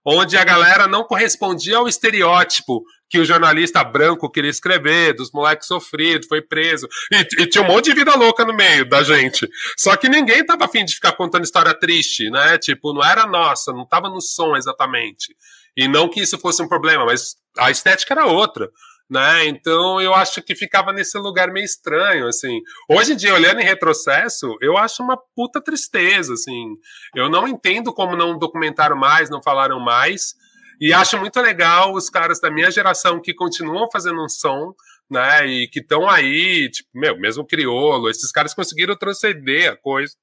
[0.06, 5.68] onde a galera não correspondia ao estereótipo que o jornalista branco queria escrever, dos moleques
[5.68, 6.88] sofridos, foi preso.
[7.12, 9.48] E, e, tinha um monte de vida louca no meio da gente.
[9.78, 12.58] Só que ninguém tava afim de ficar contando história triste, né?
[12.58, 15.36] Tipo, não era nossa, não tava no som exatamente.
[15.76, 18.70] E não que isso fosse um problema, mas a estética era outra.
[19.10, 19.46] Né?
[19.46, 22.60] Então eu acho que ficava nesse lugar meio estranho, assim.
[22.90, 26.76] Hoje em dia, olhando em retrocesso, eu acho uma puta tristeza, assim.
[27.16, 30.36] Eu não entendo como não documentaram mais, não falaram mais.
[30.80, 34.74] E acho muito legal os caras da minha geração que continuam fazendo um som,
[35.10, 35.46] né?
[35.48, 40.14] E que estão aí, tipo, meu, mesmo criolo, esses caras conseguiram transcender a coisa.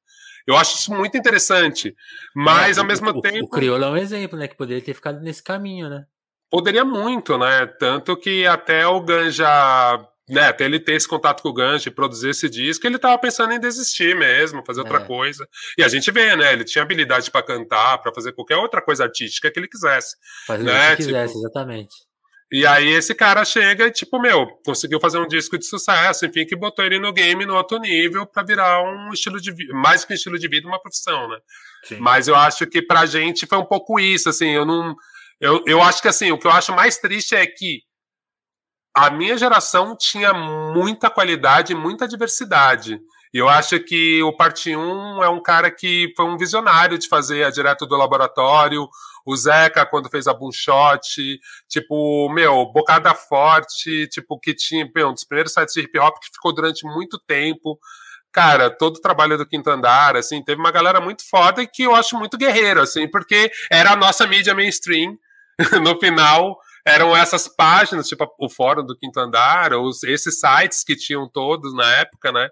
[0.47, 1.95] Eu acho isso muito interessante.
[2.35, 3.47] Mas, é, ao mesmo o, tempo.
[3.47, 4.47] O criolo é um exemplo, né?
[4.47, 6.05] Que poderia ter ficado nesse caminho, né?
[6.51, 7.67] Poderia muito, né?
[7.67, 12.31] Tanto que até o Ganja né, até ele ter esse contato com o Ganji, produzir
[12.31, 15.05] esse disco, ele tava pensando em desistir mesmo, fazer outra é.
[15.05, 15.47] coisa.
[15.77, 19.05] E a gente vê, né, ele tinha habilidade para cantar, para fazer qualquer outra coisa
[19.05, 20.17] artística que ele quisesse.
[20.47, 20.95] Fazer né?
[20.95, 21.95] o que quisesse, tipo, exatamente.
[22.51, 26.47] E aí esse cara chega e, tipo, meu, conseguiu fazer um disco de sucesso, enfim,
[26.47, 30.05] que botou ele no game no outro nível para virar um estilo de vida, mais
[30.05, 31.37] que um estilo de vida, uma profissão, né?
[31.85, 31.97] Sim.
[31.99, 34.95] Mas eu acho que pra gente foi um pouco isso, assim, eu não...
[35.41, 37.83] Eu, eu acho que, assim, o que eu acho mais triste é que
[38.95, 43.01] a minha geração tinha muita qualidade, muita diversidade.
[43.33, 47.09] E eu acho que o Parte 1 é um cara que foi um visionário de
[47.09, 48.89] fazer a direto do laboratório.
[49.27, 55.13] O Zeca, quando fez a Boomshot, tipo, meu, Bocada Forte, tipo, que tinha, meu, um
[55.13, 57.77] dos primeiros sites de hip hop que ficou durante muito tempo.
[58.31, 61.83] Cara, todo o trabalho do Quinto Andar, assim, teve uma galera muito foda e que
[61.83, 65.17] eu acho muito guerreiro, assim, porque era a nossa mídia mainstream.
[65.83, 70.95] no final, eram essas páginas, tipo o Fórum do Quinto Andar, ou esses sites que
[70.95, 72.49] tinham todos na época, né?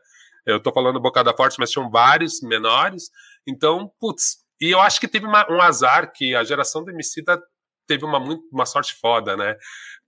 [0.46, 3.10] Eu tô falando Bocada Forte, mas tinham vários menores.
[3.46, 7.40] Então, putz, e eu acho que teve uma, um azar que a geração do Emicida
[7.86, 8.18] teve uma,
[8.50, 9.56] uma sorte foda, né?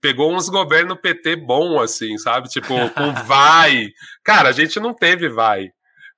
[0.01, 2.49] Pegou uns governo PT bom, assim, sabe?
[2.49, 3.89] Tipo, com vai.
[4.23, 5.69] Cara, a gente não teve vai.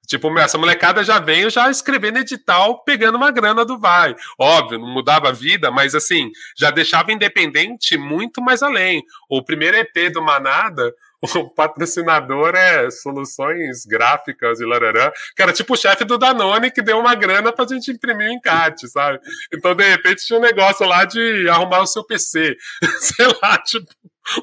[0.08, 4.16] Tipo, essa molecada já veio já escrevendo edital, pegando uma grana do Vai.
[4.40, 9.04] Óbvio, não mudava a vida, mas assim, já deixava independente muito mais além.
[9.30, 10.94] O primeiro EP do Manada,
[11.36, 16.82] o patrocinador é Soluções Gráficas e lararã, que era tipo o chefe do Danone que
[16.82, 19.20] deu uma grana pra gente imprimir o encarte, sabe?
[19.54, 22.56] Então, de repente, tinha um negócio lá de arrumar o seu PC.
[23.00, 23.88] Sei lá, tipo,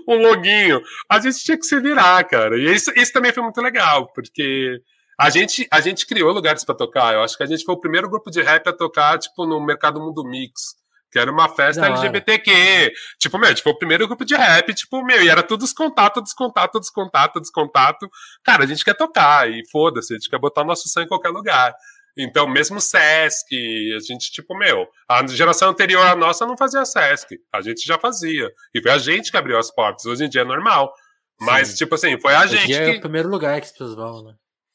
[0.09, 0.83] um loginho.
[1.09, 2.59] A gente tinha que se virar, cara.
[2.59, 4.81] E isso, isso também foi muito legal, porque
[5.19, 7.15] a gente, a gente criou lugares para tocar.
[7.15, 9.61] Eu acho que a gente foi o primeiro grupo de rap a tocar, tipo, no
[9.61, 10.75] Mercado Mundo Mix.
[11.11, 12.93] Que era uma festa LGBTQ.
[13.21, 16.81] Tipo, meu, tipo, o primeiro grupo de rap, tipo, meu, e era tudo descontato, descontato,
[16.81, 18.11] descontato, descontato.
[18.43, 21.31] Cara, a gente quer tocar, e foda-se, a gente quer botar nosso sangue em qualquer
[21.31, 21.73] lugar.
[22.17, 23.47] Então, mesmo Sesc,
[23.95, 27.37] a gente, tipo, meu, a geração anterior à nossa não fazia Sesc.
[27.53, 28.51] A gente já fazia.
[28.75, 30.07] E foi a gente que abriu as portas.
[30.07, 30.93] Hoje em dia é normal.
[31.41, 31.77] Mas, Sim.
[31.77, 32.73] tipo assim, foi a gente.
[32.73, 32.99] É que...
[32.99, 34.35] o primeiro lugar que as pessoas vão, né?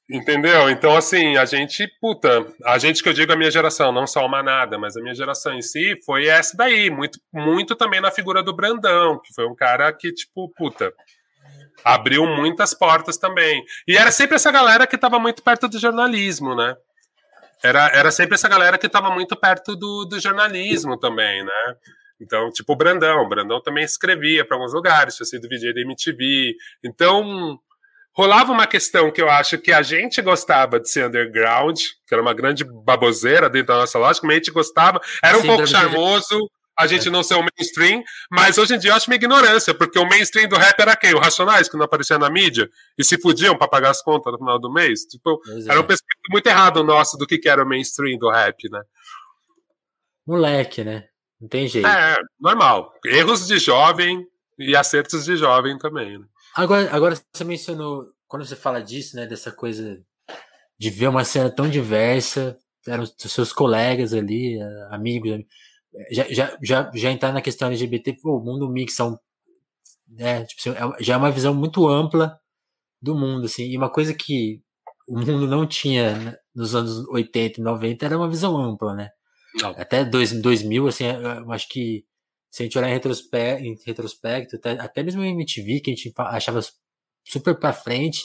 [0.10, 0.72] Entendeu?
[0.72, 4.26] Então, assim, a gente, puta, a gente que eu digo a minha geração, não só
[4.26, 8.10] uma nada, mas a minha geração em si foi essa daí, muito, muito também na
[8.10, 10.91] figura do Brandão, que foi um cara que, tipo, puta,
[11.86, 13.64] abriu muitas portas também.
[13.88, 16.76] E era sempre essa galera que estava muito perto do jornalismo, né?
[17.64, 21.76] Era, era sempre essa galera que estava muito perto do, do jornalismo também, né?
[22.20, 25.82] Então, tipo o Brandão, o Brandão também escrevia para alguns lugares, tinha sido VJ da
[25.82, 26.55] MTV.
[26.84, 27.60] Então,
[28.14, 32.22] rolava uma questão que eu acho que a gente gostava de ser underground, que era
[32.22, 35.68] uma grande baboseira dentro da nossa lógica, mas a gente gostava, era um Sim, pouco
[35.68, 36.49] charmoso
[36.80, 37.12] a gente é.
[37.12, 38.01] não ser o mainstream,
[38.32, 41.14] mas hoje em dia eu acho uma ignorância, porque o mainstream do rap era quem?
[41.14, 44.39] O Racionais, que não aparecia na mídia e se fudiam para pagar as contas no
[44.39, 45.01] final do mês.
[45.01, 48.70] Tipo, era um pensamento muito errado nosso do que, que era o mainstream do rap,
[48.72, 48.82] né?
[50.26, 51.10] Moleque, né?
[51.41, 51.86] Não tem jeito.
[51.86, 52.93] É, normal.
[53.05, 54.26] Erros de jovem
[54.57, 56.26] e acertos de jovem também, né?
[56.60, 60.03] Agora, agora você mencionou, quando você fala disso, né, dessa coisa
[60.78, 64.60] de ver uma cena tão diversa, eram seus colegas ali,
[64.91, 65.39] amigos,
[66.12, 69.18] já, já, já, já entrar na questão LGBT, pô, o mundo mix um,
[70.05, 72.38] né, tipo, assim, é já é uma visão muito ampla
[73.01, 74.62] do mundo, assim, e uma coisa que
[75.07, 79.10] o mundo não tinha né, nos anos 80 e 90 era uma visão ampla, né?
[79.62, 79.70] Não.
[79.72, 82.03] Até dois, 2000, assim, eu acho que
[82.50, 85.95] se a gente olhar em retrospecto, em retrospecto até, até mesmo em MTV, que a
[85.95, 86.60] gente achava
[87.24, 88.24] super pra frente,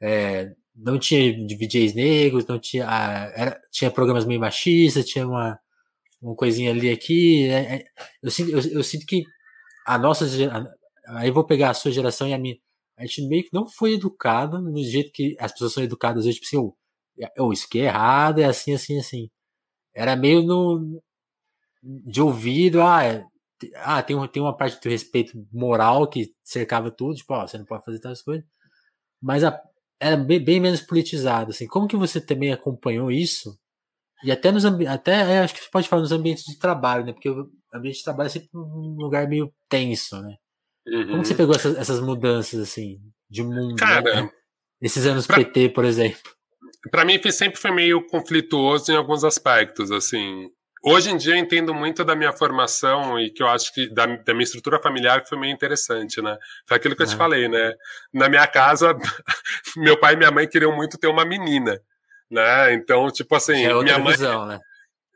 [0.00, 2.84] é, não tinha DJs negros, não tinha,
[3.34, 5.58] era, tinha programas meio machistas, tinha uma,
[6.20, 7.46] uma coisinha ali aqui.
[7.48, 7.84] É, é,
[8.22, 9.24] eu, sinto, eu, eu, sinto que
[9.86, 10.24] a nossa
[11.08, 12.56] aí eu vou pegar a sua geração e a minha.
[12.96, 16.40] A gente meio que não foi educado no jeito que as pessoas são educadas hoje,
[16.40, 16.74] tipo assim, oh,
[17.38, 19.30] oh, isso aqui é errado, é assim, assim, assim.
[19.94, 21.02] Era meio no,
[21.82, 23.24] de ouvido, ah, é,
[23.76, 27.64] ah, tem, tem uma parte do respeito moral que cercava tudo, tipo, ó, você não
[27.64, 28.44] pode fazer tais coisas.
[29.22, 29.60] Mas a,
[30.00, 31.66] era bem, bem, menos politizado, assim.
[31.66, 33.58] Como que você também acompanhou isso?
[34.22, 37.12] E até nos até acho que você pode falar nos ambientes de trabalho, né?
[37.12, 40.36] Porque o ambiente de trabalho é sempre um lugar meio tenso, né?
[40.86, 41.06] Uhum.
[41.08, 43.76] Como você pegou essas, essas mudanças, assim, de mundo?
[43.76, 44.30] Cara, né?
[44.80, 46.20] esses anos pra, PT, por exemplo.
[46.90, 50.48] Para mim sempre foi meio conflituoso em alguns aspectos, assim.
[50.86, 54.04] Hoje em dia eu entendo muito da minha formação e que eu acho que da,
[54.04, 56.36] da minha estrutura familiar que foi meio interessante, né?
[56.68, 57.72] Foi aquilo que eu te falei, né?
[58.12, 58.94] Na minha casa,
[59.78, 61.80] meu pai e minha mãe queriam muito ter uma menina,
[62.30, 62.74] né?
[62.74, 64.60] Então, tipo assim, é minha mãe, visão, né?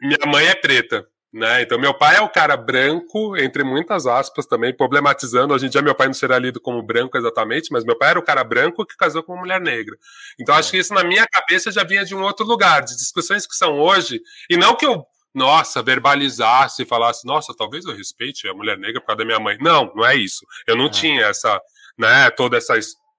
[0.01, 1.61] minha mãe é preta, né?
[1.61, 5.53] Então, meu pai é o cara branco, entre muitas aspas também, problematizando.
[5.53, 8.19] Hoje em dia, meu pai não será lido como branco exatamente, mas meu pai era
[8.19, 9.99] o cara branco que casou com uma mulher negra.
[10.41, 13.47] Então, acho que isso na minha cabeça já vinha de um outro lugar, de discussões
[13.47, 15.05] que são hoje, e não que eu
[15.39, 19.41] nossa, verbalizasse e falasse, nossa, talvez eu respeite a mulher negra por causa da minha
[19.41, 19.57] mãe.
[19.61, 20.45] Não, não é isso.
[20.67, 20.91] Eu não é.
[20.91, 21.61] tinha essa,
[21.97, 22.75] né, toda essa,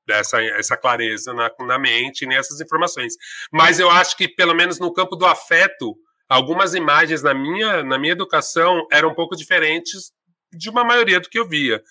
[0.09, 3.13] essa, essa clareza na, na mente nessas informações.
[3.51, 5.95] Mas eu acho que, pelo menos no campo do afeto,
[6.27, 10.11] algumas imagens na minha, na minha educação eram um pouco diferentes
[10.51, 11.81] de uma maioria do que eu via.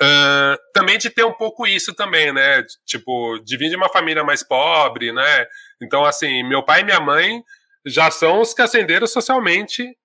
[0.00, 2.64] Uh, também de ter um pouco isso também, né?
[2.86, 5.46] Tipo, de vir de uma família mais pobre, né?
[5.80, 7.42] Então, assim, meu pai e minha mãe
[7.86, 9.96] já são os que ascenderam socialmente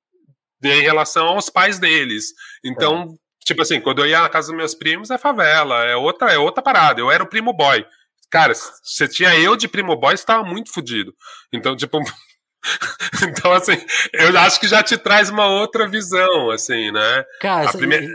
[0.63, 2.33] em relação aos pais deles.
[2.63, 3.45] Então, é.
[3.45, 6.37] tipo assim, quando eu ia na casa dos meus primos, é favela, é outra, é
[6.37, 6.99] outra parada.
[6.99, 7.85] Eu era o primo boy.
[8.29, 11.13] Cara, você tinha eu de primo boy, você tava muito fodido.
[11.53, 11.99] Então, tipo.
[13.23, 13.77] então, assim,
[14.13, 17.23] eu acho que já te traz uma outra visão, assim, né?
[17.39, 18.05] Cara, primeira...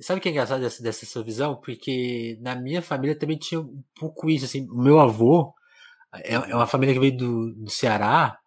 [0.00, 1.56] sabe o que é engraçado dessa, dessa sua visão?
[1.56, 4.66] Porque na minha família também tinha um pouco isso, assim.
[4.70, 5.52] O meu avô
[6.14, 8.38] é, é uma família que veio do, do Ceará,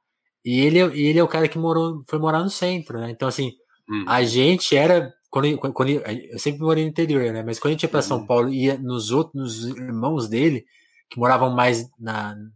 [0.48, 3.12] e ele, ele é o cara que morou, foi morar no centro, né?
[3.12, 3.52] Então, assim,
[3.90, 4.06] hum.
[4.08, 5.14] a gente era.
[5.30, 7.44] Quando, quando, eu sempre morei no interior, né?
[7.44, 8.26] Mas quando a gente ia para São uhum.
[8.26, 10.64] Paulo, ia nos outros, nos irmãos dele,
[11.10, 12.34] que moravam mais na.
[12.34, 12.50] Não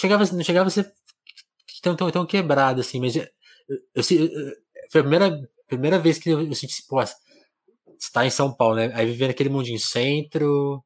[0.00, 0.92] chegava, não chegava a ser
[1.80, 3.22] tão, tão, tão quebrado, assim, mas eu,
[3.68, 4.52] eu, eu,
[4.90, 7.00] foi a primeira, primeira vez que eu, eu senti, pô,
[7.96, 8.90] está em São Paulo, né?
[8.94, 10.82] Aí vivendo aquele mundinho centro,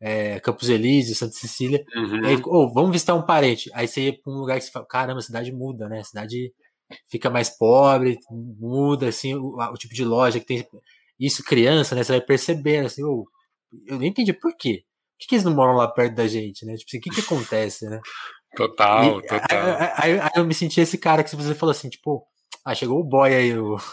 [0.00, 1.84] é, Campos Elíseos, Santa Cecília.
[1.94, 2.24] Uhum.
[2.24, 3.70] Aí, oh, vamos visitar um parente.
[3.74, 6.00] Aí você ia pra um lugar que você fala, caramba, a cidade muda, né?
[6.00, 6.52] A cidade
[7.08, 10.66] fica mais pobre, muda, assim, o, o tipo de loja que tem.
[11.18, 12.04] Isso, criança, né?
[12.04, 13.24] Você vai percebendo, assim, oh,
[13.86, 14.84] eu nem entendi por quê.
[14.84, 16.74] Por que, que eles não moram lá perto da gente, né?
[16.74, 18.00] Tipo assim, o que que acontece, né?
[18.54, 19.58] Total, e, total.
[19.98, 22.26] Aí, aí, aí, eu me senti esse cara que você falou assim, tipo,
[22.66, 23.76] Ah, chegou o boy aí, o.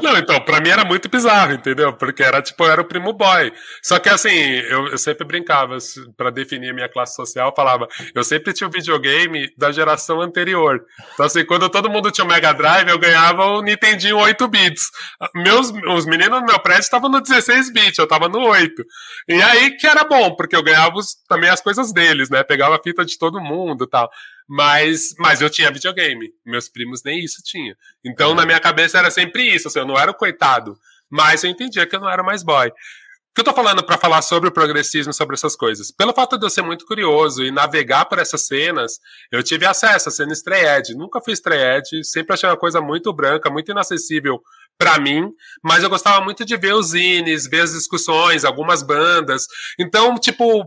[0.00, 1.92] Não, então, pra mim era muito bizarro, entendeu?
[1.92, 3.52] Porque era tipo, eu era o primo boy.
[3.82, 5.76] Só que assim, eu, eu sempre brincava,
[6.16, 10.20] para definir a minha classe social, eu falava, eu sempre tinha o videogame da geração
[10.20, 10.80] anterior.
[11.14, 14.88] Então, assim, quando todo mundo tinha o Mega Drive, eu ganhava o Nintendinho 8 bits.
[15.34, 18.84] Meus, os meninos no meu prédio estavam no 16 bits, eu tava no 8.
[19.28, 22.44] E aí que era bom, porque eu ganhava os, também as coisas deles, né?
[22.44, 24.08] Pegava a fita de todo mundo e tal.
[24.48, 26.30] Mas, mas eu tinha videogame.
[26.44, 27.76] Meus primos nem isso tinham.
[28.04, 29.68] Então, na minha cabeça era sempre isso.
[29.68, 30.76] Assim, eu não era o coitado.
[31.10, 32.68] Mas eu entendia que eu não era mais boy.
[32.68, 32.72] O
[33.34, 35.92] que eu tô falando para falar sobre o progressismo, sobre essas coisas?
[35.92, 38.98] Pelo fato de eu ser muito curioso e navegar por essas cenas,
[39.30, 40.94] eu tive acesso a cena estreed.
[40.96, 44.40] Nunca fui estreed, sempre achei uma coisa muito branca, muito inacessível
[44.78, 45.28] para mim,
[45.62, 49.46] mas eu gostava muito de ver os zines, ver as discussões, algumas bandas.
[49.78, 50.64] Então, tipo,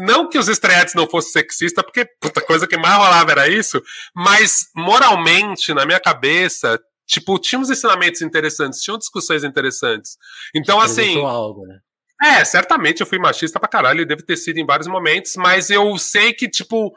[0.00, 3.80] não que os estreantes não fossem sexistas, porque puta coisa que mais rolava era isso,
[4.14, 10.16] mas moralmente, na minha cabeça, tipo, tinha uns ensinamentos interessantes, tinham discussões interessantes.
[10.52, 11.24] Então, assim.
[11.24, 11.78] Algo, né?
[12.20, 15.70] É, certamente eu fui machista pra caralho, e deve ter sido em vários momentos, mas
[15.70, 16.92] eu sei que, tipo,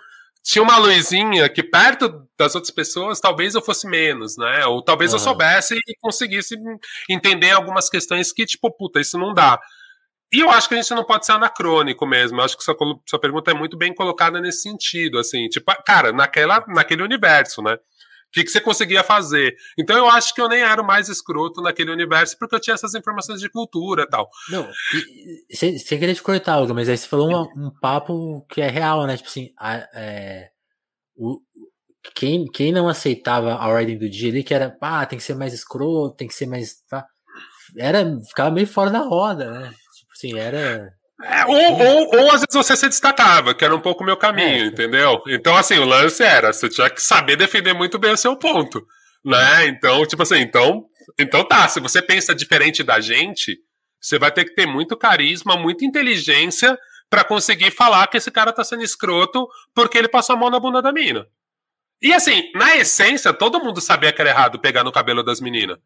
[0.46, 4.64] tinha uma luzinha que perto das outras pessoas talvez eu fosse menos, né?
[4.68, 5.16] Ou talvez uhum.
[5.18, 6.56] eu soubesse e conseguisse
[7.10, 9.60] entender algumas questões que, tipo, puta, isso não dá.
[10.32, 12.40] E eu acho que a gente não pode ser anacrônico mesmo.
[12.40, 12.76] Eu acho que sua,
[13.08, 17.80] sua pergunta é muito bem colocada nesse sentido, assim, tipo, cara, naquela, naquele universo, né?
[18.32, 19.56] Que, que você conseguia fazer.
[19.78, 22.74] Então eu acho que eu nem era o mais escroto naquele universo porque eu tinha
[22.74, 24.30] essas informações de cultura e tal.
[24.50, 24.70] Não,
[25.52, 28.68] sem, sem querer te cortar, Olga, mas aí você falou um, um papo que é
[28.68, 29.18] real, né?
[29.18, 30.50] Tipo assim, a, é,
[31.16, 31.40] o,
[32.14, 35.36] quem, quem não aceitava a ordem do dia ali, que era, pá, tem que ser
[35.36, 36.84] mais escroto, tem que ser mais.
[36.90, 37.06] Pá,
[37.78, 39.74] era, ficava meio fora da roda, né?
[39.98, 40.94] Tipo assim, era.
[41.24, 44.18] É, ou, ou, ou, às vezes você se destacava, que era um pouco o meu
[44.18, 44.68] caminho, é.
[44.68, 45.22] entendeu?
[45.28, 48.86] Então, assim, o lance era, você tinha que saber defender muito bem o seu ponto,
[49.24, 49.66] né?
[49.68, 50.86] Então, tipo assim, então,
[51.18, 53.58] então tá, se você pensa diferente da gente,
[54.00, 56.78] você vai ter que ter muito carisma, muita inteligência
[57.10, 60.60] para conseguir falar que esse cara tá sendo escroto porque ele passou a mão na
[60.60, 61.26] bunda da mina.
[62.02, 65.78] E assim, na essência, todo mundo sabia que era errado pegar no cabelo das meninas.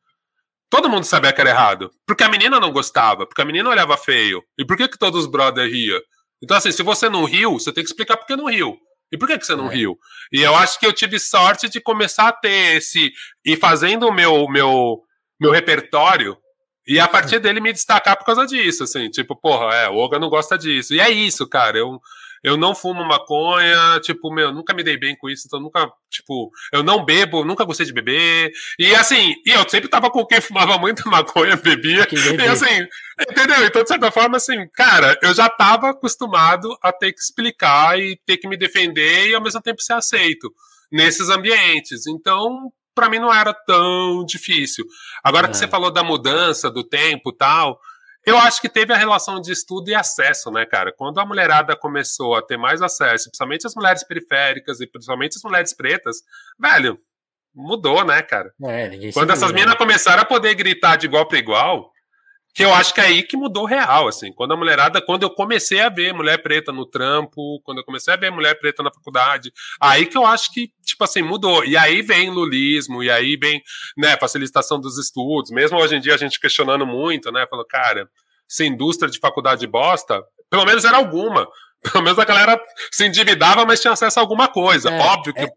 [0.70, 1.91] Todo mundo sabia que era errado.
[2.05, 4.43] Porque a menina não gostava, porque a menina olhava feio.
[4.57, 5.99] E por que, que todos os brothers riam?
[6.41, 8.78] Então, assim, se você não riu, você tem que explicar por que não riu.
[9.11, 9.76] E por que, que você não é.
[9.76, 9.97] riu?
[10.32, 13.11] E eu acho que eu tive sorte de começar a ter esse.
[13.43, 15.01] e fazendo o meu, meu,
[15.39, 16.38] meu repertório.
[16.88, 20.17] E a partir dele me destacar por causa disso, assim, tipo, porra, é, o Olga
[20.17, 20.93] não gosta disso.
[20.93, 21.78] E é isso, cara.
[21.78, 21.99] Eu,
[22.44, 26.52] eu não fumo maconha, tipo, meu, nunca me dei bem com isso, então nunca, tipo,
[26.72, 28.52] eu não bebo, nunca gostei de beber.
[28.78, 32.08] E assim, e eu sempre tava com quem fumava muito maconha, bebia.
[32.12, 32.88] E assim,
[33.20, 33.66] entendeu?
[33.66, 38.20] Então, de certa forma, assim, cara, eu já tava acostumado a ter que explicar e
[38.26, 40.52] ter que me defender e ao mesmo tempo ser aceito
[40.92, 42.08] nesses ambientes.
[42.08, 44.86] Então, para mim não era tão difícil.
[45.24, 45.50] Agora é.
[45.50, 47.80] que você falou da mudança do tempo tal,
[48.30, 50.94] eu acho que teve a relação de estudo e acesso, né, cara?
[50.96, 55.44] Quando a mulherada começou a ter mais acesso, principalmente as mulheres periféricas e principalmente as
[55.44, 56.18] mulheres pretas,
[56.60, 57.00] velho,
[57.54, 58.52] mudou, né, cara?
[58.64, 61.92] É, Quando essas meninas começaram a poder gritar de igual para igual,
[62.54, 64.34] que eu acho que é aí que mudou real, assim.
[64.34, 68.14] Quando a mulherada, quando eu comecei a ver mulher preta no trampo, quando eu comecei
[68.14, 71.64] a ver mulher preta na faculdade, aí que eu acho que, tipo assim, mudou.
[71.64, 73.62] E aí vem lulismo, e aí vem,
[73.97, 75.52] né, facilitação dos estudos.
[75.52, 78.10] Mesmo hoje em dia a gente questionando muito, né, falou, cara,
[78.47, 81.47] se indústria de faculdade bosta, pelo menos era alguma.
[81.93, 84.89] Pelo menos a galera se endividava, mas tinha acesso a alguma coisa.
[84.89, 85.39] É, Óbvio que.
[85.39, 85.50] É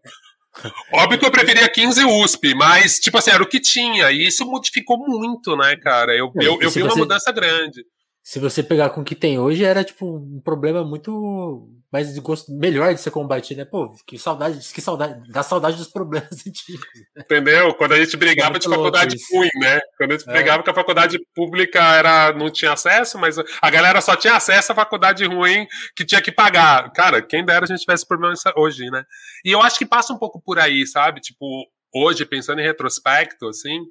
[0.93, 4.11] Óbvio que eu preferia 15 USP, mas, tipo assim, era o que tinha.
[4.11, 6.15] E isso modificou muito, né, cara?
[6.15, 7.83] Eu, é, eu, eu vi você, uma mudança grande.
[8.23, 12.19] Se você pegar com o que tem hoje, era, tipo, um problema muito mas de
[12.21, 13.65] gosto melhor de ser combatido, né?
[13.65, 16.87] Pô, que saudade, que saudade, dá saudade dos problemas antigos.
[17.15, 17.21] Né?
[17.21, 17.71] Entendeu?
[17.75, 19.79] Quando a gente brigava é de faculdade ruim, né?
[19.95, 20.33] Quando a gente é.
[20.33, 24.71] brigava que a faculdade pública era, não tinha acesso, mas a galera só tinha acesso
[24.71, 26.91] à faculdade ruim que tinha que pagar.
[26.93, 29.05] Cara, quem dera a gente tivesse problema hoje, né?
[29.45, 31.21] E eu acho que passa um pouco por aí, sabe?
[31.21, 31.45] Tipo,
[31.93, 33.85] hoje, pensando em retrospecto, assim,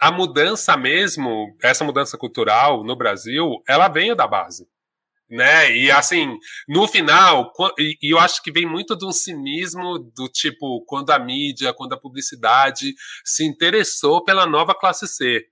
[0.00, 4.66] a mudança mesmo, essa mudança cultural no Brasil, ela veio da base
[5.28, 5.76] né?
[5.76, 10.82] E assim, no final, e, eu acho que vem muito de um cinismo do tipo,
[10.86, 12.94] quando a mídia, quando a publicidade
[13.24, 15.44] se interessou pela nova classe C.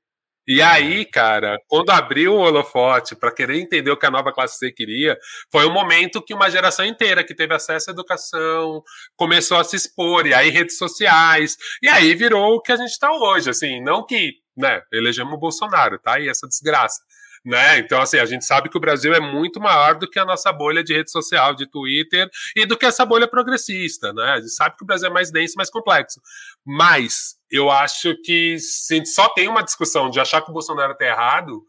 [0.47, 4.59] E aí, cara, quando abriu o holofote para querer entender o que a nova classe
[4.59, 5.19] C queria,
[5.51, 8.83] foi um momento que uma geração inteira que teve acesso à educação
[9.17, 12.91] começou a se expor, e aí redes sociais, e aí virou o que a gente
[12.91, 16.21] está hoje, assim, não que, né, elegemos o Bolsonaro, tá?
[16.21, 17.03] E essa desgraça.
[17.45, 17.79] né?
[17.79, 20.53] Então, assim, a gente sabe que o Brasil é muito maior do que a nossa
[20.53, 24.33] bolha de rede social, de Twitter, e do que essa bolha progressista, né?
[24.33, 26.21] A gente sabe que o Brasil é mais denso, mais complexo.
[26.65, 28.57] Mas eu acho que
[28.91, 31.63] a gente só tem uma discussão de achar que o Bolsonaro está errado,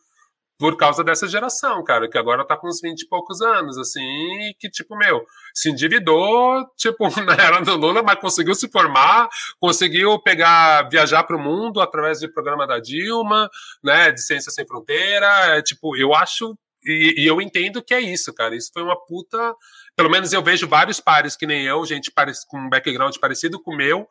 [0.59, 4.53] por causa dessa geração, cara, que agora tá com uns 20 e poucos anos, assim,
[4.59, 5.23] que, tipo, meu,
[5.53, 11.37] se endividou, tipo, na era do Lula, mas conseguiu se formar, conseguiu pegar, viajar para
[11.37, 13.49] o mundo através do programa da Dilma,
[13.83, 18.01] né, de Ciência Sem Fronteira, é, tipo, eu acho, e, e, eu entendo que é
[18.01, 19.53] isso, cara, isso foi uma puta,
[19.95, 22.11] pelo menos eu vejo vários pares que nem eu, gente
[22.47, 24.07] com um background parecido com o meu,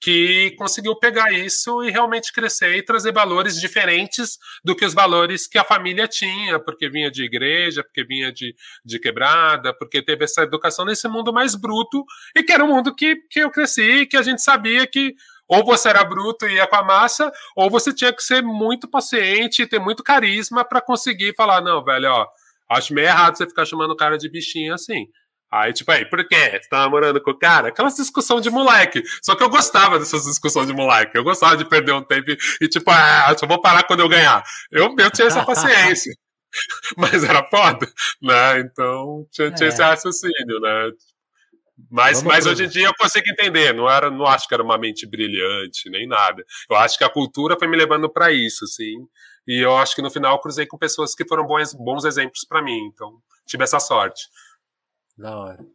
[0.00, 5.46] que conseguiu pegar isso e realmente crescer e trazer valores diferentes do que os valores
[5.46, 10.24] que a família tinha, porque vinha de igreja, porque vinha de, de quebrada, porque teve
[10.24, 12.04] essa educação nesse mundo mais bruto,
[12.36, 15.14] e que era um mundo que, que eu cresci, que a gente sabia que
[15.48, 18.88] ou você era bruto e ia com a massa, ou você tinha que ser muito
[18.88, 22.26] paciente e ter muito carisma para conseguir falar: não, velho, ó,
[22.70, 25.06] acho meio errado você ficar chamando o cara de bichinho assim.
[25.50, 26.50] Aí, tipo, aí, por quê?
[26.50, 27.68] Você tá namorando com o cara?
[27.68, 29.02] Aquela discussão de moleque.
[29.22, 31.16] Só que eu gostava dessas discussões de moleque.
[31.16, 32.30] Eu gostava de perder um tempo
[32.60, 34.42] e, tipo, ah, só vou parar quando eu ganhar.
[34.70, 36.12] Eu, eu tinha essa paciência.
[36.96, 37.86] Mas era foda,
[38.20, 38.60] né?
[38.60, 39.72] Então, tinha, tinha é.
[39.72, 40.90] esse raciocínio, né?
[41.90, 44.78] Mas, mas hoje em dia eu consigo entender, não era, não acho que era uma
[44.78, 46.42] mente brilhante, nem nada.
[46.70, 48.94] Eu acho que a cultura foi me levando para isso, assim.
[49.46, 52.46] E eu acho que no final eu cruzei com pessoas que foram bons, bons exemplos
[52.48, 54.22] para mim, então tive essa sorte.
[55.16, 55.66] Da hora.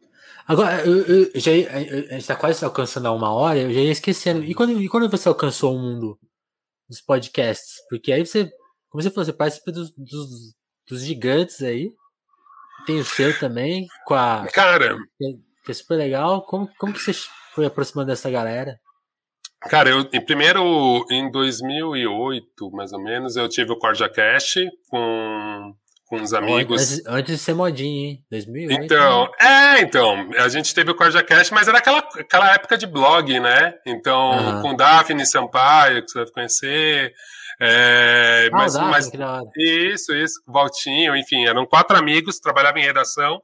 [0.47, 3.91] Agora, eu, eu, já, a gente tá quase alcançando a uma hora, eu já ia
[3.91, 4.43] esquecendo.
[4.43, 6.19] E quando, e quando você alcançou o mundo
[6.87, 7.75] dos podcasts?
[7.89, 8.51] Porque aí você,
[8.89, 10.53] como você falou, você participa dos, dos,
[10.87, 11.89] dos gigantes aí.
[12.85, 14.47] Tem o seu também, com a.
[14.51, 14.97] Cara!
[15.63, 16.43] Que é super legal.
[16.45, 17.13] Como, como que você
[17.53, 18.79] foi aproximando dessa galera?
[19.61, 24.55] Cara, eu primeiro em 2008, mais ou menos, eu tive o Corja Cash
[24.89, 25.75] com
[26.11, 26.81] com os amigos.
[26.81, 28.25] Antes, antes, de ser modinha, hein?
[28.29, 28.83] 2008.
[28.83, 29.77] Então, né?
[29.77, 33.39] é, então, a gente teve o Corja Cash, mas era aquela, aquela época de blog,
[33.39, 33.75] né?
[33.87, 34.61] Então, uhum.
[34.61, 37.13] com Daphne Sampaio, que você deve conhecer.
[37.61, 39.09] É, ah, mas, Daphne, mas,
[39.55, 43.39] isso, isso, Valtinho, enfim, eram quatro amigos, trabalhavam em redação.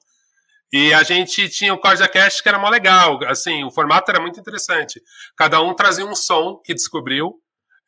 [0.73, 4.19] E a gente tinha o Corja Cash que era mó legal, assim, o formato era
[4.19, 5.01] muito interessante.
[5.37, 7.33] Cada um trazia um som que descobriu,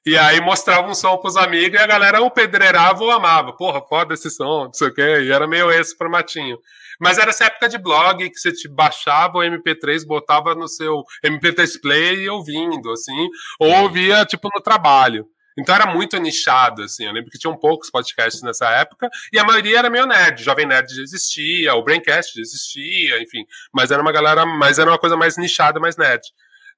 [0.05, 3.53] e aí mostrava um som pros amigos e a galera ou pedreirava ou amava.
[3.53, 5.21] Porra, foda esse som, não sei o quê.
[5.21, 6.57] E era meio esse formatinho.
[6.99, 11.03] Mas era essa época de blog que você te baixava o MP3, botava no seu
[11.23, 13.27] MP3 Play e ouvindo, assim.
[13.59, 15.25] Ou ouvia, tipo, no trabalho.
[15.57, 17.05] Então era muito nichado, assim.
[17.05, 20.43] Eu lembro que tinham poucos podcasts nessa época, e a maioria era meio nerd.
[20.43, 23.45] Jovem Nerd já existia, o Braincast já existia, enfim.
[23.73, 26.21] Mas era uma galera, mas era uma coisa mais nichada, mais nerd.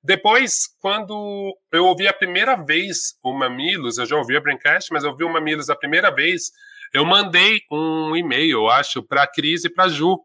[0.03, 5.03] Depois, quando eu ouvi a primeira vez o Mamilos, eu já ouvi a Braincast, mas
[5.03, 6.51] eu ouvi o Mamilos a primeira vez,
[6.93, 10.19] eu mandei um e-mail, eu acho, para a Cris e para Ju,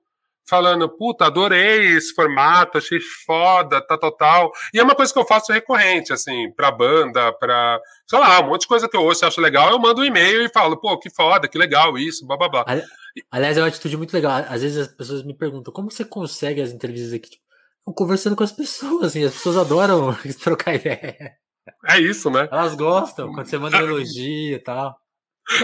[0.48, 4.52] falando, puta, adorei esse formato, achei foda, tal, tal, tal.
[4.72, 8.48] E é uma coisa que eu faço recorrente, assim, pra banda, pra, sei lá, um
[8.48, 10.76] monte de coisa que eu ouço e acho legal, eu mando um e-mail e falo,
[10.76, 12.64] pô, que foda, que legal isso, blá, blá, blá.
[13.30, 14.44] Aliás, é uma atitude muito legal.
[14.48, 17.30] Às vezes as pessoas me perguntam, como você consegue as entrevistas aqui?
[17.30, 17.45] Tipo,
[17.94, 21.36] conversando com as pessoas, assim, as pessoas adoram trocar ideia.
[21.88, 22.48] É isso, né?
[22.50, 24.96] Elas gostam quando você manda um elogio e tal.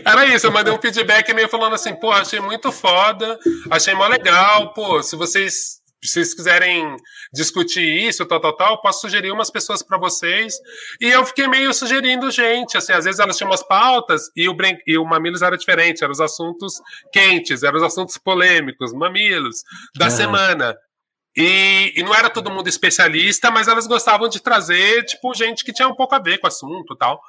[0.05, 3.37] Era isso, eu mandei um feedback meio falando assim, pô, achei muito foda,
[3.71, 6.97] achei mó legal, pô, se vocês, se vocês quiserem
[7.35, 10.55] discutir isso, tal, tal, tal, posso sugerir umas pessoas para vocês.
[11.01, 14.55] E eu fiquei meio sugerindo gente, assim, às vezes elas tinham umas pautas e o,
[14.55, 16.75] Bren e o Mamilos era diferente, eram os assuntos
[17.13, 19.65] quentes, eram os assuntos polêmicos, Mamilos,
[19.97, 20.11] da uhum.
[20.13, 20.77] semana.
[21.37, 25.73] E, e, não era todo mundo especialista, mas elas gostavam de trazer, tipo, gente que
[25.73, 27.21] tinha um pouco a ver com o assunto e tal.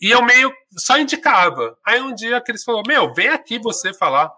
[0.00, 1.76] E eu meio só indicava.
[1.86, 4.32] Aí um dia a Cris falou: Meu, vem aqui você falar.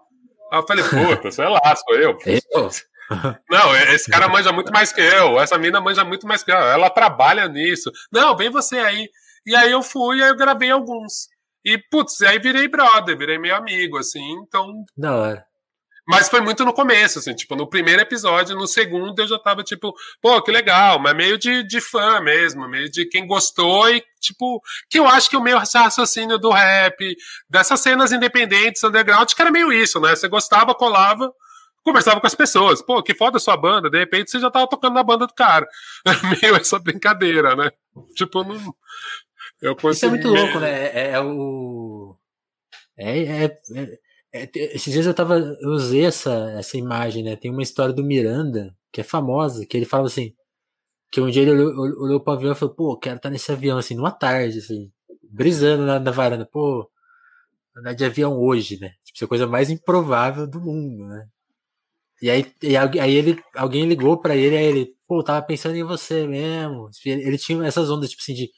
[0.51, 2.17] Aí eu falei: Puta, sei lá, sou eu.
[2.51, 2.69] eu?
[3.49, 5.39] Não, esse cara manja muito mais que eu.
[5.39, 6.57] Essa mina manja muito mais que eu.
[6.57, 7.91] Ela trabalha nisso.
[8.11, 9.09] Não, vem você aí.
[9.45, 11.27] E aí eu fui, aí eu gravei alguns.
[11.63, 14.71] E, putz, aí virei brother, virei meio amigo, assim, então.
[14.95, 15.45] Da hora.
[16.07, 19.63] Mas foi muito no começo, assim, tipo, no primeiro episódio, no segundo eu já tava,
[19.63, 24.03] tipo, pô, que legal, mas meio de, de fã mesmo, meio de quem gostou e,
[24.19, 27.15] tipo, que eu acho que o meu raciocínio do rap,
[27.49, 30.15] dessas cenas independentes, underground, que era meio isso, né?
[30.15, 31.33] Você gostava, colava,
[31.83, 34.67] conversava com as pessoas, pô, que foda a sua banda, de repente você já tava
[34.67, 35.67] tocando na banda do cara.
[36.41, 37.71] meio essa brincadeira, né?
[38.15, 38.75] Tipo, não.
[39.61, 39.95] Eu consegui...
[39.95, 40.87] Isso é muito louco, né?
[40.87, 42.15] É, é o.
[42.97, 43.99] É, é, é, é,
[44.53, 45.37] esses dias eu tava.
[45.37, 47.35] Eu usei essa, essa imagem, né?
[47.35, 50.33] Tem uma história do Miranda, que é famosa, que ele fala assim.
[51.11, 53.77] Que um dia ele olhou, olhou pro avião e falou, pô, quero estar nesse avião,
[53.77, 54.91] assim, numa tarde, assim,
[55.23, 56.89] brisando na, na varanda, pô.
[57.77, 58.89] andar de avião hoje, né?
[59.05, 61.27] Tipo, isso é a coisa mais improvável do mundo, né?
[62.21, 65.83] E aí, e aí ele, alguém ligou para ele, aí ele, pô, tava pensando em
[65.83, 66.89] você mesmo.
[67.05, 68.49] Ele, ele tinha essas ondas, tipo assim, de.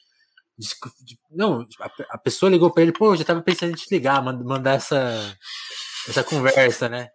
[1.30, 4.22] Não, a, a, pessoa ligou para ele, pô, eu já tava pensando em te ligar,
[4.22, 5.36] mandar essa,
[6.08, 7.08] essa conversa, né?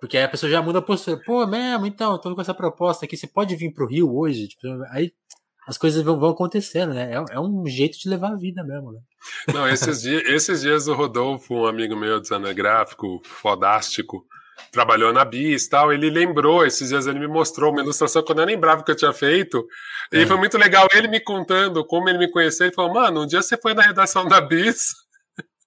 [0.00, 1.20] Porque aí a pessoa já muda a postura.
[1.24, 4.48] Pô, mesmo, então, tô com essa proposta aqui, você pode vir pro Rio hoje?
[4.48, 5.12] Tipo, aí
[5.66, 7.12] as coisas vão, vão acontecendo, né?
[7.12, 9.00] É, é, um jeito de levar a vida mesmo, né?
[9.52, 14.26] Não, esses dias, esses dias o Rodolfo, um amigo meu, designer gráfico, fodástico,
[14.70, 18.32] trabalhou na Bis e tal, ele lembrou, esses dias ele me mostrou uma ilustração que
[18.32, 19.66] eu nem lembrava que eu tinha feito,
[20.12, 20.26] e é.
[20.26, 23.42] foi muito legal ele me contando como ele me conheceu, ele falou, mano, um dia
[23.42, 24.94] você foi na redação da Bis,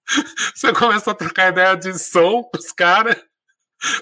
[0.55, 3.15] você começou a trocar ideia de som pros caras,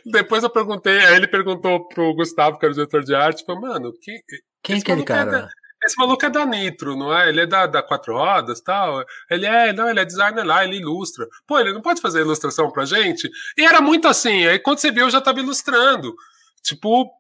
[0.06, 3.62] depois eu perguntei, aí ele perguntou pro Gustavo, que era o diretor de arte, falou,
[3.62, 4.22] mano, que,
[4.64, 5.52] quem é aquele cara?
[5.58, 7.30] É esse maluco é da Nitro, não é?
[7.30, 9.04] Ele é da, da Quatro Rodas tal.
[9.30, 11.28] Ele é, não, ele é designer lá, ele ilustra.
[11.48, 13.30] Pô, ele não pode fazer ilustração pra gente?
[13.58, 14.46] E era muito assim.
[14.46, 16.16] Aí quando você viu, eu já tava ilustrando.
[16.64, 17.12] Tipo,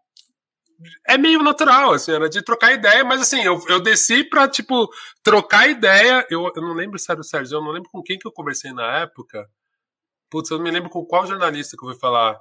[1.07, 4.89] é meio natural, assim, era de trocar ideia, mas assim, eu, eu desci pra, tipo,
[5.23, 6.25] trocar ideia.
[6.29, 8.31] Eu, eu não lembro se era o Sérgio, eu não lembro com quem que eu
[8.31, 9.47] conversei na época.
[10.29, 12.39] Putz, eu não me lembro com qual jornalista que eu fui falar.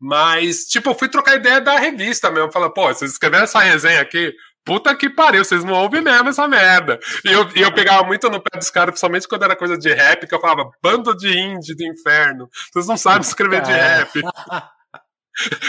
[0.00, 2.52] Mas, tipo, eu fui trocar ideia da revista mesmo.
[2.52, 4.32] Falar, pô, vocês escreveram essa resenha aqui,
[4.68, 7.00] puta que pariu, vocês não ouvem mesmo essa merda.
[7.24, 9.90] E eu, e eu pegava muito no pé dos caras, principalmente quando era coisa de
[9.94, 14.22] rap, que eu falava, bando de indie do inferno, vocês não sabem escrever de rap.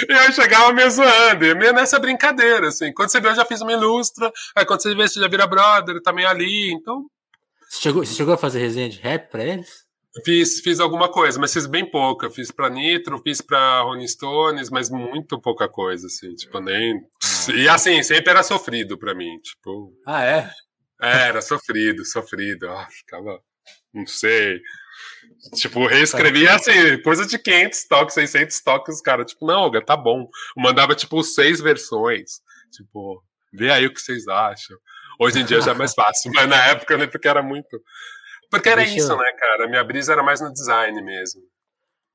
[0.09, 2.91] E eu chegava me zoando, e meio nessa brincadeira, assim.
[2.91, 5.47] Quando você vê, eu já fiz uma ilustra, aí quando você vê, você já vira
[5.47, 7.05] brother, também tá ali, então.
[7.69, 9.88] Você chegou, você chegou a fazer resenha de rap pra eles?
[10.25, 12.29] Fiz, fiz alguma coisa, mas fiz bem pouca.
[12.29, 16.95] Fiz pra Nitro, fiz pra Rolling Stones, mas muito pouca coisa, assim, tipo, nem.
[16.95, 17.51] Ah.
[17.53, 19.93] E assim, sempre era sofrido pra mim, tipo.
[20.05, 20.49] Ah, é?
[21.01, 22.67] Era sofrido, sofrido.
[22.67, 23.39] Ah, ficava.
[23.93, 24.59] Não sei.
[25.55, 29.23] Tipo, reescrevia assim, coisa de 500 toques, 600 toques, cara.
[29.23, 30.27] Tipo, não, tá bom.
[30.57, 32.41] Eu mandava, tipo, seis versões.
[32.71, 34.77] Tipo, vê aí o que vocês acham.
[35.19, 37.81] Hoje em dia já é mais fácil, mas na época eu lembro que era muito.
[38.49, 39.17] Porque era Deixa isso, eu...
[39.17, 39.67] né, cara?
[39.67, 41.41] Minha brisa era mais no design mesmo.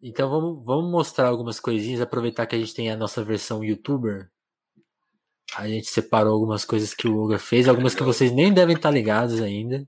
[0.03, 4.29] Então vamos, vamos mostrar algumas coisinhas, aproveitar que a gente tem a nossa versão youtuber.
[5.57, 8.91] A gente separou algumas coisas que o Olga fez, algumas que vocês nem devem estar
[8.91, 9.87] ligados ainda.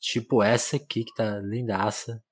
[0.00, 2.22] Tipo essa aqui que tá lindaça.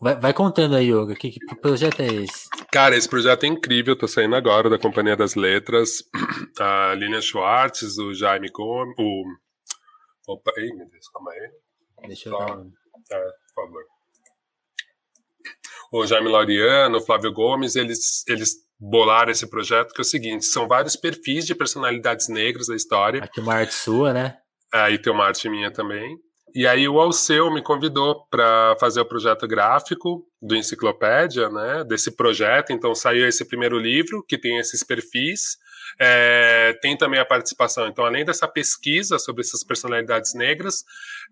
[0.00, 2.48] Vai, vai contando aí, Yoga, que, que projeto é esse?
[2.70, 6.04] Cara, esse projeto é incrível, tô saindo agora da Companhia das Letras.
[6.60, 9.24] A Lilian Schwartz, o Jaime Gomes, o...
[10.28, 11.50] Opa, ei, meu Deus, calma aí.
[12.02, 12.58] Deixa eu dar
[13.10, 13.24] é,
[13.54, 13.84] por favor.
[15.92, 20.44] O Jaime Laureano, o Flávio Gomes, eles, eles bolaram esse projeto que é o seguinte,
[20.44, 23.22] são vários perfis de personalidades negras da história.
[23.22, 24.38] Aqui uma arte sua, né?
[24.72, 26.18] Aí tem uma arte minha também.
[26.54, 31.84] E aí o Alceu me convidou para fazer o projeto gráfico do Enciclopédia, né?
[31.84, 32.72] Desse projeto.
[32.72, 35.58] Então saiu esse primeiro livro que tem esses perfis.
[35.98, 37.86] É, tem também a participação.
[37.86, 40.84] Então, além dessa pesquisa sobre essas personalidades negras,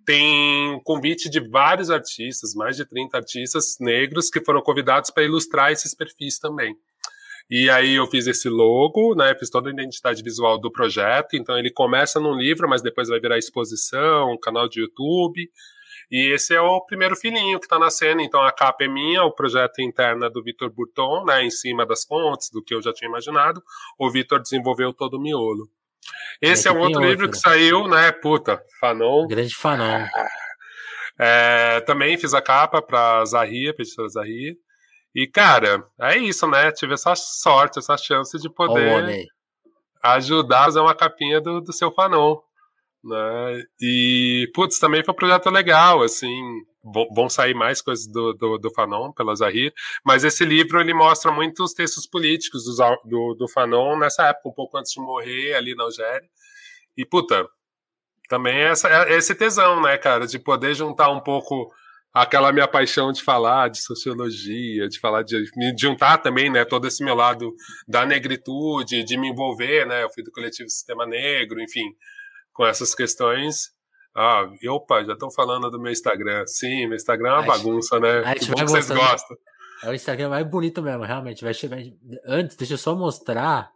[0.07, 5.71] tem convite de vários artistas, mais de 30 artistas negros que foram convidados para ilustrar
[5.71, 6.75] esses perfis também.
[7.51, 9.35] E aí eu fiz esse logo, né?
[9.39, 11.37] Fiz toda a identidade visual do projeto.
[11.37, 15.51] Então ele começa num livro, mas depois vai virar exposição, canal de YouTube.
[16.11, 18.21] E esse é o primeiro filhinho que está nascendo.
[18.21, 21.45] Então a capa é minha, o projeto interno é do Vitor Burton, né?
[21.45, 23.63] Em cima das fontes, do que eu já tinha imaginado.
[23.99, 25.69] O Vitor desenvolveu todo o miolo.
[26.41, 28.13] Esse é, é um outro, outro livro que saiu, né?
[28.13, 29.27] Puta, Fanon.
[29.27, 30.07] Grande Fanon.
[31.19, 34.55] É, também fiz a capa para Zahia, editora Zahia.
[35.15, 36.73] E, cara, é isso, né?
[36.73, 39.27] Tive essa sorte, essa chance de poder
[40.03, 42.37] ajudar a fazer uma capinha do, do seu Fanon.
[43.05, 43.65] Né?
[43.81, 46.41] E, putz, também foi um projeto legal, assim,
[47.15, 49.73] vão sair mais coisas do, do, do Fanon pela Zahir,
[50.05, 54.55] mas esse livro ele mostra muitos textos políticos do, do, do Fanon nessa época, um
[54.55, 56.29] pouco antes de morrer ali na Algéria.
[56.97, 57.47] E, puta,
[58.29, 61.71] também é, essa, é esse tesão, né, cara, de poder juntar um pouco
[62.13, 66.87] aquela minha paixão de falar de sociologia, de falar de me juntar também, né, todo
[66.87, 67.53] esse meu lado
[67.89, 71.95] da negritude, de me envolver, né, eu fui do coletivo Sistema Negro, enfim,
[72.55, 73.75] com essas questões.
[74.17, 76.47] Ah, e opa, já estão falando do meu Instagram.
[76.47, 78.35] Sim, meu Instagram é uma bagunça, né?
[78.37, 79.37] Que bom que vocês gostam.
[79.83, 81.43] É o Instagram mais bonito mesmo, realmente.
[81.43, 81.79] Vai chegar.
[82.25, 83.71] Antes, deixa eu só mostrar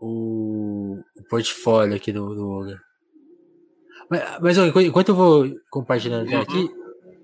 [0.00, 2.80] o, o portfólio aqui do, do Olga.
[4.10, 6.40] Mas, mas enquanto eu vou compartilhando uhum.
[6.40, 6.68] aqui,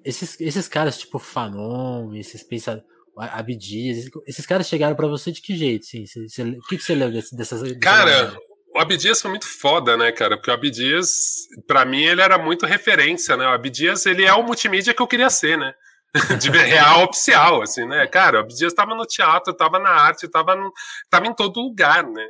[0.05, 2.95] esses, esses caras tipo Fanon, esses pensadores.
[3.17, 5.87] Abdias, esses caras chegaram para você de que jeito?
[5.87, 7.73] Sim, o que, que você lembra dessas.
[7.79, 8.37] Cara,
[8.75, 10.37] o Abdias foi muito foda, né, cara?
[10.37, 13.47] Porque o Abdias, pra mim, ele era muito referência, né?
[13.47, 15.73] O Abdias, ele é o multimídia que eu queria ser, né?
[16.41, 18.07] De real oficial, assim, né?
[18.09, 20.73] Cara, o Abdias tava no teatro, tava na arte, tava, no,
[21.09, 22.27] tava em todo lugar, né?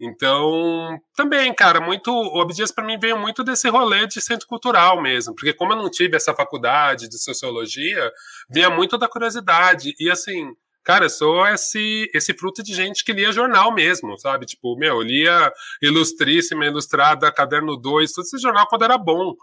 [0.00, 2.12] Então, também, cara, muito.
[2.12, 5.76] O Abdias para mim veio muito desse rolê de centro cultural mesmo, porque como eu
[5.76, 8.12] não tive essa faculdade de sociologia,
[8.50, 9.94] vinha muito da curiosidade.
[9.98, 10.52] E assim,
[10.88, 14.46] cara, eu sou esse, esse fruto de gente que lia jornal mesmo, sabe?
[14.46, 19.34] Tipo, meu, eu lia Ilustríssima, Ilustrada, Caderno 2, todo esse jornal quando era bom.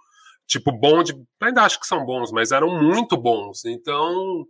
[0.47, 1.13] Tipo, bom de.
[1.39, 3.63] Ainda acho que são bons, mas eram muito bons.
[3.63, 4.47] Então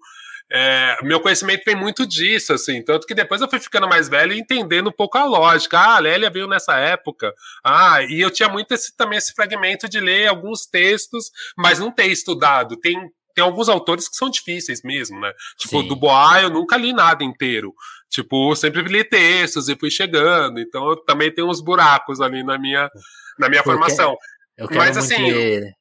[0.49, 4.31] é, meu conhecimento vem muito disso, assim, tanto que depois eu fui ficando mais velho
[4.31, 5.77] e entendendo um pouco a lógica.
[5.77, 7.33] Ah, a Lélia veio nessa época.
[7.61, 11.91] Ah, e eu tinha muito esse, também esse fragmento de ler alguns textos, mas não
[11.91, 12.77] ter estudado.
[12.77, 12.95] Tem,
[13.35, 15.31] tem alguns autores que são difíceis mesmo, né?
[15.57, 15.87] Tipo, Sim.
[15.87, 17.73] do Bois eu nunca li nada inteiro.
[18.09, 20.59] Tipo, eu sempre li textos e fui chegando.
[20.59, 22.89] Então eu também tenho uns buracos ali na minha,
[23.37, 24.15] na minha formação.
[24.57, 25.31] Eu quero mas assim.
[25.31, 25.73] Ler.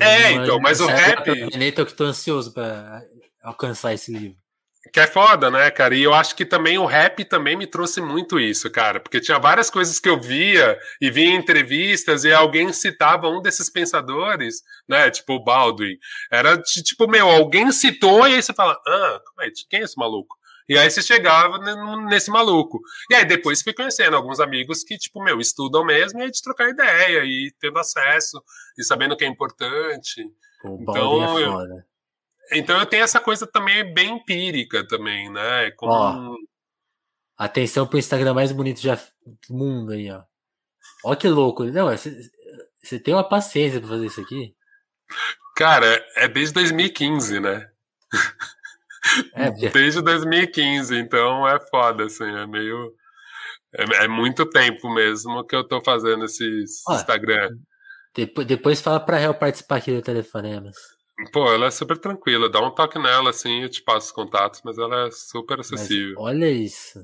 [0.00, 1.28] É, então, mas o rap.
[1.28, 3.00] Eu que tô ansioso pra
[3.42, 4.41] alcançar esse livro.
[4.90, 5.94] Que é foda, né, cara?
[5.94, 8.98] E eu acho que também o rap também me trouxe muito isso, cara.
[8.98, 13.40] Porque tinha várias coisas que eu via e via em entrevistas e alguém citava um
[13.40, 15.08] desses pensadores, né?
[15.10, 15.96] Tipo o Baldwin.
[16.30, 19.20] Era tipo, meu, alguém citou e aí você fala, ah,
[19.70, 20.36] quem é esse maluco?
[20.68, 21.58] E aí você chegava
[22.06, 22.80] nesse maluco.
[23.10, 26.42] E aí depois foi conhecendo alguns amigos que, tipo, meu, estudam mesmo e aí de
[26.42, 28.42] trocar ideia e tendo acesso
[28.76, 30.22] e sabendo o que é importante.
[30.64, 31.86] O então, é foda.
[32.50, 35.70] Então eu tenho essa coisa também bem empírica também, né?
[35.72, 35.92] Como...
[35.92, 36.34] Ó,
[37.36, 40.22] atenção pro Instagram mais bonito já do mundo aí, ó.
[41.04, 41.64] Ó que louco.
[41.64, 44.54] Não, você tem uma paciência pra fazer isso aqui?
[45.56, 47.68] Cara, é desde 2015, né?
[49.34, 52.94] É, desde 2015, então é foda, assim, é meio.
[53.74, 57.50] É, é, muito tempo mesmo que eu tô fazendo esses Ó, Instagram.
[58.14, 60.76] Depois, depois fala pra Real participar aqui do Telefonemas.
[61.30, 62.48] Pô, ela é super tranquila.
[62.48, 66.14] Dá um toque nela, assim, eu te passo os contatos, mas ela é super acessível.
[66.16, 66.98] Mas olha isso.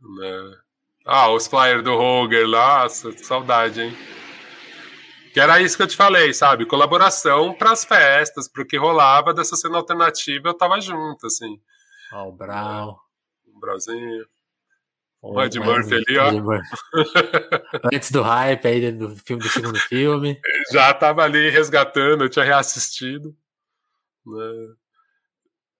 [0.00, 0.56] Né?
[1.06, 3.96] Ah, os flyers do Roger lá, saudade, hein?
[5.32, 6.64] Que era isso que eu te falei, sabe?
[6.64, 11.60] Colaboração para as festas, pro que rolava dessa cena alternativa, eu tava junto, assim.
[12.12, 12.96] Ó, o Brau.
[13.52, 14.24] O Brauzinho.
[15.26, 16.30] O Ed Murphy ali, ó.
[17.94, 20.38] Antes do hype aí do filme do segundo filme.
[20.70, 23.34] Já tava ali resgatando, eu tinha reassistido.
[24.26, 24.74] Né?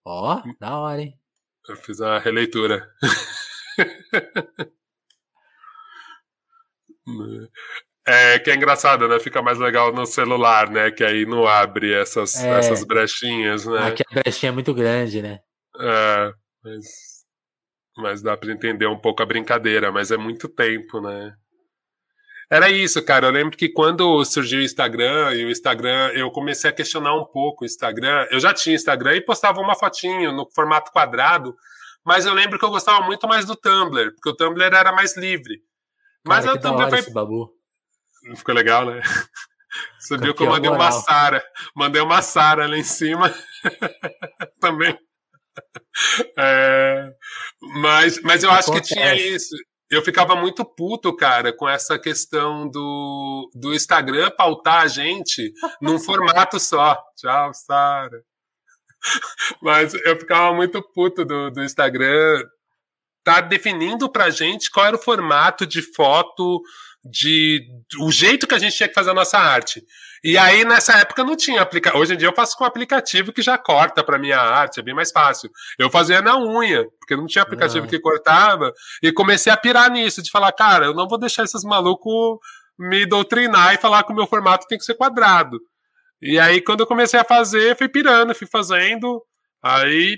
[0.03, 1.20] Ó, da hora, hein?
[1.68, 2.90] Eu fiz a releitura.
[8.07, 9.18] É que é engraçado, né?
[9.18, 10.90] Fica mais legal no celular, né?
[10.90, 13.88] Que aí não abre essas, é, essas brechinhas, né?
[13.88, 15.40] Aqui a brechinha é muito grande, né?
[15.78, 16.32] É,
[16.62, 17.13] mas
[17.97, 21.34] mas dá para entender um pouco a brincadeira, mas é muito tempo, né?
[22.51, 23.26] Era isso, cara.
[23.26, 27.24] Eu lembro que quando surgiu o Instagram e o Instagram, eu comecei a questionar um
[27.24, 28.26] pouco o Instagram.
[28.30, 31.57] Eu já tinha Instagram e postava uma fotinho no formato quadrado,
[32.05, 35.16] mas eu lembro que eu gostava muito mais do Tumblr, porque o Tumblr era mais
[35.16, 35.62] livre.
[36.24, 37.12] Mas cara, o Tumblr foi.
[37.12, 37.51] Babu.
[38.36, 39.03] Ficou legal, né?
[40.20, 41.45] Viu que eu mandei uma Sara.
[41.74, 43.34] Mandei uma Sara lá em cima.
[44.61, 44.97] Também.
[46.36, 47.12] É,
[47.76, 49.55] mas, mas eu acho que tinha isso.
[49.88, 55.98] Eu ficava muito puto, cara, com essa questão do, do Instagram pautar a gente num
[56.00, 57.00] formato só.
[57.16, 58.22] Tchau, Sara.
[59.62, 62.42] Mas eu ficava muito puto do, do Instagram
[63.24, 66.61] tá definindo pra gente qual era o formato de foto,
[67.05, 67.66] de
[68.00, 69.84] o jeito que a gente tinha que fazer a nossa arte.
[70.22, 72.02] E aí, nessa época, não tinha aplicativo.
[72.02, 74.82] Hoje em dia eu faço com um aplicativo que já corta para minha arte, é
[74.82, 75.50] bem mais fácil.
[75.78, 77.90] Eu fazia na unha, porque não tinha aplicativo não.
[77.90, 81.62] que cortava, e comecei a pirar nisso, de falar, cara, eu não vou deixar esses
[81.62, 82.38] malucos
[82.78, 85.61] me doutrinar e falar que o meu formato tem que ser quadrado.
[86.22, 89.22] E aí, quando eu comecei a fazer, fui pirando, fui fazendo.
[89.62, 90.16] Aí,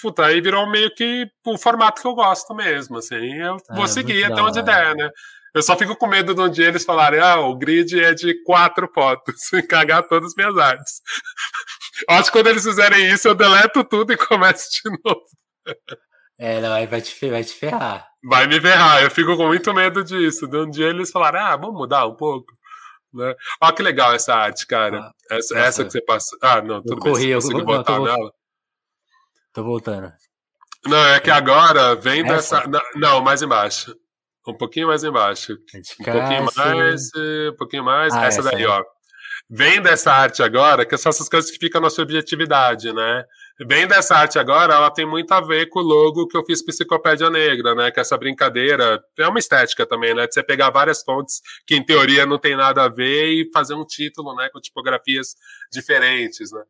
[0.00, 3.34] puta, aí virou meio que o formato que eu gosto mesmo, assim.
[3.34, 5.10] Eu é, vou seguir até onde der, né?
[5.54, 8.42] Eu só fico com medo de um dia eles falarem, ah, o grid é de
[8.44, 11.00] quatro fotos, e cagar todas as minhas artes.
[12.08, 15.24] Acho que quando eles fizerem isso, eu deleto tudo e começo de novo.
[16.38, 18.08] É, não, aí vai te, vai te ferrar.
[18.22, 20.46] Vai me ferrar, eu fico com muito medo disso.
[20.46, 22.52] De um dia eles falarem, ah, vamos mudar um pouco.
[23.12, 23.34] Né?
[23.60, 25.00] Olha que legal essa arte, cara.
[25.00, 26.38] Ah, essa, essa, que você passou.
[26.40, 27.12] Ah, não, tudo eu bem.
[27.12, 28.32] Corri, você conseguiu botar tô, nela?
[29.52, 30.12] Tô voltando.
[30.86, 32.66] Não, é que agora vem essa?
[32.66, 32.90] dessa.
[32.94, 33.94] Não, mais embaixo.
[34.50, 35.52] Um pouquinho mais embaixo.
[36.00, 38.14] Um pouquinho mais, um pouquinho mais.
[38.14, 38.82] Ah, essa, essa daí, ó.
[39.48, 43.24] vem dessa arte agora, que são essas coisas que ficam na subjetividade, né?
[43.66, 46.64] Vem dessa arte agora, ela tem muito a ver com o logo que eu fiz
[46.64, 47.90] Psicopédia Negra, né?
[47.90, 50.26] Que essa brincadeira é uma estética também, né?
[50.26, 53.74] De você pegar várias fontes que em teoria não tem nada a ver e fazer
[53.74, 54.48] um título, né?
[54.50, 55.34] Com tipografias
[55.70, 56.62] diferentes, né?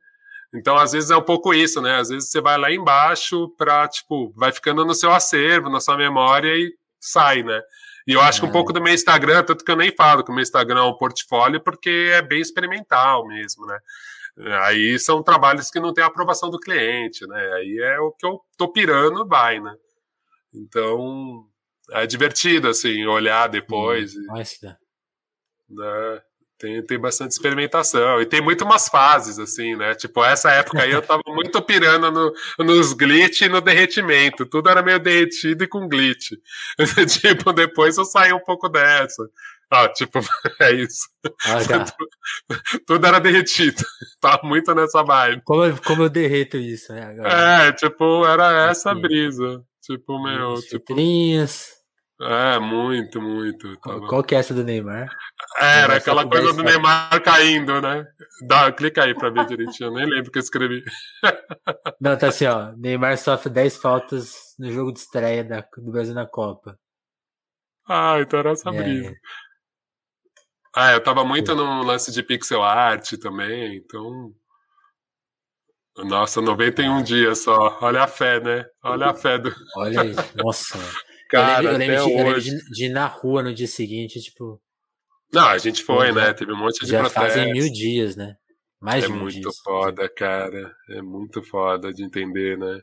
[0.52, 1.96] Então, às vezes é um pouco isso, né?
[2.00, 5.96] Às vezes você vai lá embaixo para, tipo, vai ficando no seu acervo, na sua
[5.96, 7.60] memória e sai, né?
[8.06, 8.52] E eu acho que um é.
[8.52, 10.96] pouco do meu Instagram, tanto que eu nem falo que o meu Instagram é um
[10.96, 13.78] portfólio, porque é bem experimental mesmo, né?
[14.62, 17.52] Aí são trabalhos que não tem aprovação do cliente, né?
[17.54, 19.74] Aí é o que eu tô pirando, vai, né?
[20.54, 21.46] Então
[21.92, 24.14] é divertido, assim, olhar depois.
[24.16, 24.76] Hum, e,
[25.70, 26.22] né?
[26.60, 28.20] Tem, tem bastante experimentação.
[28.20, 29.94] E tem muito umas fases, assim, né?
[29.94, 34.44] Tipo, essa época aí eu tava muito pirando no, nos glitch e no derretimento.
[34.44, 36.32] Tudo era meio derretido e com glitch.
[37.08, 39.26] tipo, depois eu saí um pouco dessa.
[39.70, 40.18] Ah, tipo,
[40.60, 41.08] é isso.
[41.46, 41.84] Ah, tá.
[41.84, 43.82] tudo, tudo, era derretido.
[44.20, 45.40] Tava muito nessa vibe.
[45.44, 47.04] Como, eu, como eu derreto isso, né?
[47.06, 47.68] Agora?
[47.68, 49.64] É, tipo, era essa brisa.
[49.80, 50.60] Tipo, meu.
[50.60, 50.94] Tipo,
[52.20, 53.76] é, muito, muito.
[53.78, 54.06] Tava...
[54.06, 55.08] Qual que é essa do Neymar?
[55.58, 58.06] Era aquela coisa do Neymar caindo, né?
[58.46, 60.82] Dá, clica aí pra ver direitinho, eu nem lembro o que eu escrevi.
[62.00, 62.72] Não, tá assim, ó.
[62.76, 66.78] Neymar sofre 10 faltas no jogo de estreia da, do Brasil na Copa.
[67.88, 69.14] Ah, então era essa é.
[70.76, 74.32] Ah, eu tava muito no lance de pixel art também, então.
[75.96, 77.78] Nossa, 91 dias só.
[77.80, 78.64] Olha a fé, né?
[78.84, 79.52] Olha a fé do.
[79.76, 80.78] Olha aí, nossa.
[81.30, 83.68] Cara, eu lembro, eu lembro, de, eu lembro de, de, ir na rua no dia
[83.68, 84.60] seguinte, tipo.
[85.32, 86.32] Não, a gente foi, né?
[86.32, 88.34] Teve um monte de já fazem mil dias, né?
[88.80, 89.58] Mais é de mil muito dias.
[89.62, 90.74] foda, cara.
[90.88, 92.80] É muito foda de entender, né?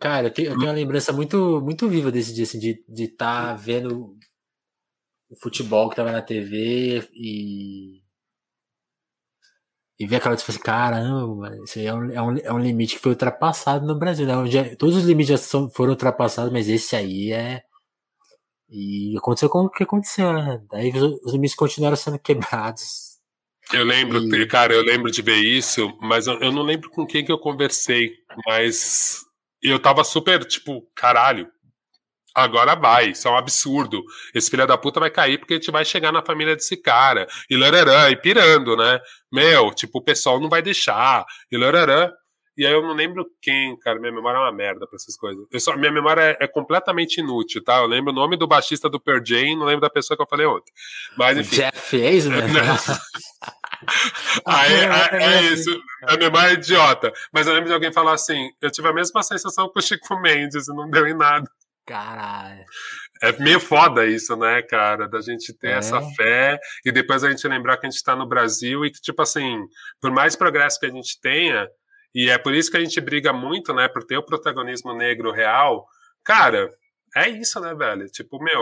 [0.00, 2.92] Cara, eu tenho, eu tenho uma lembrança muito, muito viva desse dia, assim, de estar
[2.92, 4.16] de tá vendo
[5.28, 8.01] o futebol que tava na TV e
[10.02, 12.96] e ver aquela coisa assim, caramba, isso aí é um, é, um, é um limite
[12.96, 14.26] que foi ultrapassado no Brasil.
[14.26, 14.50] Né?
[14.50, 17.62] Já, todos os limites já são, foram ultrapassados, mas esse aí é.
[18.68, 20.60] E aconteceu com o que aconteceu, né?
[20.72, 23.12] Daí os, os limites continuaram sendo quebrados.
[23.72, 24.46] Eu lembro, e...
[24.48, 27.38] cara, eu lembro de ver isso, mas eu, eu não lembro com quem que eu
[27.38, 28.12] conversei,
[28.44, 29.20] mas
[29.62, 31.46] eu tava super, tipo, caralho,
[32.34, 34.02] Agora vai, isso é um absurdo.
[34.34, 37.26] Esse filho da puta vai cair porque a gente vai chegar na família desse cara.
[37.48, 39.00] E lararã, e pirando, né?
[39.30, 41.24] Meu, tipo, o pessoal não vai deixar.
[41.50, 42.10] E lararã.
[42.56, 43.98] E aí eu não lembro quem, cara.
[43.98, 45.46] Minha memória é uma merda pra essas coisas.
[45.50, 47.78] Eu só, minha memória é, é, completamente inútil, tá?
[47.78, 50.28] Eu lembro o nome do baixista do Pearl Jam, não lembro da pessoa que eu
[50.28, 50.70] falei ontem.
[51.16, 51.56] Mas enfim.
[51.56, 52.42] Jeff Eisman?
[54.46, 55.70] aí, é, é isso.
[56.02, 57.12] A memória é idiota.
[57.32, 60.18] Mas eu lembro de alguém falar assim: eu tive a mesma sensação com o Chico
[60.20, 61.50] Mendes e não deu em nada.
[61.86, 62.64] Caralho.
[63.22, 65.08] É meio foda isso, né, cara?
[65.08, 65.72] Da gente ter é.
[65.78, 69.00] essa fé e depois a gente lembrar que a gente está no Brasil e que,
[69.00, 69.58] tipo assim,
[70.00, 71.68] por mais progresso que a gente tenha,
[72.14, 75.32] e é por isso que a gente briga muito, né, por ter o protagonismo negro
[75.32, 75.86] real,
[76.24, 76.68] cara,
[77.16, 78.06] é isso, né, velho?
[78.06, 78.60] Tipo, meu,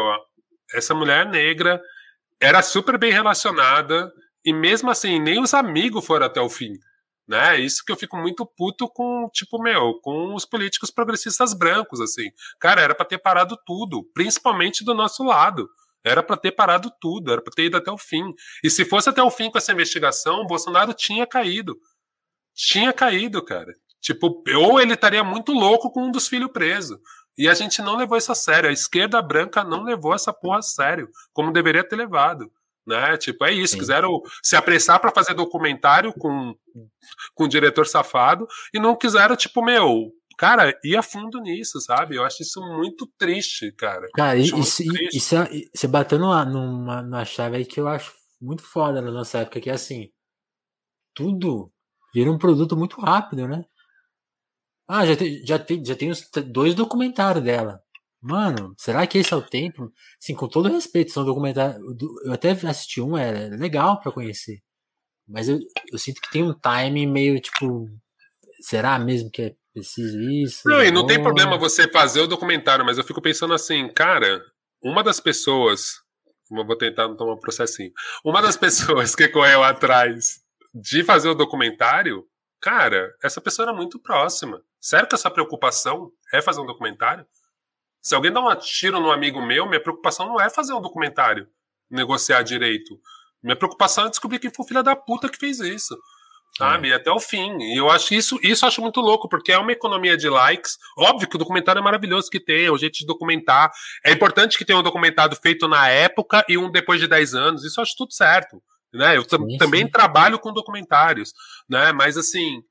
[0.75, 1.81] essa mulher negra
[2.41, 4.11] era super bem relacionada
[4.45, 6.73] e mesmo assim, nem os amigos foram até o fim
[7.31, 7.61] né?
[7.61, 12.29] Isso que eu fico muito puto com, tipo, meu, com os políticos progressistas brancos, assim.
[12.59, 15.69] Cara, era para ter parado tudo, principalmente do nosso lado.
[16.05, 18.35] Era para ter parado tudo, era para ter ido até o fim.
[18.65, 21.79] E se fosse até o fim com essa investigação, o Bolsonaro tinha caído.
[22.53, 23.77] Tinha caído, cara.
[24.01, 26.99] Tipo, ou ele estaria muito louco com um dos filhos preso.
[27.39, 28.69] E a gente não levou isso a sério.
[28.69, 32.51] A esquerda branca não levou essa porra a sério, como deveria ter levado
[32.91, 33.17] né?
[33.17, 33.79] Tipo, é isso, Sim.
[33.79, 36.55] quiseram se apressar para fazer documentário com,
[37.35, 42.17] com o diretor safado e não quiseram, tipo, meu, cara, ir a fundo nisso, sabe?
[42.17, 44.07] Eu acho isso muito triste, cara.
[44.15, 44.83] Cara, isso,
[45.13, 49.11] isso, é, você bateu numa, numa, numa chave aí que eu acho muito foda na
[49.11, 50.11] nossa época, que é assim,
[51.15, 51.73] tudo
[52.13, 53.65] vira um produto muito rápido, né?
[54.89, 57.81] Ah, já tem, já tem, já tem os dois documentários dela.
[58.23, 59.91] Mano, será que esse é o tempo?
[60.19, 61.81] Sim, com todo respeito, são documentários.
[62.25, 64.61] Eu até assisti um, é legal para conhecer.
[65.27, 65.59] Mas eu,
[65.91, 67.89] eu sinto que tem um time meio tipo.
[68.61, 70.69] Será mesmo que é preciso isso?
[70.69, 74.45] Não, e não tem problema você fazer o documentário, mas eu fico pensando assim, cara,
[74.83, 76.01] uma das pessoas.
[76.51, 77.93] Vou tentar não tomar um processinho.
[78.25, 80.41] Uma das pessoas que correu atrás
[80.75, 82.27] de fazer o documentário,
[82.61, 84.61] cara, essa pessoa era muito próxima.
[85.09, 87.25] Que essa preocupação é fazer um documentário?
[88.01, 91.49] Se alguém dá um tiro no amigo meu, minha preocupação não é fazer um documentário,
[91.91, 92.99] negociar direito.
[93.43, 95.97] Minha preocupação é descobrir quem foi o filho da puta que fez isso.
[96.57, 96.91] Sabe?
[96.91, 96.95] É.
[96.95, 97.57] Até o fim.
[97.59, 100.79] E eu acho isso, isso acho muito louco, porque é uma economia de likes.
[100.97, 103.71] Óbvio que o documentário é maravilhoso que tem, é o jeito de documentar.
[104.05, 107.65] É importante que tenha um documentário feito na época e um depois de 10 anos.
[107.65, 108.63] Isso eu acho tudo certo.
[108.93, 109.17] né?
[109.17, 109.91] Eu sim, também sim.
[109.91, 111.33] trabalho com documentários,
[111.69, 111.93] né?
[111.93, 112.63] Mas assim,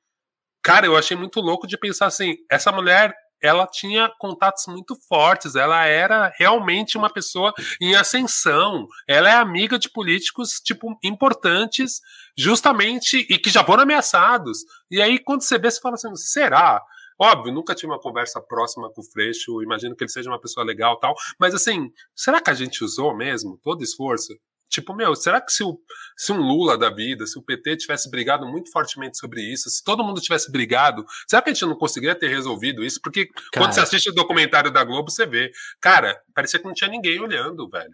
[0.61, 5.55] cara, eu achei muito louco de pensar assim, essa mulher ela tinha contatos muito fortes,
[5.55, 12.01] ela era realmente uma pessoa em ascensão, ela é amiga de políticos tipo importantes,
[12.37, 14.59] justamente e que já foram ameaçados.
[14.89, 16.81] E aí quando você vê, você fala assim, será?
[17.21, 20.65] Óbvio, nunca tive uma conversa próxima com o Freixo, imagino que ele seja uma pessoa
[20.65, 24.33] legal tal, mas assim, será que a gente usou mesmo todo esforço?
[24.69, 25.79] Tipo, meu, será que se, o,
[26.15, 29.83] se um Lula da vida, se o PT tivesse brigado muito fortemente sobre isso, se
[29.83, 32.99] todo mundo tivesse brigado, será que a gente não conseguiria ter resolvido isso?
[33.01, 33.65] Porque cara.
[33.65, 35.51] quando você assiste o documentário da Globo, você vê,
[35.81, 37.93] cara, parecia que não tinha ninguém olhando, velho.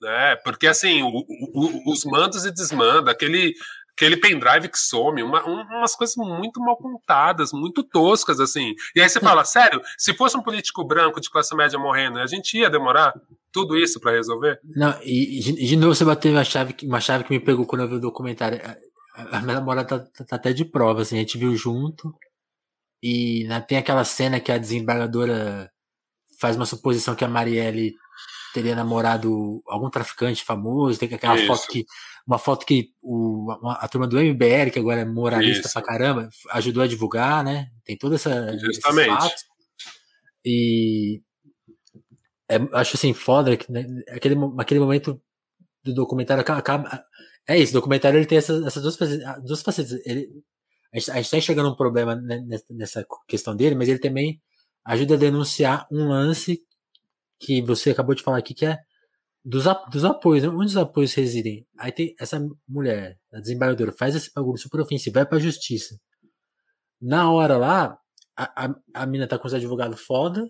[0.00, 0.36] Né?
[0.44, 3.54] Porque assim, o, o, os mandos e desmanda, aquele,
[3.98, 8.74] aquele pendrive que some, uma, umas coisas muito mal contadas, muito toscas, assim.
[8.94, 12.26] E aí você fala, sério, se fosse um político branco de classe média morrendo, a
[12.26, 13.12] gente ia demorar
[13.52, 14.60] tudo isso para resolver?
[14.64, 17.88] Não, e de, novo você bateu uma chave, uma chave que me pegou quando eu
[17.88, 18.60] vi o documentário.
[19.14, 22.14] A, a minha namorada tá, tá, tá, até de prova, assim, a gente viu junto.
[23.02, 25.70] E né, tem aquela cena que a desembargadora
[26.40, 27.94] faz uma suposição que a Marielle
[28.52, 31.46] teria namorado algum traficante famoso, tem aquela Isso.
[31.46, 31.84] foto que
[32.26, 33.50] uma foto que o,
[33.80, 35.72] a turma do MBL, que agora é moralista Isso.
[35.72, 37.68] pra caramba, ajudou a divulgar, né?
[37.84, 39.34] Tem toda essa Justamente.
[40.44, 41.22] E
[42.50, 45.20] é, acho assim foda que né, aquele aquele momento
[45.82, 47.04] do documentário acaba
[47.48, 49.92] é isso, o documentário ele tem essas, essas duas facetas, duas facetas.
[50.04, 50.28] Ele,
[50.92, 54.38] a gente, a gente tá enxergando um problema nessa questão dele, mas ele também
[54.84, 56.60] ajuda a denunciar um lance
[57.38, 58.78] que você acabou de falar aqui, que é
[59.44, 61.66] dos, dos apoios, onde os apoios residem.
[61.78, 65.98] Aí tem essa mulher, a desembargadora, faz esse bagulho super ofensivo, vai pra justiça.
[67.00, 67.98] Na hora lá,
[68.36, 70.44] a, a, a mina tá com os advogados foda,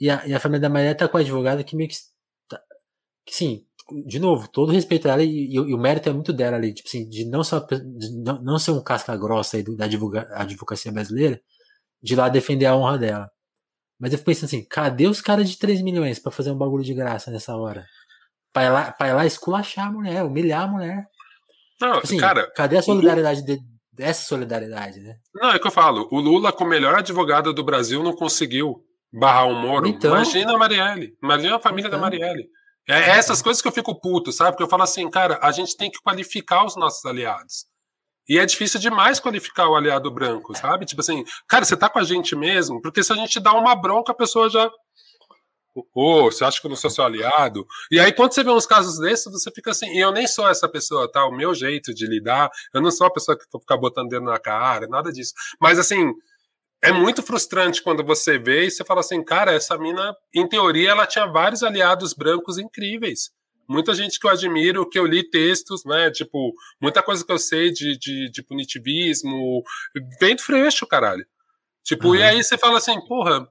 [0.00, 1.96] e a, e a família da Maria tá com a advogada que meio que.
[2.48, 2.60] Tá,
[3.26, 3.66] que sim,
[4.06, 6.72] de novo, todo respeito a ela e, e, e, o mérito é muito dela ali,
[6.74, 9.84] tipo assim, de não, só, de não, não ser um casca grossa aí da
[10.36, 11.40] advocacia brasileira,
[12.02, 13.30] de lá defender a honra dela.
[13.98, 16.84] Mas eu fico pensando assim, cadê os caras de 3 milhões para fazer um bagulho
[16.84, 17.86] de graça nessa hora?
[18.52, 21.06] Pra ir lá, pra ir lá esculachar a mulher, humilhar a mulher.
[21.80, 22.50] Não, tipo assim, cara.
[22.54, 23.58] Cadê a solidariedade de,
[23.92, 25.16] dessa solidariedade, né?
[25.34, 26.08] Não, é que eu falo.
[26.10, 29.86] O Lula, com o melhor advogado do Brasil, não conseguiu barrar o Moro.
[29.86, 31.16] Então, Imagina a Marielle.
[31.22, 32.48] Imagina a família então, da Marielle.
[32.88, 34.52] É essas coisas que eu fico puto, sabe?
[34.52, 37.66] Porque eu falo assim, cara, a gente tem que qualificar os nossos aliados.
[38.28, 40.86] E é difícil demais qualificar o aliado branco, sabe?
[40.86, 42.80] Tipo assim, cara, você tá com a gente mesmo?
[42.80, 44.70] Porque se a gente dá uma bronca, a pessoa já.
[45.74, 47.66] Ô, oh, você acha que eu não sou seu aliado?
[47.90, 50.48] E aí, quando você vê uns casos desses, você fica assim, e eu nem sou
[50.48, 51.26] essa pessoa, tá?
[51.26, 54.24] O meu jeito de lidar, eu não sou a pessoa que vou ficar botando dedo
[54.24, 55.32] na cara, nada disso.
[55.60, 56.12] Mas assim,
[56.80, 60.90] é muito frustrante quando você vê e você fala assim, cara, essa mina, em teoria,
[60.90, 63.30] ela tinha vários aliados brancos incríveis
[63.68, 66.10] muita gente que eu admiro, que eu li textos, né?
[66.10, 69.62] Tipo, muita coisa que eu sei de, de, de punitivismo,
[70.20, 71.26] vem do freixo, caralho.
[71.82, 72.16] Tipo, uhum.
[72.16, 73.46] e aí você fala assim, porra,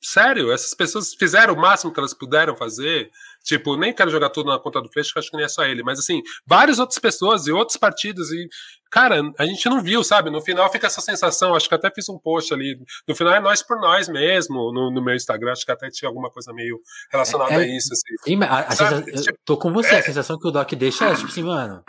[0.00, 3.10] sério, essas pessoas fizeram o máximo que elas puderam fazer.
[3.46, 5.84] Tipo, nem quero jogar tudo na conta do Freixo, acho que nem é só ele,
[5.84, 8.48] mas assim, várias outras pessoas e outros partidos e
[8.90, 10.30] cara, a gente não viu, sabe?
[10.30, 12.76] No final fica essa sensação, acho que até fiz um post ali.
[13.06, 16.08] No final é nós por nós mesmo, no, no meu Instagram, acho que até tinha
[16.08, 16.80] alguma coisa meio
[17.12, 17.90] relacionada é, a isso.
[17.92, 18.42] Assim.
[18.42, 21.14] A, a sensação, tipo, tô com você, é, a sensação que o Doc deixa é
[21.14, 21.84] tipo assim, mano.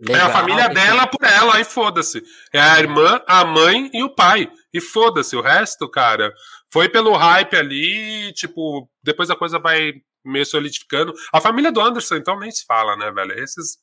[0.00, 2.20] Legal, é a família dela por ela, aí foda-se.
[2.52, 4.50] É a irmã, a mãe e o pai.
[4.74, 6.32] E foda-se, o resto, cara,
[6.72, 9.92] foi pelo hype ali, tipo, depois a coisa vai
[10.24, 11.12] meio solidificando.
[11.32, 13.32] A família do Anderson, então, nem se fala, né, velho?
[13.38, 13.78] Esses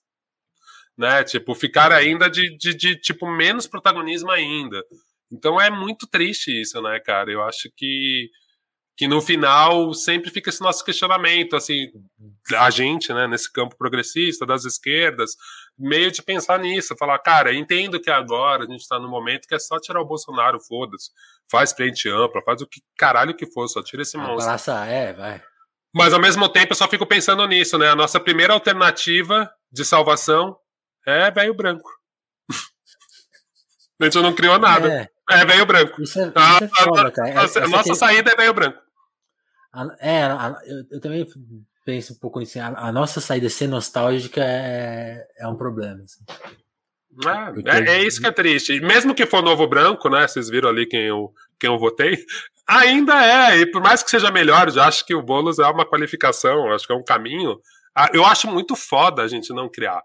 [1.00, 1.24] né?
[1.24, 4.84] Tipo, ficar ainda de, de, de, tipo, menos protagonismo ainda.
[5.32, 7.32] Então é muito triste isso, né, cara?
[7.32, 8.30] Eu acho que,
[8.98, 11.88] que no final sempre fica esse nosso questionamento, assim,
[12.58, 15.32] a gente, né, nesse campo progressista, das esquerdas,
[15.78, 19.56] meio de pensar nisso, falar, cara, entendo que agora a gente tá no momento que
[19.56, 21.12] é só tirar o Bolsonaro, foda-se,
[21.50, 24.52] faz frente ampla, faz o que caralho que for, só tira esse monstro.
[24.86, 25.42] É, vai.
[25.94, 27.90] Mas ao mesmo tempo eu só fico pensando nisso, né?
[27.90, 30.58] A nossa primeira alternativa de salvação
[31.06, 31.90] é velho branco.
[34.00, 35.10] a gente não criou nada.
[35.30, 36.02] É, é velho branco.
[36.02, 37.30] Isso é, ah, isso é foda, cara.
[37.30, 37.96] A, a nossa tem...
[37.96, 38.80] saída é velho branco.
[39.74, 41.26] A, é, a, eu, eu, também
[41.86, 42.60] penso um pouco nisso.
[42.60, 46.04] A, nossa saída ser nostálgica é, é um problema.
[46.04, 46.24] Assim.
[47.66, 48.80] É, é, é, isso que é triste.
[48.80, 50.28] Mesmo que for novo branco, né?
[50.28, 52.18] Vocês viram ali quem eu, quem eu votei,
[52.68, 53.58] ainda é.
[53.58, 56.88] E por mais que seja melhor, já acho que o Boulos é uma qualificação, acho
[56.88, 57.60] que é um caminho.
[57.96, 60.02] Ah, eu acho muito foda a gente não criar.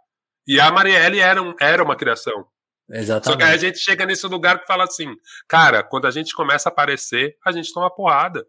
[0.47, 2.47] E a Marielle era, um, era uma criação.
[2.91, 3.25] Exatamente.
[3.25, 5.15] Só que aí a gente chega nesse lugar que fala assim,
[5.49, 8.47] cara, quando a gente começa a aparecer, a gente toma porrada.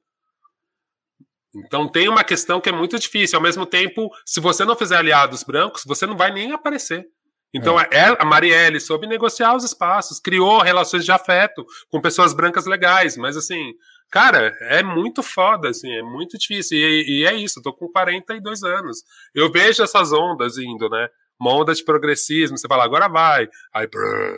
[1.56, 3.38] Então tem uma questão que é muito difícil.
[3.38, 7.06] Ao mesmo tempo, se você não fizer aliados brancos, você não vai nem aparecer.
[7.54, 7.88] Então é.
[7.92, 13.16] é a Marielle soube negociar os espaços, criou relações de afeto com pessoas brancas legais,
[13.16, 13.74] mas assim,
[14.12, 16.78] cara, é muito foda, assim, é muito difícil.
[16.78, 19.04] E, e é isso, eu tô com 42 anos.
[19.34, 21.08] Eu vejo essas ondas indo, né?
[21.40, 23.48] Uma onda de progressismo, você fala, agora vai.
[23.74, 24.38] Aí, brrr,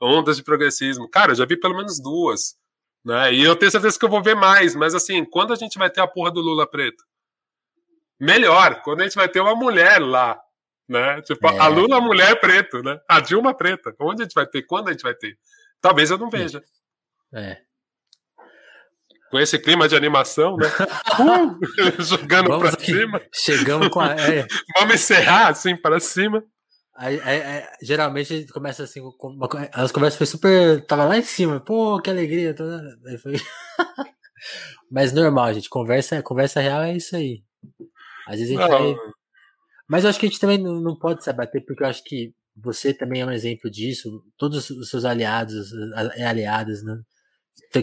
[0.00, 1.08] ondas de progressismo.
[1.08, 2.58] Cara, eu já vi pelo menos duas.
[3.04, 3.34] Né?
[3.34, 5.90] E eu tenho certeza que eu vou ver mais, mas assim, quando a gente vai
[5.90, 7.02] ter a porra do Lula preto?
[8.18, 10.38] Melhor, quando a gente vai ter uma mulher lá,
[10.90, 11.22] né?
[11.22, 11.58] Tipo, é.
[11.58, 12.98] a Lula mulher preto, né?
[13.08, 13.94] A Dilma preta.
[14.00, 14.62] Onde a gente vai ter?
[14.62, 15.38] Quando a gente vai ter?
[15.80, 16.60] Talvez eu não veja.
[17.32, 17.58] É.
[19.30, 20.66] Com esse clima de animação, né?
[21.20, 22.92] Uh, jogando Vamos pra aqui.
[22.92, 23.20] cima.
[23.32, 24.14] Chegamos com a.
[24.18, 24.46] É.
[24.78, 26.42] Vamos encerrar assim para cima.
[26.96, 30.84] Aí, aí, aí, geralmente começa assim, uma, as conversas foi super.
[30.86, 32.54] Tava lá em cima, pô, que alegria.
[33.22, 33.34] Foi...
[34.90, 35.68] Mas normal, gente.
[35.68, 37.44] Conversa, conversa real é isso aí.
[38.26, 38.96] Às vezes a gente vai.
[39.90, 42.32] Mas eu acho que a gente também não, pode se abater, porque eu acho que
[42.54, 44.22] você também é um exemplo disso.
[44.38, 45.72] Todos os seus aliados
[46.16, 46.96] e aliadas, né?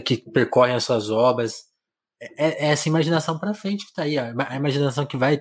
[0.02, 1.64] Que percorrem as suas obras.
[2.18, 5.38] É, é essa imaginação para frente que tá aí, a imaginação que vai.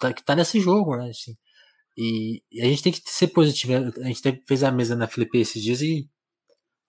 [0.00, 1.10] Tá, que tá nesse jogo, né?
[1.10, 1.36] Assim.
[1.96, 3.72] E, e, a gente tem que ser positivo.
[4.02, 6.08] A gente fez a mesa na Felipe esses dias e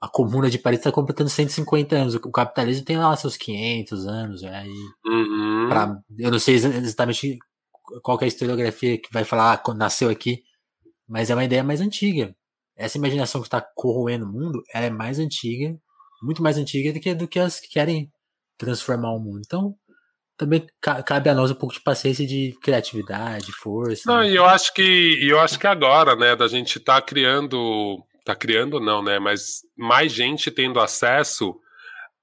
[0.02, 2.16] a Comuna de Paris está completando 150 anos.
[2.16, 4.42] O capitalismo tem lá seus 500 anos.
[4.42, 4.66] Né?
[5.06, 5.68] Uhum.
[5.70, 7.38] pra, eu não sei exatamente
[8.02, 10.44] qual é a historiografia que vai falar ah, nasceu aqui,
[11.08, 12.36] mas é uma ideia mais antiga.
[12.76, 15.76] Essa imaginação que está corroendo o mundo, ela é mais antiga,
[16.22, 18.12] muito mais antiga do que, do que as que querem
[18.58, 19.42] transformar o mundo.
[19.46, 19.76] Então,
[20.38, 24.04] também cabe a nós um pouco de paciência de criatividade, força.
[24.06, 24.30] Não, né?
[24.30, 28.80] e eu acho que eu acho que agora, né, da gente tá criando, tá criando
[28.80, 31.60] não, né, mas mais gente tendo acesso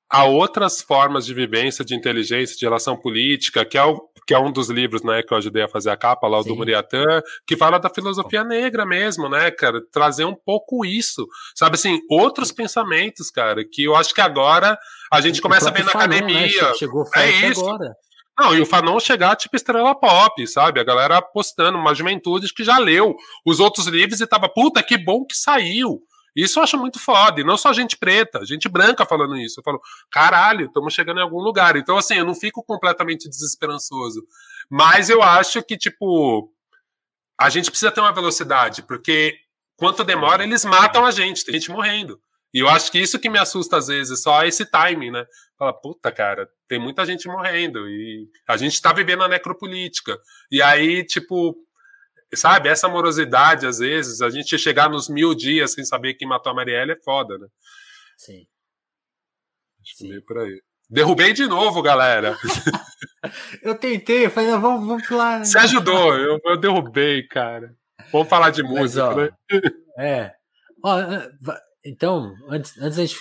[0.09, 4.39] a outras formas de vivência, de inteligência, de relação política, que é, o, que é
[4.39, 7.21] um dos livros, né, que eu ajudei a fazer a capa lá, o do Muriatã,
[7.47, 12.53] que fala da filosofia negra mesmo, né, cara, trazer um pouco isso, sabe assim, outros
[12.53, 14.79] pensamentos, cara, que eu acho que agora
[15.13, 16.63] a gente começa a ver na Fanon, né, academia.
[16.63, 16.75] Né?
[16.75, 17.61] Chegou é isso.
[17.61, 17.97] agora.
[18.39, 20.79] Não, e o Fanon chegar tipo estrela pop, sabe?
[20.79, 23.17] A galera postando, uma juventude que já leu
[23.47, 26.03] os outros livros e tava, puta, que bom que saiu.
[26.37, 27.41] Isso eu acho muito foda.
[27.41, 29.61] E não só gente preta, gente branca falando isso.
[29.61, 29.81] Eu falo,
[30.11, 31.77] caralho, estamos chegando em algum lugar.
[31.77, 34.23] Então, assim, eu não fico completamente desesperançoso.
[34.71, 36.53] Mas eu acho que, tipo,
[37.41, 39.35] a gente precisa ter uma velocidade, porque
[39.77, 42.21] quanto demora, eles matam a gente, tem gente morrendo.
[42.53, 45.27] E eu acho que isso que me assusta às vezes, só esse timing, né?
[45.59, 50.19] Fala, puta, cara, tem muita gente morrendo e a gente tá vivendo a necropolítica.
[50.51, 51.57] E aí, tipo,
[52.37, 56.53] sabe, essa morosidade, às vezes, a gente chegar nos mil dias sem saber quem matou
[56.53, 57.47] a Marielle é foda, né?
[58.17, 58.47] Sim.
[59.81, 60.61] Acho que meio por aí.
[60.89, 62.37] Derrubei de novo, galera.
[63.63, 65.45] eu tentei, eu falei, vamos, vamos lá.
[65.45, 67.75] Você ajudou, eu, eu derrubei, cara.
[68.13, 69.31] Vamos falar de música, Mas, ó, né?
[69.99, 70.35] É.
[70.85, 70.99] Ó,
[71.85, 73.17] então, antes, antes a gente,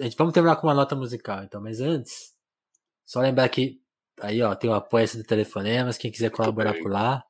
[0.00, 2.34] a gente, Vamos terminar com uma nota musical, então, mas antes,
[3.06, 3.80] só lembrar que
[4.20, 7.22] aí, ó, tem o apoio do Telefonemas, quem quiser colaborar por lá.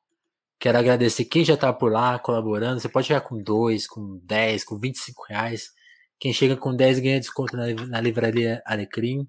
[0.60, 2.80] Quero agradecer quem já tá por lá colaborando.
[2.80, 5.70] Você pode chegar com 2, com 10, com 25 reais.
[6.18, 9.28] Quem chega com 10 ganha desconto na, na livraria Alecrim.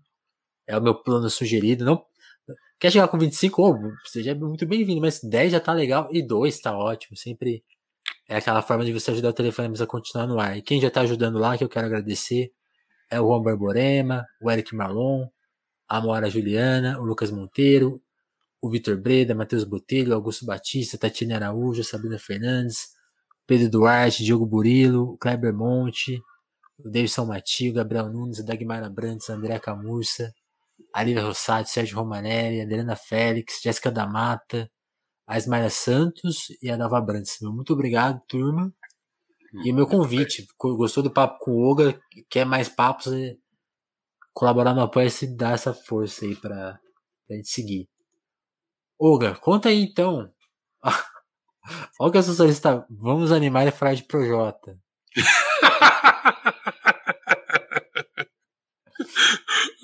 [0.68, 1.86] É o meu plano sugerido.
[1.86, 2.04] Não,
[2.80, 3.62] quer chegar com 25?
[3.62, 7.16] Oh, seja muito bem-vindo, mas 10 já tá legal e 2 tá ótimo.
[7.16, 7.64] Sempre
[8.28, 10.58] é aquela forma de você ajudar o telefone a continuar no ar.
[10.58, 12.52] E quem já está ajudando lá, que eu quero agradecer,
[13.10, 15.28] é o Juan Barborema, o Eric Marlon,
[15.88, 18.02] a Moara Juliana, o Lucas Monteiro,
[18.62, 22.90] o Vitor Breda, Matheus Botelho, Augusto Batista, Tatiana Araújo, Sabrina Fernandes,
[23.48, 26.22] Pedro Duarte, Diogo Burilo, Kleber Monte,
[26.78, 30.34] o Davidson Matio, Gabriel Nunes, Dagmar Abrantes, André Camurça,
[30.94, 34.70] Alívia Rossato, Sérgio Romanelli, Adriana Félix, Jéssica da Mata,
[35.28, 37.38] a Ismael Santos e a Nava Brandes.
[37.42, 38.74] Muito obrigado, turma.
[39.64, 42.00] E o meu convite, gostou do papo com o Oga,
[42.30, 43.36] quer mais papos, é
[44.32, 46.80] colaborar no apoio e dar essa força aí pra,
[47.28, 47.90] pra gente seguir.
[49.00, 50.30] Oga, conta aí então.
[52.00, 54.78] Olha que a socialista, vamos animar e falar de Projota.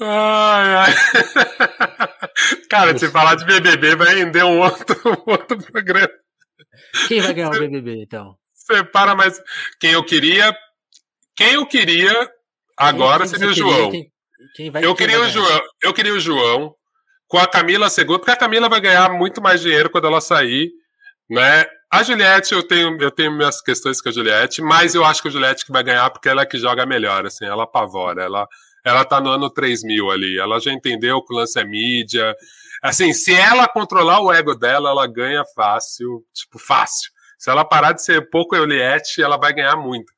[0.02, 0.94] ai, ai.
[2.70, 6.10] Cara, se falar de BBB vai render um outro, um outro programa.
[7.08, 8.38] Quem vai ganhar o BBB, então?
[8.54, 9.42] Separa mais.
[9.80, 10.54] Quem eu queria.
[11.36, 12.12] Quem eu queria
[12.76, 13.92] agora quem seria o João.
[13.92, 14.12] Quem,
[14.56, 15.62] quem vai, eu queria o João.
[15.82, 16.76] Eu queria o João
[17.36, 20.72] com a Camila Segundo, porque a Camila vai ganhar muito mais dinheiro quando ela sair,
[21.30, 21.66] né?
[21.92, 25.28] A Juliette, eu tenho, eu tenho minhas questões com a Juliette, mas eu acho que
[25.28, 28.48] a Juliette que vai ganhar porque ela é que joga melhor, assim, ela apavora, ela,
[28.86, 30.40] ela tá no ano 3000 ali.
[30.40, 32.34] Ela já entendeu que o lance é mídia.
[32.82, 37.12] Assim, se ela controlar o ego dela, ela ganha fácil, tipo, fácil.
[37.38, 40.10] Se ela parar de ser pouco Euliette, ela vai ganhar muito.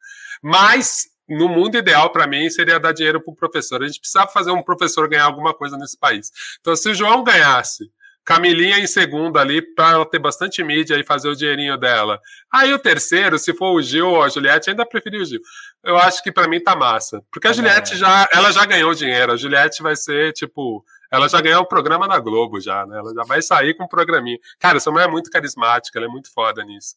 [0.43, 3.83] Mas no mundo ideal para mim seria dar dinheiro para o professor.
[3.83, 6.31] A gente precisava fazer um professor ganhar alguma coisa nesse país.
[6.59, 7.91] Então, se o João ganhasse
[8.27, 12.19] Camilinha em segundo ali para ela ter bastante mídia e fazer o dinheirinho dela.
[12.51, 15.39] Aí o terceiro, se for o Gil ou a Juliette, ainda preferi o Gil.
[15.81, 17.23] Eu acho que para mim tá massa.
[17.31, 17.53] Porque a.
[17.53, 17.95] Juliette é.
[17.95, 19.31] já, ela já ganhou dinheiro.
[19.31, 22.97] A Juliette vai ser, tipo, ela já ganhou o um programa na Globo já, né?
[22.97, 24.37] Ela já vai sair com um programinha.
[24.59, 26.95] Cara, essa mulher é muito carismática, ela é muito foda nisso.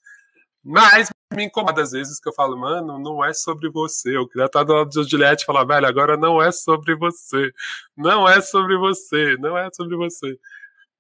[0.65, 4.17] Mas me incomoda às vezes que eu falo, mano, não é sobre você.
[4.17, 7.51] Eu queria estar do lado de Juliette e falar, velho, agora não é sobre você.
[7.97, 10.37] Não é sobre você, não é sobre você.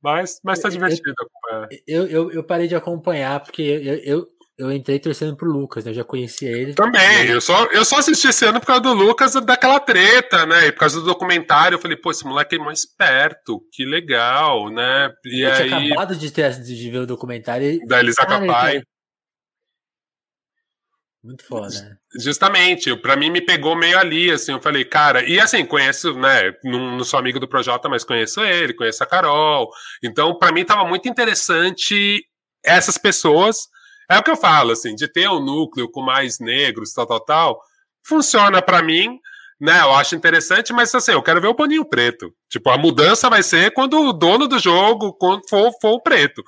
[0.02, 1.68] Mas, mas tá divertido acompanhar.
[1.86, 4.26] Eu, eu, eu parei de acompanhar porque eu, eu,
[4.56, 5.90] eu entrei torcendo pro Lucas, né?
[5.90, 6.74] Eu já conhecia ele.
[6.74, 10.68] Também, eu só, eu só assisti esse ano por causa do Lucas, daquela treta, né?
[10.68, 14.70] E por causa do documentário, eu falei, pô, esse moleque é mais esperto, que legal,
[14.70, 15.12] né?
[15.24, 15.68] E eu aí...
[15.68, 17.78] tinha acabado de, ter, de ver o documentário.
[17.86, 18.82] Da Elisa Capai.
[21.22, 21.96] Muito foda, né?
[22.18, 26.52] Justamente, para mim me pegou meio ali, assim, eu falei, cara, e assim, conheço, né,
[26.64, 29.68] não, sou amigo do Projota, mas conheço ele, conheço a Carol,
[30.02, 32.24] então para mim tava muito interessante
[32.64, 33.68] essas pessoas,
[34.10, 37.20] é o que eu falo, assim, de ter um núcleo com mais negros, tal, tal,
[37.20, 37.60] tal,
[38.02, 39.18] funciona para mim,
[39.60, 42.32] né, eu acho interessante, mas assim, eu quero ver o Boninho Preto.
[42.48, 46.42] Tipo, a mudança vai ser quando o dono do jogo quando for, for o preto.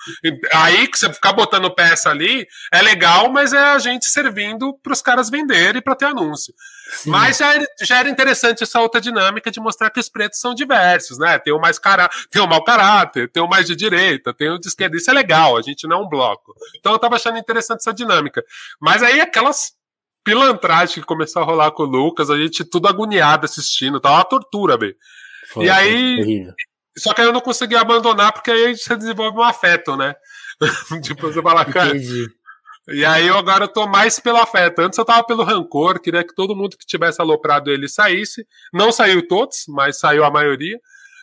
[0.53, 4.93] Aí que você ficar botando peça ali é legal, mas é a gente servindo para
[4.93, 6.53] os caras venderem para ter anúncio.
[6.95, 7.11] Sim.
[7.11, 10.55] Mas já era, já era interessante essa outra dinâmica de mostrar que os pretos são
[10.55, 11.39] diversos, né?
[11.39, 14.59] Tem o mais cara, tem o mau caráter, tem o mais de direita, tem o
[14.59, 14.97] de esquerda.
[14.97, 16.53] Isso é legal, a gente não é um bloco.
[16.79, 18.43] Então eu tava achando interessante essa dinâmica.
[18.81, 19.73] Mas aí aquelas
[20.25, 24.25] pilantragem que começou a rolar com o Lucas, a gente tudo agoniado assistindo, tá uma
[24.25, 24.97] tortura, velho.
[25.57, 26.47] E aí.
[26.97, 30.15] Só que aí eu não consegui abandonar, porque aí você desenvolve um afeto, né?
[31.03, 31.97] tipo, você fala, cara.
[31.97, 32.29] Entendi.
[32.89, 34.81] E aí eu agora eu tô mais pelo afeto.
[34.81, 38.47] Antes eu tava pelo rancor, queria que todo mundo que tivesse aloprado ele saísse.
[38.73, 40.79] Não saiu todos, mas saiu a maioria.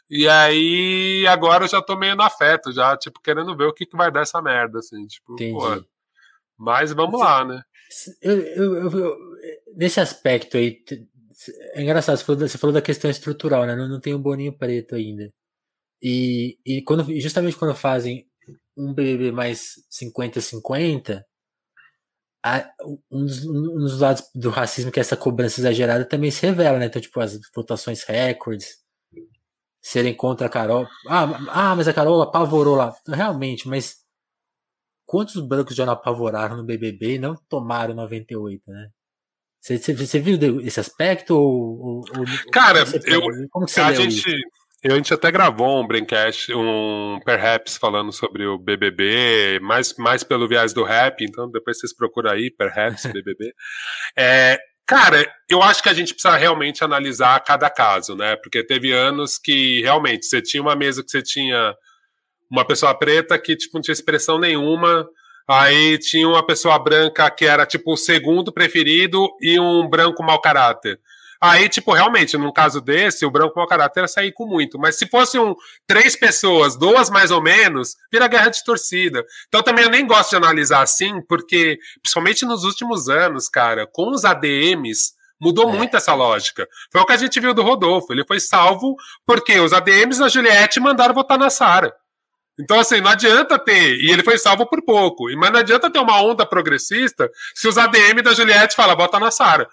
[0.10, 3.86] E aí agora eu já tô meio no afeto, já, tipo, querendo ver o que,
[3.86, 5.54] que vai dar essa merda, assim, tipo, Entendi.
[5.54, 5.84] pô.
[6.58, 7.62] Mas vamos lá, né?
[8.22, 9.18] Eu, eu, eu,
[9.76, 10.84] nesse aspecto aí,
[11.74, 13.76] é engraçado, você falou, da, você falou da questão estrutural, né?
[13.76, 15.32] Não, não tem um boninho preto ainda.
[16.02, 18.28] E, e quando, justamente quando fazem
[18.78, 21.24] um BBB mais 50-50,
[23.12, 26.80] um dos, um dos lados do racismo, que é essa cobrança exagerada, também se revela,
[26.80, 26.86] né?
[26.86, 28.78] Então, tipo, as votações recordes
[29.82, 30.88] serem contra a Carol.
[31.08, 31.24] Ah,
[31.72, 32.96] ah, mas a Carol apavorou lá.
[33.08, 33.98] Realmente, mas
[35.10, 38.90] quantos brancos já não apavoraram no BBB e não tomaram 98, né?
[39.60, 41.36] Você, você, você viu esse aspecto?
[41.36, 42.04] Ou, ou
[42.54, 43.24] Cara, eu,
[43.84, 44.32] a gente?
[44.84, 50.24] Eu, a gente até gravou um Braincast, um Perhaps falando sobre o BBB, mais, mais
[50.24, 53.52] pelo viés do rap, então depois vocês procuram aí, Perhaps BBB.
[54.16, 58.36] é, cara, eu acho que a gente precisa realmente analisar cada caso, né?
[58.36, 61.74] Porque teve anos que realmente você tinha uma mesa que você tinha
[62.50, 65.08] uma pessoa preta que tipo, não tinha expressão nenhuma.
[65.48, 70.40] Aí tinha uma pessoa branca que era tipo o segundo preferido e um branco mau
[70.40, 71.00] caráter.
[71.42, 74.78] Aí, tipo, realmente, num caso desse, o branco mau caráter ia sair com muito.
[74.78, 75.56] Mas se fossem um,
[75.88, 79.26] três pessoas, duas mais ou menos, vira guerra de torcida.
[79.48, 84.12] Então também eu nem gosto de analisar assim, porque, principalmente nos últimos anos, cara, com
[84.12, 85.74] os ADMs, Mudou é.
[85.74, 86.68] muito essa lógica.
[86.92, 88.12] Foi o que a gente viu do Rodolfo.
[88.12, 88.96] Ele foi salvo
[89.26, 91.96] porque os ADMs da Juliette mandaram votar na Sara.
[92.60, 93.96] Então, assim, não adianta ter.
[94.02, 95.26] E ele foi salvo por pouco.
[95.38, 99.32] Mas não adianta ter uma onda progressista se os ADM da Juliette falam, bota na
[99.32, 99.68] Sara.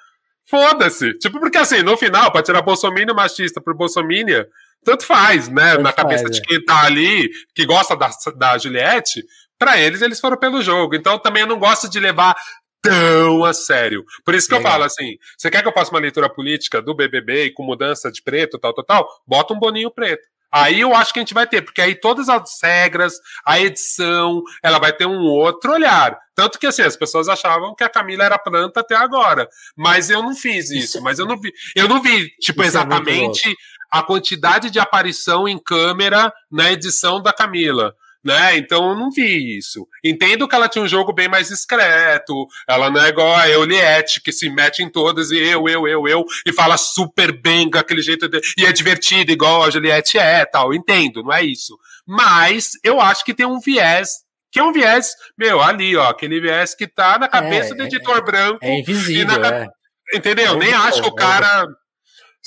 [0.49, 1.13] Foda-se.
[1.19, 4.45] Tipo, porque assim, no final, pra tirar Bolsonaro machista por Bolsominion,
[4.85, 5.73] tanto faz, né?
[5.73, 6.47] Tanto na cabeça faz, de é.
[6.47, 9.25] quem tá ali, que gosta da, da Juliette,
[9.59, 10.95] para eles, eles foram pelo jogo.
[10.95, 12.37] Então, também eu não gosto de levar
[12.81, 14.05] tão a sério.
[14.25, 14.69] Por isso que Legal.
[14.69, 17.65] eu falo assim: você quer que eu faça uma leitura política do BBB e com
[17.65, 19.09] mudança de preto, tal, tal, tal?
[19.27, 20.23] Bota um boninho preto.
[20.57, 24.43] Aí eu acho que a gente vai ter, porque aí todas as regras, a edição,
[24.63, 26.19] ela vai ter um outro olhar.
[26.35, 29.47] Tanto que assim, as pessoas achavam que a Camila era planta até agora.
[29.77, 31.53] Mas eu não fiz isso, mas eu não vi.
[31.75, 33.55] Eu não vi, tipo, isso é exatamente é
[33.91, 37.95] a quantidade de aparição em câmera na edição da Camila
[38.27, 38.57] né?
[38.57, 39.87] Então eu não vi isso.
[40.05, 44.21] Entendo que ela tinha um jogo bem mais discreto, ela não é igual a Euliette,
[44.21, 47.79] que se mete em todas e eu, eu, eu, eu, e fala super bem com
[47.79, 50.75] aquele jeito, de, e é divertido igual a Juliette é, tal.
[50.75, 51.79] Entendo, não é isso.
[52.05, 56.41] Mas eu acho que tem um viés que é um viés, meu, ali, ó, aquele
[56.41, 58.59] viés que tá na cabeça é, do editor é, branco.
[58.63, 59.67] É invisível, na, é.
[60.15, 60.57] Entendeu?
[60.57, 61.67] Nem acho que o cara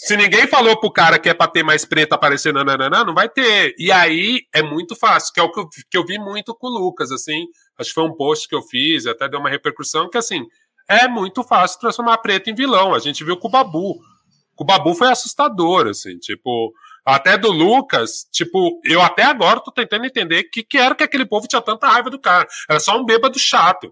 [0.02, 3.28] Se ninguém falou pro cara que é pra ter mais preto aparecendo, nananana, não vai
[3.28, 3.76] ter.
[3.78, 6.68] E aí é muito fácil, que é o que eu, que eu vi muito com
[6.68, 7.46] o Lucas, assim.
[7.78, 10.46] Acho que foi um post que eu fiz, até deu uma repercussão, que assim,
[10.88, 12.96] é muito fácil transformar preto em vilão.
[12.96, 14.00] A gente viu com o Babu.
[14.56, 16.74] Com o Babu foi assustador, assim, tipo.
[17.06, 21.04] Até do Lucas, tipo, eu até agora tô tentando entender o que, que era que
[21.04, 22.48] aquele povo tinha tanta raiva do cara.
[22.70, 23.92] Era só um bêbado chato.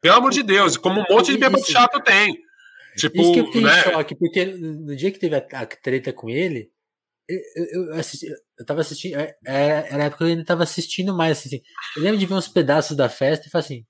[0.00, 2.38] Pelo amor de Deus, como um monte de bêbado chato tem.
[2.96, 3.70] Tipo, Isso que eu fiquei né?
[3.70, 6.70] em choque, porque no dia que teve a, a treta com ele,
[7.28, 8.26] eu, eu, assisti,
[8.58, 9.14] eu tava assistindo.
[9.14, 11.38] Era, era a época que eu ainda tava assistindo mais.
[11.38, 11.60] Assim,
[11.96, 13.86] eu lembro de ver uns pedaços da festa e falar assim: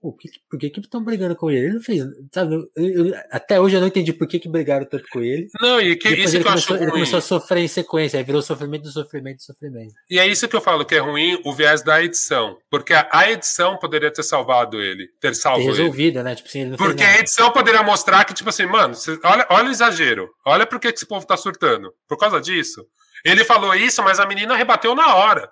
[0.00, 1.66] Pô, por que, por que estão brigando com ele?
[1.66, 2.54] Ele não fez, sabe?
[2.54, 5.48] Eu, eu, até hoje eu não entendi por que que brigaram tanto com ele.
[5.60, 7.00] Não, e que, Depois isso ele que eu começou, acho ele ruim.
[7.00, 9.94] começou a sofrer em sequência, aí virou sofrimento, sofrimento, sofrimento.
[10.10, 12.58] E é isso que eu falo que é ruim o viés da edição.
[12.70, 15.68] Porque a, a edição poderia ter salvado ele, ter Ter salvo ele.
[15.70, 16.34] resolvido, né?
[16.34, 19.68] Tipo assim, ele Porque a edição poderia mostrar que, tipo assim, mano, cê- olha, olha
[19.68, 20.28] o exagero.
[20.44, 21.90] Olha por que que esse povo tá surtando.
[22.06, 22.84] Por causa disso.
[23.24, 25.48] Ele falou isso, mas a menina rebateu na hora.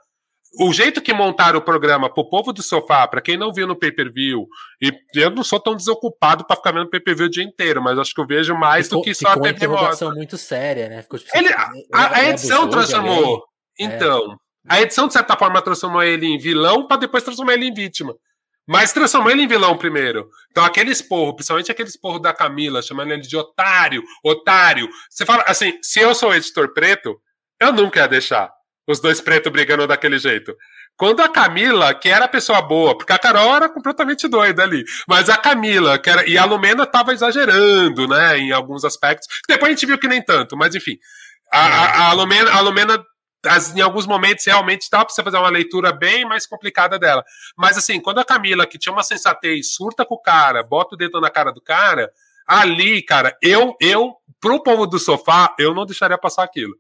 [0.60, 3.76] O jeito que montaram o programa pro povo do sofá, pra quem não viu no
[3.76, 4.47] pay-per-view,
[4.81, 8.14] e eu não sou tão desocupado pra ficar vendo pay-per-view o dia inteiro, mas acho
[8.14, 10.10] que eu vejo mais Ficou, do que só a ficou uma TV mostra.
[10.10, 11.02] muito séria, né?
[11.02, 13.16] Ficou, tipo, Ele, assim, a, a edição transformou.
[13.24, 13.43] alguém?
[13.81, 17.74] Então, a edição, de certa forma, transformou ele em vilão pra depois transformar ele em
[17.74, 18.14] vítima.
[18.66, 20.28] Mas transformou ele em vilão primeiro.
[20.51, 24.89] Então, aquele esporro, principalmente aquele esporro da Camila, chamando ele de otário, otário.
[25.10, 27.14] Você fala assim: se eu sou o editor preto,
[27.60, 28.51] eu nunca ia deixar
[28.86, 30.55] os dois pretos brigando daquele jeito.
[30.97, 34.85] Quando a Camila, que era a pessoa boa, porque a Carol era completamente doida ali,
[35.09, 39.27] mas a Camila, que era, e a Lumena tava exagerando, né, em alguns aspectos.
[39.48, 40.97] Depois a gente viu que nem tanto, mas enfim.
[41.52, 43.05] A, a, a Lumena, a Lumena
[43.47, 47.24] as- em alguns momentos realmente dá pra você fazer uma leitura bem mais complicada dela.
[47.56, 50.98] Mas assim, quando a Camila, que tinha uma sensatez, surta com o cara, bota o
[50.98, 52.11] dedo na cara do cara,
[52.47, 56.74] ali, cara, eu, eu, pro povo do sofá, eu não deixaria passar aquilo.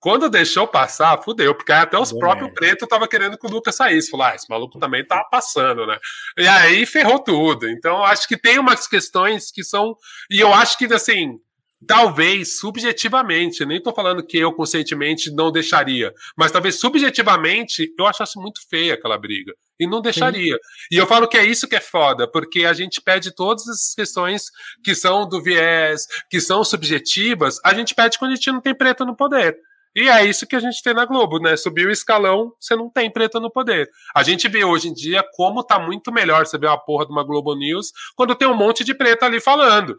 [0.00, 4.10] Quando deixou passar, fudeu, porque até os próprios pretos estavam querendo que o Lucas saísse.
[4.10, 5.98] Falou, ah, esse maluco também tá passando, né?
[6.36, 7.68] E aí ferrou tudo.
[7.68, 9.96] Então, acho que tem umas questões que são.
[10.30, 11.40] E eu acho que, assim,
[11.86, 18.38] talvez subjetivamente, nem tô falando que eu conscientemente não deixaria, mas talvez subjetivamente eu achasse
[18.38, 19.52] muito feia aquela briga.
[19.80, 20.56] E não deixaria.
[20.90, 23.94] E eu falo que é isso que é foda, porque a gente pede todas essas
[23.94, 24.46] questões
[24.82, 28.74] que são do viés, que são subjetivas, a gente pede quando a gente não tem
[28.74, 29.56] preto no poder.
[29.98, 31.56] E é isso que a gente tem na Globo, né?
[31.56, 33.90] Subir o escalão, você não tem preto no poder.
[34.14, 37.10] A gente vê hoje em dia como tá muito melhor você ver uma porra de
[37.10, 39.96] uma Globo News quando tem um monte de preto ali falando.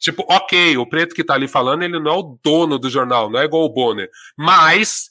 [0.00, 3.30] Tipo, ok, o preto que tá ali falando, ele não é o dono do jornal,
[3.30, 4.10] não é igual o Bonner.
[4.36, 5.10] Mas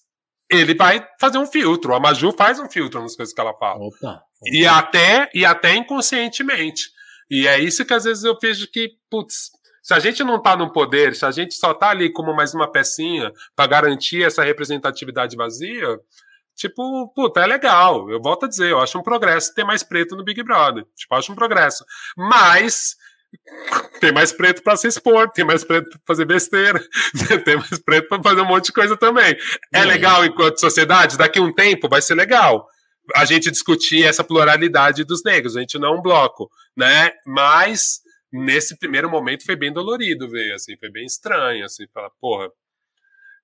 [0.52, 1.95] ele vai fazer um filtro.
[1.95, 3.80] A Maju faz um filtro nas coisas que ela fala.
[3.80, 4.24] Opa.
[4.44, 6.90] E até, e até inconscientemente.
[7.32, 9.52] E é isso que às vezes eu vejo que, putz,
[9.88, 12.54] se a gente não tá no poder, se a gente só tá ali como mais
[12.54, 15.98] uma pecinha para garantir essa representatividade vazia,
[16.54, 18.12] tipo, puta, é legal.
[18.12, 20.84] Eu volto a dizer, eu acho um progresso ter mais preto no Big Brother.
[20.94, 21.86] Tipo, eu acho um progresso.
[22.18, 22.98] Mas
[24.02, 26.84] tem mais preto para se expor, tem mais preto para fazer besteira,
[27.46, 29.38] tem mais preto para fazer um monte de coisa também.
[29.72, 32.68] É legal enquanto sociedade, daqui a um tempo vai ser legal
[33.16, 37.14] a gente discutir essa pluralidade dos negros, a gente não é um bloco, né?
[37.26, 38.02] Mas
[38.32, 42.49] nesse primeiro momento foi bem dolorido ver, assim, foi bem estranho, assim, falar, porra,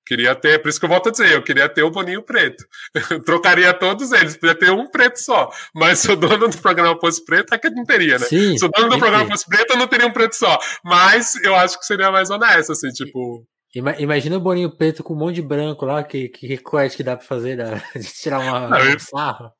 [0.06, 2.62] queria ter, por isso que eu volto a dizer, eu queria ter o Boninho preto.
[3.10, 5.50] Eu trocaria todos eles, podia ter um preto só.
[5.74, 8.26] Mas se o dono do programa fosse preto, é que não teria, né?
[8.26, 8.58] Sim.
[8.58, 10.58] Se o dono do programa fosse preto, eu não teria um preto só.
[10.84, 13.46] Mas eu acho que seria mais honesto, assim, tipo.
[13.74, 17.02] Ima- Imagina o Boninho preto com um monte de branco lá, que, que recorte que
[17.02, 19.50] dá pra fazer, da, de tirar uma, Não, um sarro.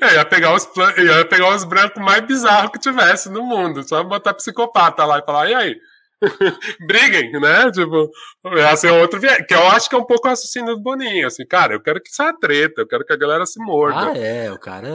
[0.00, 3.82] É, ia pegar os, plan- ia pegar os brancos mais bizarros que tivesse no mundo.
[3.86, 5.76] Só botar psicopata lá e falar, e aí?
[6.86, 7.70] Briguem, né?
[7.70, 8.10] Tipo,
[8.56, 9.44] ia ser outro viés.
[9.46, 11.26] Que eu acho que é um pouco o raciocínio do Boninho.
[11.26, 14.12] Assim, cara, eu quero que saia treta, eu quero que a galera se morda.
[14.12, 14.88] Ah, é, o cara.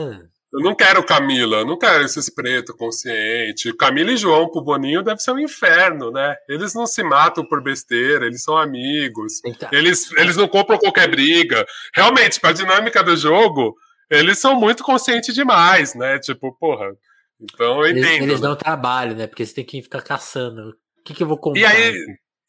[0.52, 3.72] Eu não quero Camila, eu não quero esses pretos conscientes.
[3.76, 6.36] Camila e João pro Boninho deve ser um inferno, né?
[6.48, 9.40] Eles não se matam por besteira, eles são amigos.
[9.58, 11.66] Tá- Eles, eles não compram qualquer briga.
[11.92, 13.74] Realmente, pra dinâmica do jogo,
[14.10, 16.18] eles são muito conscientes demais, né?
[16.18, 16.92] Tipo, porra.
[17.40, 18.22] Então eu Eles, entendo.
[18.22, 18.48] eles né?
[18.48, 19.26] dão trabalho, né?
[19.26, 20.70] Porque você tem que ficar caçando.
[20.70, 21.58] O que, que eu vou contar?
[21.58, 21.94] E aí,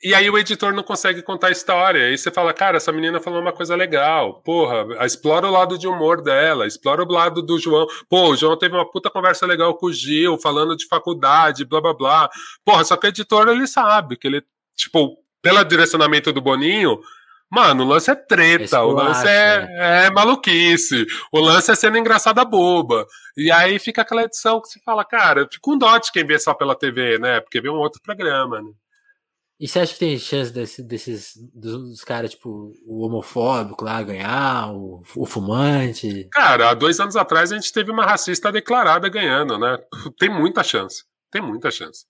[0.03, 2.06] e aí o editor não consegue contar a história.
[2.06, 4.41] Aí você fala, cara, essa menina falou uma coisa legal.
[4.44, 7.88] Porra, explora o lado de humor dela, explora o lado do João.
[8.10, 11.82] Pô, o João teve uma puta conversa legal com o Gil, falando de faculdade, blá
[11.82, 12.30] blá blá.
[12.64, 14.44] Porra, só que o editor ele sabe que ele,
[14.76, 16.99] tipo, pelo direcionamento do Boninho.
[17.51, 21.97] Mano, o lance é treta, o lance acho, é, é maluquice, o lance é sendo
[21.97, 23.05] engraçada boba.
[23.38, 26.39] E aí fica aquela edição que você fala, cara, fica um dó de quem vê
[26.39, 27.39] só pela TV, né?
[27.39, 28.72] Porque vê um outro programa, né?
[29.57, 34.03] E você acha que tem chance desse, desses dos, dos caras, tipo, o homofóbico lá
[34.03, 36.27] ganhar, o, o, fumante?
[36.30, 39.77] Cara, há dois anos atrás a gente teve uma racista declarada ganhando, né?
[40.19, 41.05] Tem muita chance.
[41.31, 42.05] Tem muita chance.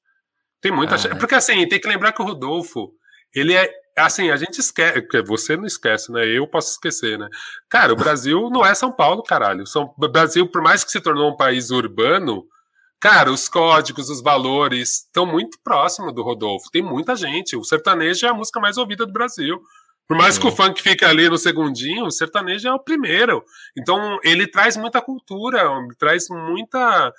[0.59, 1.15] Tem muita ah, chance.
[1.15, 1.19] É.
[1.19, 2.91] Porque assim, tem que lembrar que o Rodolfo,
[3.33, 3.71] ele é.
[3.97, 5.01] Assim, a gente esquece.
[5.01, 6.26] Porque você não esquece, né?
[6.26, 7.27] Eu posso esquecer, né?
[7.69, 9.65] Cara, o Brasil não é São Paulo, caralho.
[9.65, 12.45] São, o Brasil, por mais que se tornou um país urbano,
[12.99, 16.72] Cara, os códigos, os valores estão muito próximos do Rodolfo.
[16.72, 17.55] Tem muita gente.
[17.55, 19.61] O sertanejo é a música mais ouvida do Brasil.
[20.07, 23.43] Por mais que o funk fique ali no segundinho, o sertanejo é o primeiro.
[23.77, 25.69] Então, ele traz muita cultura,
[25.99, 27.13] traz muita.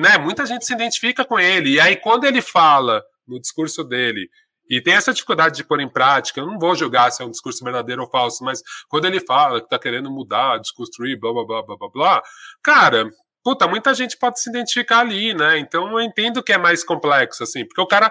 [0.00, 1.70] Né, muita gente se identifica com ele.
[1.70, 4.28] E aí, quando ele fala no discurso dele,
[4.68, 7.30] e tem essa dificuldade de pôr em prática, eu não vou julgar se é um
[7.30, 11.44] discurso verdadeiro ou falso, mas quando ele fala que tá querendo mudar, desconstruir, blá blá
[11.44, 12.22] blá blá blá blá,
[12.62, 13.10] cara,
[13.42, 15.58] puta, muita gente pode se identificar ali, né?
[15.58, 18.10] Então eu entendo que é mais complexo, assim, porque o cara,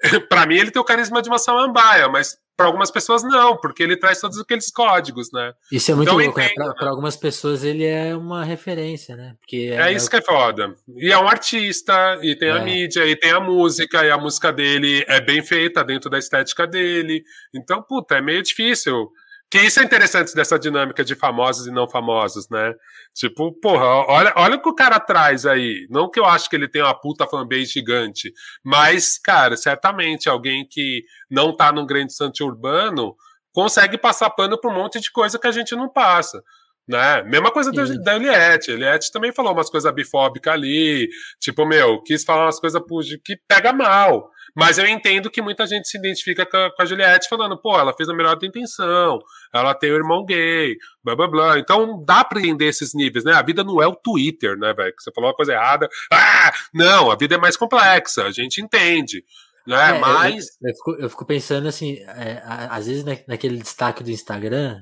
[0.28, 3.82] para mim, ele tem o carisma de uma samambaia, mas para algumas pessoas não, porque
[3.82, 5.52] ele traz todos aqueles códigos, né?
[5.70, 6.48] Isso é muito então, louco, né?
[6.78, 9.34] Para algumas pessoas ele é uma referência, né?
[9.38, 10.74] Porque é, é isso que é foda.
[10.96, 12.52] E é um artista, e tem é.
[12.52, 16.18] a mídia, e tem a música, e a música dele é bem feita dentro da
[16.18, 17.22] estética dele.
[17.54, 19.10] Então, puta, é meio difícil
[19.50, 22.74] que isso é interessante dessa dinâmica de famosos e não famosos, né?
[23.14, 25.86] Tipo, porra, olha, olha o que o cara traz aí.
[25.88, 28.32] Não que eu acho que ele tem uma puta fanbase gigante,
[28.64, 33.14] mas, cara, certamente alguém que não tá num grande santo urbano
[33.52, 36.42] consegue passar pano por um monte de coisa que a gente não passa.
[36.88, 37.22] Né?
[37.24, 38.70] Mesma coisa da Eliette.
[38.70, 41.08] Eliette também falou umas coisas bifóbicas ali.
[41.40, 42.80] Tipo, meu, quis falar umas coisas
[43.24, 44.30] que pega mal.
[44.56, 47.78] Mas eu entendo que muita gente se identifica com a, com a Juliette falando, pô,
[47.78, 49.18] ela fez a melhor da intenção,
[49.52, 51.58] ela tem o irmão gay, blá blá blá.
[51.58, 53.34] Então dá pra entender esses níveis, né?
[53.34, 54.94] A vida não é o Twitter, né, velho?
[54.96, 55.88] Que você falou uma coisa errada.
[56.10, 56.52] Ah!
[56.72, 59.22] Não, a vida é mais complexa, a gente entende.
[59.66, 59.96] Né?
[59.96, 60.46] É, Mas.
[60.62, 64.80] Eu, eu, fico, eu, fico, pensando assim, é, às vezes na, naquele destaque do Instagram,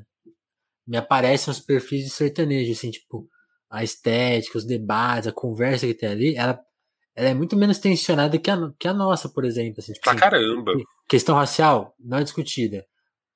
[0.86, 3.28] me aparecem os perfis de sertanejo, assim, tipo,
[3.70, 6.60] a estética, os debates, a conversa que tem ali, ela
[7.16, 9.76] ela é muito menos tensionada que a, que a nossa, por exemplo.
[9.78, 10.72] Assim, tipo, pra assim, caramba.
[11.08, 12.84] Questão racial não é discutida.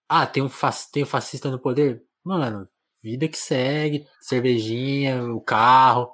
[0.08, 0.50] Ah, tem um,
[0.92, 2.02] tem um fascista no poder?
[2.24, 2.68] Mano,
[3.02, 6.10] vida que segue, cervejinha, o carro.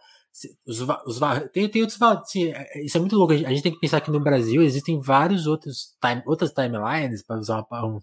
[0.67, 1.21] Os, os,
[1.53, 2.01] tem, tem outros.
[2.03, 2.53] Assim,
[2.83, 3.33] isso é muito louco.
[3.33, 7.39] A gente tem que pensar que no Brasil existem vários outros time, outras timelines, para
[7.39, 8.01] usar um,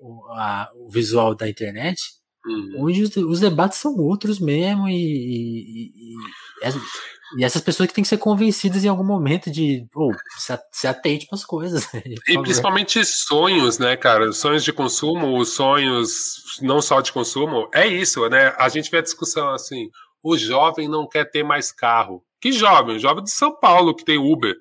[0.00, 2.00] um, a, o visual da internet,
[2.46, 2.74] uhum.
[2.78, 6.72] onde os, os, debates são outros mesmo e, e, e, e
[7.36, 10.12] e essas pessoas que têm que ser convencidas em algum momento de oh,
[10.70, 11.90] se atente para as coisas.
[11.92, 14.32] Né, e principalmente sonhos, né, cara?
[14.32, 17.68] Sonhos de consumo, sonhos não só de consumo.
[17.72, 18.54] É isso, né?
[18.58, 19.88] A gente vê a discussão assim:
[20.22, 22.22] o jovem não quer ter mais carro.
[22.40, 22.96] Que jovem?
[22.96, 24.54] O jovem de São Paulo que tem Uber,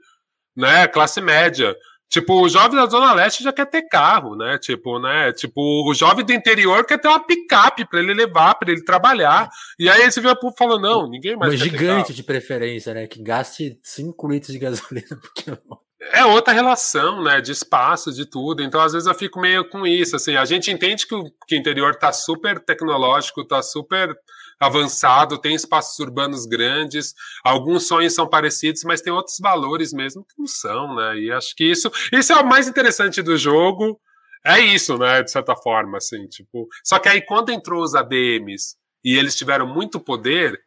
[0.55, 0.87] né?
[0.87, 1.75] Classe média.
[2.11, 4.57] Tipo, o jovem da Zona Leste já quer ter carro, né?
[4.57, 5.31] Tipo, né?
[5.31, 9.49] Tipo, o jovem do interior quer ter uma picape para ele levar, para ele trabalhar.
[9.79, 11.53] E aí você vê o povo falando, não, ninguém mais.
[11.53, 13.07] Um gigante de preferência, né?
[13.07, 15.79] Que gaste 5 litros de gasolina por quilômetro.
[16.11, 17.39] É outra relação, né?
[17.39, 18.61] De espaço, de tudo.
[18.61, 20.17] Então, às vezes, eu fico meio com isso.
[20.17, 24.13] Assim, a gente entende que o, que o interior tá super tecnológico, tá super
[24.61, 30.35] avançado, tem espaços urbanos grandes, alguns sonhos são parecidos, mas tem outros valores mesmo que
[30.37, 31.17] não são, né?
[31.17, 33.99] E acho que isso, isso é o mais interessante do jogo.
[34.45, 35.23] É isso, né?
[35.23, 36.67] De certa forma, assim, tipo.
[36.83, 40.59] Só que aí quando entrou os ADMs e eles tiveram muito poder,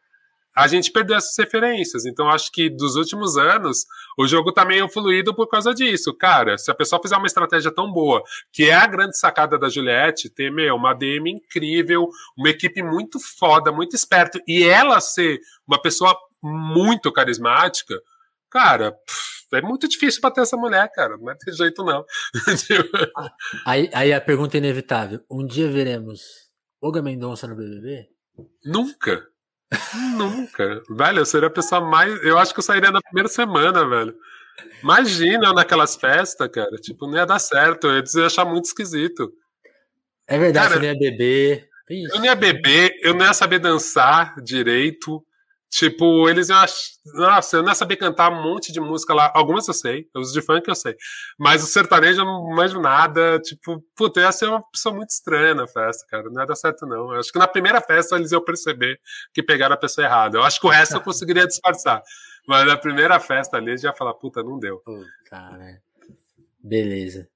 [0.55, 2.05] a gente perdeu essas referências.
[2.05, 3.85] Então, acho que dos últimos anos,
[4.17, 6.13] o jogo tá meio fluido por causa disso.
[6.13, 8.23] Cara, se a pessoa fizer uma estratégia tão boa,
[8.53, 13.19] que é a grande sacada da Juliette, ter, meu, uma DM incrível, uma equipe muito
[13.19, 17.99] foda, muito esperta, e ela ser uma pessoa muito carismática,
[18.49, 18.93] cara.
[18.93, 21.17] Pff, é muito difícil bater essa mulher, cara.
[21.17, 22.05] Não é ter jeito, não.
[23.65, 26.49] aí, aí a pergunta é inevitável: um dia veremos
[26.81, 28.07] Olga Mendonça no BBB?
[28.63, 29.34] Nunca.
[30.15, 30.81] Nunca.
[30.89, 32.23] Velho, eu seria a pessoa mais.
[32.23, 34.15] Eu acho que eu sairia na primeira semana, velho.
[34.81, 36.75] Imagina naquelas festas, cara.
[36.77, 37.87] Tipo, não ia dar certo.
[37.87, 39.31] Eu ia achar muito esquisito.
[40.27, 41.69] É verdade, cara, você não ia beber.
[41.89, 45.23] Eu não ia beber, eu não ia saber dançar direito.
[45.75, 46.73] Tipo, eles iam ach...
[47.15, 49.29] Nossa, eu não ia saber cantar um monte de música lá.
[49.35, 50.95] Algumas eu sei, os de funk eu sei.
[51.37, 53.41] Mas o sertanejo eu não manjo nada.
[53.41, 56.29] Tipo, puta, ia ser uma pessoa muito estranha na festa, cara.
[56.29, 57.11] Não ia dar certo, não.
[57.11, 58.97] Eu acho que na primeira festa eles iam perceber
[59.33, 60.37] que pegaram a pessoa errada.
[60.37, 62.01] Eu acho que o resto eu conseguiria disfarçar.
[62.47, 64.77] Mas na primeira festa ali, eles já falar, puta, não deu.
[64.77, 65.81] Puta, cara.
[66.63, 67.27] Beleza.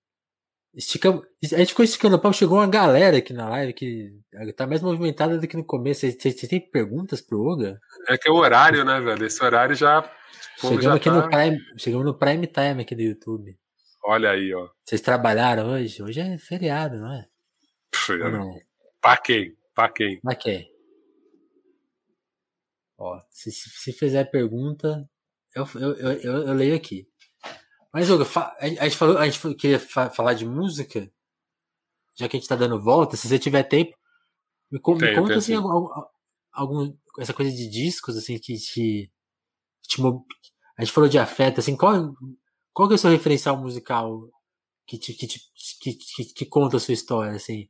[0.79, 4.17] Esticamos, a gente ficou esticando o pau, chegou uma galera aqui na live que
[4.55, 6.09] tá mais movimentada do que no começo.
[6.09, 7.81] Vocês têm perguntas pro Oga?
[8.07, 9.25] É que é o horário, né, velho?
[9.25, 10.09] Esse horário já.
[10.55, 11.15] Chegamos, já aqui tá...
[11.15, 13.59] no prime, chegamos no prime time aqui do YouTube.
[14.05, 14.69] Olha aí, ó.
[14.85, 16.01] Vocês trabalharam hoje?
[16.01, 17.27] Hoje é feriado, não é?
[17.91, 18.57] Pff, não.
[19.25, 20.21] Quem?
[20.21, 20.71] Pra quem?
[22.97, 25.05] Ó, se, se fizer pergunta,
[25.53, 27.05] eu, eu, eu, eu, leio aqui.
[27.93, 28.23] Mas, Hugo,
[28.59, 31.11] a gente, falou, a gente queria falar de música,
[32.15, 33.97] já que a gente tá dando volta, se você tiver tempo,
[34.71, 35.87] me, com, tem, me conta assim, algum,
[36.53, 39.11] algum, essa coisa de discos, assim, que te,
[39.87, 40.01] te,
[40.77, 42.13] A gente falou de afeto, assim, qual,
[42.71, 44.29] qual que é o seu referencial musical
[44.85, 45.39] que, te, que, te,
[45.81, 47.69] que, que, que conta a sua história, assim?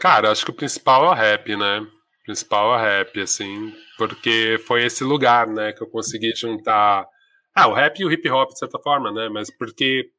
[0.00, 1.80] Cara, acho que o principal é o rap, né?
[1.80, 7.06] O principal é o rap, assim, porque foi esse lugar, né, que eu consegui juntar.
[7.54, 9.28] Ah, o rap e o hip hop, de certa forma, né?
[9.28, 10.10] Mas porque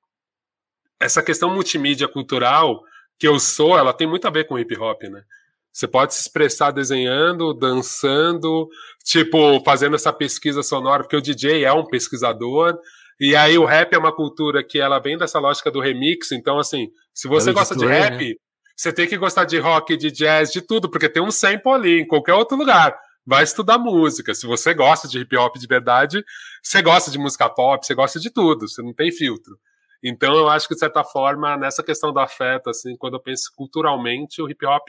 [1.00, 2.82] essa questão multimídia cultural
[3.20, 5.24] que eu sou, ela tem muito a ver com hip hop, né?
[5.72, 8.70] Você pode se expressar desenhando, dançando,
[9.04, 12.80] tipo, fazendo essa pesquisa sonora, porque o DJ é um pesquisador,
[13.20, 16.58] e aí o rap é uma cultura que ela vem dessa lógica do remix, então
[16.58, 18.36] assim, se você gosta de rap, né?
[18.76, 22.02] você tem que gostar de rock, de jazz, de tudo, porque tem um sample ali
[22.02, 22.98] em qualquer outro lugar.
[23.26, 24.34] Vai estudar música.
[24.34, 26.24] Se você gosta de hip hop de verdade,
[26.62, 29.58] você gosta de música pop, você gosta de tudo, você não tem filtro.
[30.04, 33.52] Então eu acho que, de certa forma, nessa questão do afeto, assim, quando eu penso
[33.56, 34.88] culturalmente, o hip hop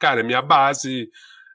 [0.00, 1.08] cara, é minha base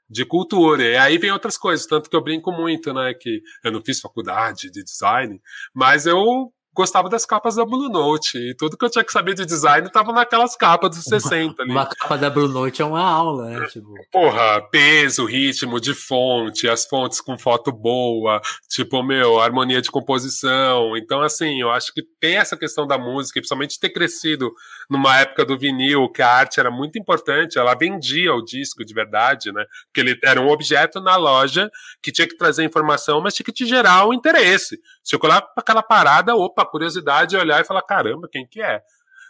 [0.08, 0.82] de cultura.
[0.82, 3.12] E aí vem outras coisas, tanto que eu brinco muito, né?
[3.12, 5.40] Que eu não fiz faculdade de design,
[5.74, 8.36] mas eu gostava das capas da Blue Note.
[8.36, 11.72] E tudo que eu tinha que saber de design tava naquelas capas dos 60 ali.
[11.72, 13.66] Uma capa da Blue Note é uma aula, né?
[13.66, 13.94] Tipo...
[14.12, 20.96] Porra, peso, ritmo de fonte, as fontes com foto boa, tipo, meu, harmonia de composição.
[20.96, 24.52] Então, assim, eu acho que tem essa questão da música, principalmente ter crescido
[24.90, 28.94] numa época do vinil, que a arte era muito importante, ela vendia o disco de
[28.94, 29.64] verdade, né?
[29.86, 31.70] Porque ele era um objeto na loja
[32.02, 34.78] que tinha que trazer informação, mas tinha que te gerar um interesse.
[35.02, 38.80] Se eu colar aquela parada, opa, curiosidade olhar e falar, caramba, quem que é?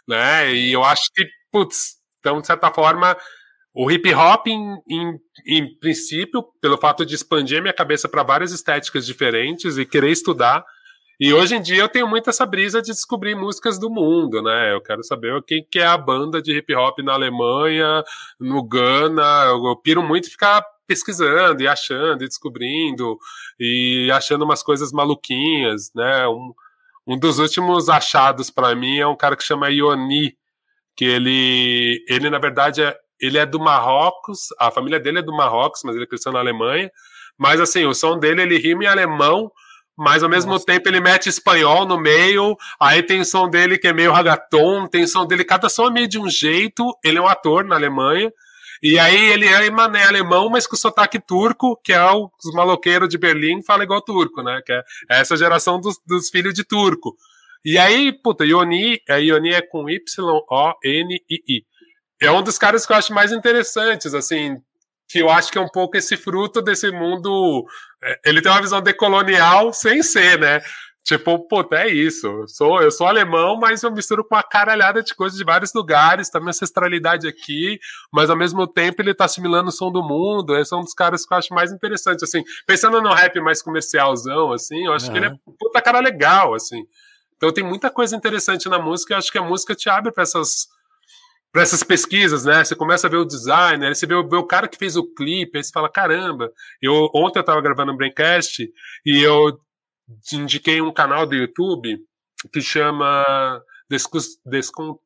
[0.07, 0.53] Né?
[0.53, 3.15] E eu acho que, putz, então, de certa forma,
[3.73, 8.51] o hip hop, em, em, em princípio, pelo fato de expandir minha cabeça para várias
[8.51, 10.65] estéticas diferentes e querer estudar,
[11.19, 14.73] e hoje em dia eu tenho muito essa brisa de descobrir músicas do mundo, né?
[14.73, 18.03] Eu quero saber quem que é a banda de hip hop na Alemanha,
[18.39, 19.45] no Ghana.
[19.45, 23.17] Eu, eu piro muito ficar pesquisando e achando e descobrindo
[23.59, 26.27] e achando umas coisas maluquinhas, né?
[26.27, 26.53] Um,
[27.07, 30.37] um dos últimos achados para mim é um cara que chama Ioni,
[30.95, 35.35] que ele, ele na verdade é, ele é do Marrocos, a família dele é do
[35.35, 36.91] Marrocos, mas ele cresceu na Alemanha.
[37.37, 39.51] Mas assim, o som dele ele rima em alemão,
[39.97, 40.65] mas ao mesmo Nossa.
[40.65, 42.55] tempo ele mete espanhol no meio.
[42.79, 46.07] Aí tem som dele que é meio ragaton, tem som dele, cada som é meio
[46.07, 46.85] de um jeito.
[47.03, 48.31] Ele é um ator na Alemanha.
[48.81, 53.09] E aí ele é mané alemão, mas com sotaque turco, que é o, os maloqueiros
[53.09, 54.61] de Berlim fala igual turco, né?
[54.63, 57.15] Que é essa geração dos, dos filhos de turco.
[57.65, 61.65] E aí, puta, Ioni, a Ioni é com Y-O-N-I-I.
[62.21, 64.57] É um dos caras que eu acho mais interessantes, assim,
[65.07, 67.65] que eu acho que é um pouco esse fruto desse mundo.
[68.03, 70.61] É, ele tem uma visão decolonial sem ser, né?
[71.07, 72.27] Tipo, puta, é isso.
[72.27, 75.73] Eu sou, eu sou alemão, mas eu misturo com uma caralhada de coisas de vários
[75.73, 77.79] lugares, tá minha ancestralidade aqui,
[78.11, 80.57] mas ao mesmo tempo ele tá assimilando o som do mundo.
[80.57, 82.43] Esse é um dos caras que eu acho mais interessante, assim.
[82.65, 85.13] Pensando no rap mais comercialzão, assim, eu acho uhum.
[85.13, 86.83] que ele é puta cara legal, assim.
[87.37, 90.23] Então tem muita coisa interessante na música, eu acho que a música te abre para
[90.23, 90.67] essas
[91.51, 92.63] para essas pesquisas, né?
[92.63, 95.03] Você começa a ver o designer, você vê o, vê o, cara que fez o
[95.13, 96.51] clipe, aí você fala, caramba,
[96.81, 98.69] eu ontem eu tava gravando um braincast
[99.05, 99.59] e eu
[100.33, 101.97] indiquei um canal do YouTube
[102.51, 104.99] que chama Descus, Descon,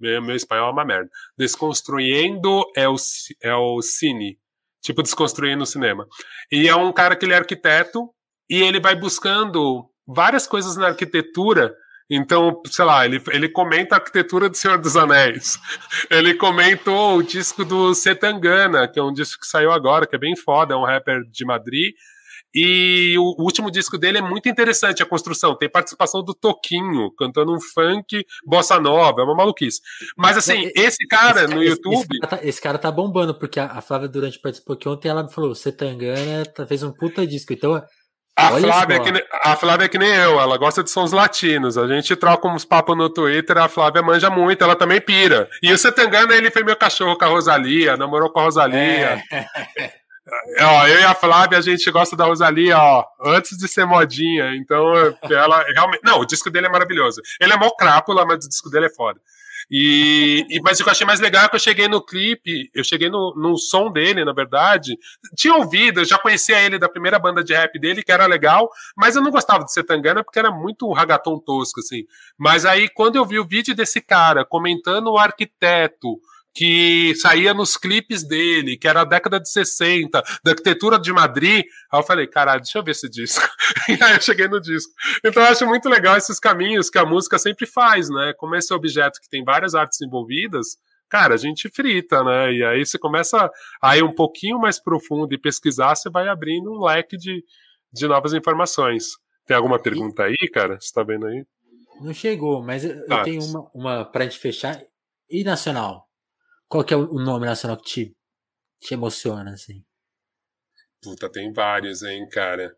[0.00, 1.10] meu, meu espanhol é uma merda.
[1.38, 2.96] Desconstruindo é o,
[3.42, 4.38] é o cine.
[4.82, 6.06] Tipo, desconstruindo o cinema.
[6.52, 8.10] E é um cara que ele é arquiteto
[8.50, 11.74] e ele vai buscando várias coisas na arquitetura.
[12.10, 15.58] Então, sei lá, ele, ele comenta a arquitetura do Senhor dos Anéis.
[16.10, 20.18] Ele comentou o disco do Setangana, que é um disco que saiu agora, que é
[20.18, 21.94] bem foda, é um rapper de Madrid.
[22.54, 25.56] E o, último disco dele é muito interessante a construção.
[25.56, 29.80] Tem participação do Toquinho cantando um funk bossa nova, é uma maluquice.
[30.16, 32.06] Mas assim, esse cara esse, no esse, YouTube.
[32.12, 35.08] Esse cara, tá, esse cara, tá, bombando, porque a, a Flávia Durante participou aqui ontem
[35.08, 37.52] ela me falou: Setangana tá, fez um puta disco.
[37.52, 37.82] Então.
[38.36, 41.78] A Flávia, é que, a Flávia é que nem eu, ela gosta de sons latinos.
[41.78, 45.48] A gente troca uns papos no Twitter, a Flávia manja muito, ela também pira.
[45.62, 49.22] E o Setangana, ele foi meu cachorro com a Rosalia, namorou com a Rosalia.
[50.56, 50.64] É.
[50.64, 54.56] Ó, eu e a Flávia, a gente gosta da Rosalia, ó, antes de ser modinha.
[54.56, 54.82] Então,
[55.30, 56.00] ela realmente.
[56.02, 57.20] Não, o disco dele é maravilhoso.
[57.38, 59.20] Ele é mó crápula, mas o disco dele é foda.
[59.70, 62.70] E, e, mas o que eu achei mais legal é que eu cheguei no clipe,
[62.74, 64.98] eu cheguei no, no som dele, na verdade.
[65.36, 68.70] Tinha ouvido, eu já conhecia ele da primeira banda de rap dele, que era legal,
[68.96, 72.04] mas eu não gostava de ser tangana porque era muito ragaton tosco, assim.
[72.38, 76.18] Mas aí, quando eu vi o vídeo desse cara comentando o arquiteto,
[76.54, 81.64] que saía nos clipes dele, que era a década de 60, da arquitetura de Madrid.
[81.90, 83.44] Aí eu falei, caralho, deixa eu ver esse disco.
[83.88, 84.92] e aí eu cheguei no disco.
[85.24, 88.32] Então eu acho muito legal esses caminhos que a música sempre faz, né?
[88.38, 90.76] Como esse objeto que tem várias artes envolvidas,
[91.08, 92.52] cara, a gente frita, né?
[92.52, 93.50] E aí você começa
[93.82, 97.42] a ir um pouquinho mais profundo e pesquisar, você vai abrindo um leque de,
[97.92, 99.16] de novas informações.
[99.44, 100.78] Tem alguma pergunta aí, cara?
[100.80, 101.44] Você tá vendo aí?
[102.00, 104.80] Não chegou, mas eu, ah, tenho uma, uma pra gente fechar.
[105.28, 106.08] E nacional?
[106.68, 108.16] Qual que é o nome nacional que te,
[108.80, 109.84] te emociona, assim?
[111.02, 112.74] Puta, tem vários, hein, cara.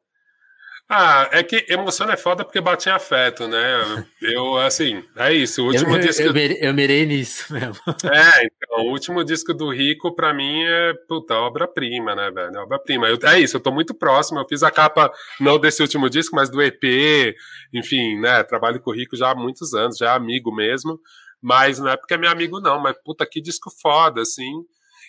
[0.88, 3.58] Ah, é que emoção é foda porque bate em afeto, né?
[4.22, 5.62] Eu, assim, é isso.
[5.62, 6.22] O último eu, disco.
[6.22, 7.76] Eu, mirei, eu mirei nisso mesmo.
[8.12, 12.60] É, então, o último disco do Rico, pra mim, é, puta, obra-prima, né, velho?
[12.60, 13.08] Obra-prima.
[13.08, 14.38] É isso, eu tô muito próximo.
[14.38, 17.34] Eu fiz a capa, não desse último disco, mas do EP.
[17.74, 18.44] Enfim, né?
[18.44, 21.00] Trabalho com o Rico já há muitos anos, já é amigo mesmo.
[21.46, 22.82] Mas não é porque é meu amigo, não.
[22.82, 24.50] Mas, puta, que disco foda, assim.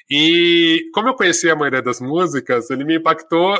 [0.08, 3.60] E como eu conheci a maioria das músicas, ele me impactou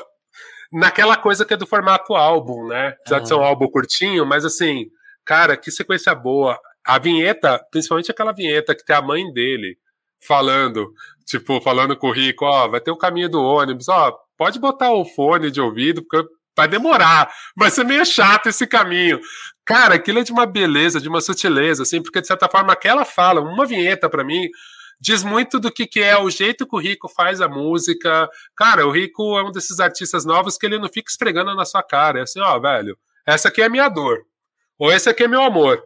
[0.72, 2.94] naquela coisa que é do formato álbum, né?
[3.08, 4.92] Já de ser um álbum curtinho, mas assim,
[5.26, 6.60] cara, que sequência boa.
[6.86, 9.80] A vinheta, principalmente aquela vinheta que tem a mãe dele
[10.22, 10.94] falando,
[11.26, 14.94] tipo, falando com o Rico, ó, vai ter o caminho do ônibus, ó, pode botar
[14.94, 19.22] o fone de ouvido, porque vai demorar, vai ser meio chato esse caminho.
[19.64, 23.06] Cara, aquilo é de uma beleza, de uma sutileza, assim, porque de certa forma aquela
[23.06, 24.50] fala, uma vinheta para mim,
[25.00, 28.28] diz muito do que, que é o jeito que o Rico faz a música.
[28.56, 31.84] Cara, o Rico é um desses artistas novos que ele não fica esfregando na sua
[31.84, 32.20] cara.
[32.20, 34.26] É assim, ó, velho, essa aqui é minha dor.
[34.80, 35.84] Ou esse aqui é meu amor.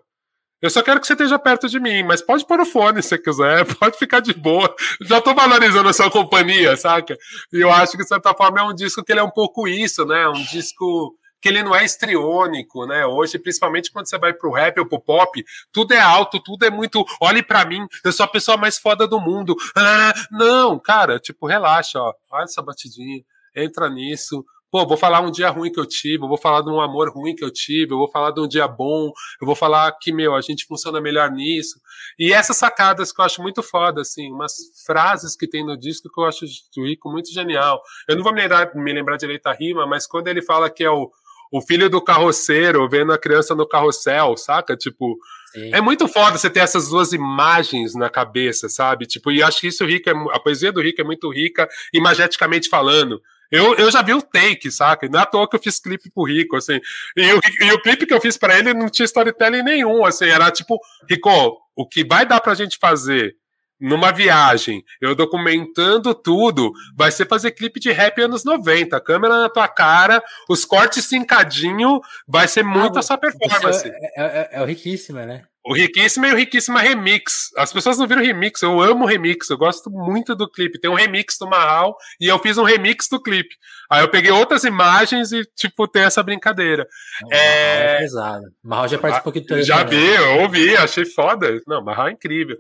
[0.62, 3.10] Eu só quero que você esteja perto de mim, mas pode pôr o fone se
[3.10, 4.74] você quiser, pode ficar de boa.
[5.02, 7.18] Já tô valorizando a sua companhia, saca?
[7.52, 9.68] E eu acho que, de certa forma, é um disco que ele é um pouco
[9.68, 10.28] isso, né?
[10.28, 13.04] Um disco que ele não é estriônico, né?
[13.08, 16.70] Hoje, principalmente quando você vai pro rap ou pro pop, tudo é alto, tudo é
[16.70, 17.04] muito.
[17.20, 19.56] Olhe para mim, eu sou a pessoa mais foda do mundo.
[19.76, 22.14] Ah, não, cara, tipo, relaxa, ó.
[22.32, 23.24] Olha essa batidinha,
[23.56, 26.70] entra nisso, Pô, vou falar um dia ruim que eu tive, eu vou falar de
[26.70, 29.12] um amor ruim que eu tive, eu vou falar de um dia bom,
[29.42, 31.78] eu vou falar que, meu, a gente funciona melhor nisso.
[32.18, 34.54] E essas sacadas que eu acho muito foda, assim, umas
[34.86, 37.82] frases que tem no disco que eu acho do Rico muito genial.
[38.08, 40.86] Eu não vou me lembrar, me lembrar direito a rima, mas quando ele fala que
[40.86, 41.12] é o,
[41.52, 44.78] o filho do carroceiro vendo a criança no carrossel, saca?
[44.78, 45.18] Tipo,
[45.52, 45.74] Sim.
[45.74, 49.06] é muito foda você ter essas duas imagens na cabeça, sabe?
[49.06, 52.70] Tipo, e acho que isso Rico é, a poesia do Rico é muito rica imageticamente
[52.70, 53.22] falando.
[53.52, 55.10] Eu, eu já vi o take, saca?
[55.10, 56.80] Não é à toa que eu fiz clipe pro Rico, assim.
[57.18, 60.26] E o, e o clipe que eu fiz para ele não tinha storytelling nenhum, assim.
[60.26, 60.80] Era tipo,
[61.10, 63.36] Rico, o que vai dar pra gente fazer
[63.82, 69.50] numa viagem, eu documentando tudo, vai ser fazer clipe de rap anos 90, câmera na
[69.50, 73.88] tua cara, os cortes cincadinho, vai ser muito ah, essa performance.
[73.88, 75.44] É, é, é, é o riquíssima, né?
[75.64, 77.52] O Riquíssima e o Riquíssima Remix.
[77.56, 80.80] As pessoas não viram remix, eu amo remix, eu gosto muito do clipe.
[80.80, 83.56] Tem um remix do Marral e eu fiz um remix do clipe.
[83.88, 86.88] Aí eu peguei outras imagens e, tipo, tem essa brincadeira.
[87.22, 87.96] Não, é...
[87.96, 88.46] é pesado.
[88.64, 91.62] Marral já participou aqui do Já vi, eu ouvi, achei foda.
[91.68, 92.58] Não, Marral é incrível.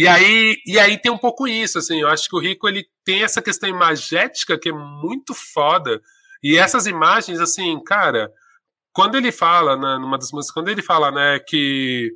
[0.00, 2.86] E aí, e aí tem um pouco isso, assim, eu acho que o Rico ele
[3.04, 6.00] tem essa questão imagética que é muito foda.
[6.40, 8.30] E essas imagens, assim, cara,
[8.92, 12.12] quando ele fala, né, numa das músicas, quando ele fala, né, que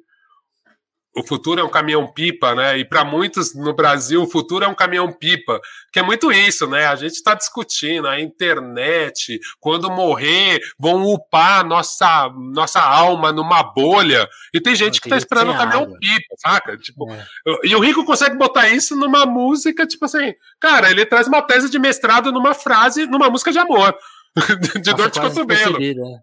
[1.14, 2.78] o futuro é um caminhão-pipa, né?
[2.78, 5.60] E para muitos no Brasil, o futuro é um caminhão-pipa,
[5.92, 6.86] que é muito isso, né?
[6.86, 14.26] A gente está discutindo a internet, quando morrer, vão upar nossa, nossa alma numa bolha.
[14.54, 16.78] E tem gente que está esperando o caminhão-pipa, saca?
[16.78, 17.26] Tipo, é.
[17.64, 21.68] E o Rico consegue botar isso numa música, tipo assim, cara, ele traz uma tese
[21.68, 23.94] de mestrado numa frase, numa música de amor.
[24.80, 25.78] de Nossa, dor de cotovelo.
[25.78, 26.20] Né?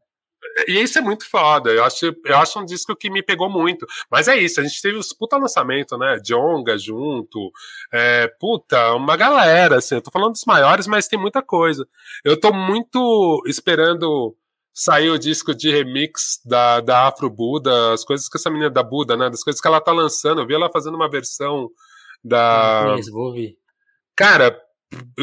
[0.67, 1.69] E isso é muito foda.
[1.69, 3.85] Eu acho, eu acho um disco que me pegou muito.
[4.09, 6.19] Mas é isso, a gente teve os puta lançamento, né?
[6.23, 7.51] Jonga junto.
[7.91, 9.95] É, puta, uma galera, assim.
[9.95, 11.87] Eu tô falando dos maiores, mas tem muita coisa.
[12.23, 14.35] Eu tô muito esperando
[14.73, 18.83] sair o disco de remix da, da Afro Buda, as coisas que essa menina da
[18.83, 19.29] Buda, né?
[19.29, 20.41] Das coisas que ela tá lançando.
[20.41, 21.69] Eu vi ela fazendo uma versão
[22.23, 22.95] da.
[23.11, 23.57] vou ouvir.
[24.15, 24.59] Cara,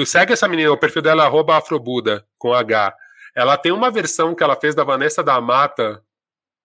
[0.07, 2.95] segue essa menina, o perfil dela é Afrobuda, com H.
[3.37, 6.03] Ela tem uma versão que ela fez da Vanessa da Mata.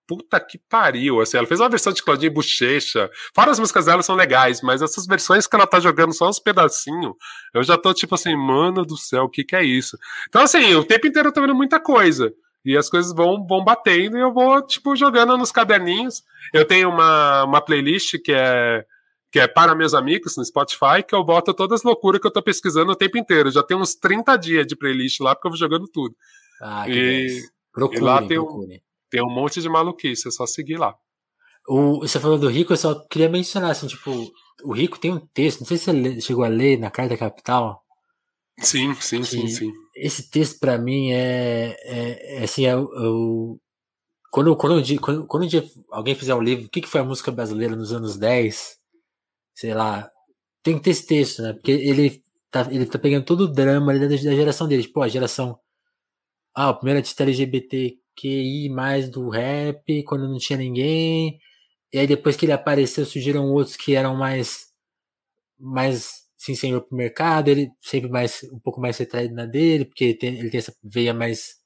[0.07, 3.09] Puta que pariu, assim, ela fez uma versão de Claudinho Bochecha.
[3.35, 6.39] Fora as músicas dela são legais, mas essas versões que ela tá jogando só uns
[6.39, 7.13] pedacinhos,
[7.53, 9.97] eu já tô tipo assim, mano do céu, o que que é isso?
[10.27, 12.33] Então assim, o tempo inteiro eu tô vendo muita coisa.
[12.63, 16.23] E as coisas vão, vão batendo e eu vou, tipo, jogando nos caderninhos.
[16.53, 18.85] Eu tenho uma, uma playlist que é
[19.31, 22.31] que é para meus amigos no Spotify, que eu boto todas as loucuras que eu
[22.31, 23.49] tô pesquisando o tempo inteiro.
[23.49, 26.13] Já tem uns 30 dias de playlist lá, porque eu vou jogando tudo.
[26.61, 27.41] Ah, que e,
[27.73, 28.67] procure, e lá tem um,
[29.09, 30.95] tem um monte de maluquice, é só seguir lá.
[31.67, 34.31] O, você falou do Rico, eu só queria mencionar, assim, tipo,
[34.63, 37.83] o Rico tem um texto, não sei se você chegou a ler na Carta Capital.
[38.59, 39.71] Sim, sim, sim, sim.
[39.95, 43.59] Esse texto para mim é, é, é, assim, é, o
[44.31, 45.47] quando, quando, quando, quando
[45.91, 48.77] alguém fizer um livro, o que, que foi a música brasileira nos anos 10,
[49.53, 50.09] sei lá,
[50.63, 51.51] tem que ter esse texto, né?
[51.51, 54.83] Porque ele tá, ele tá pegando todo o drama da, da geração dele.
[54.83, 55.59] Tipo, a geração.
[56.55, 61.39] Ah, o primeiro artista LGBTQI mais do rap, quando não tinha ninguém.
[61.93, 64.67] E aí depois que ele apareceu, surgiram outros que eram mais.
[65.59, 70.05] mais sim senhor pro mercado, ele sempre mais um pouco mais retraído na dele, porque
[70.05, 71.61] ele tem, ele tem essa veia mais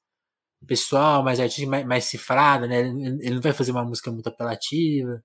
[0.67, 2.79] pessoal, mais artística, mais, mais cifrada, né?
[2.81, 2.89] Ele,
[3.21, 5.23] ele não vai fazer uma música muito apelativa.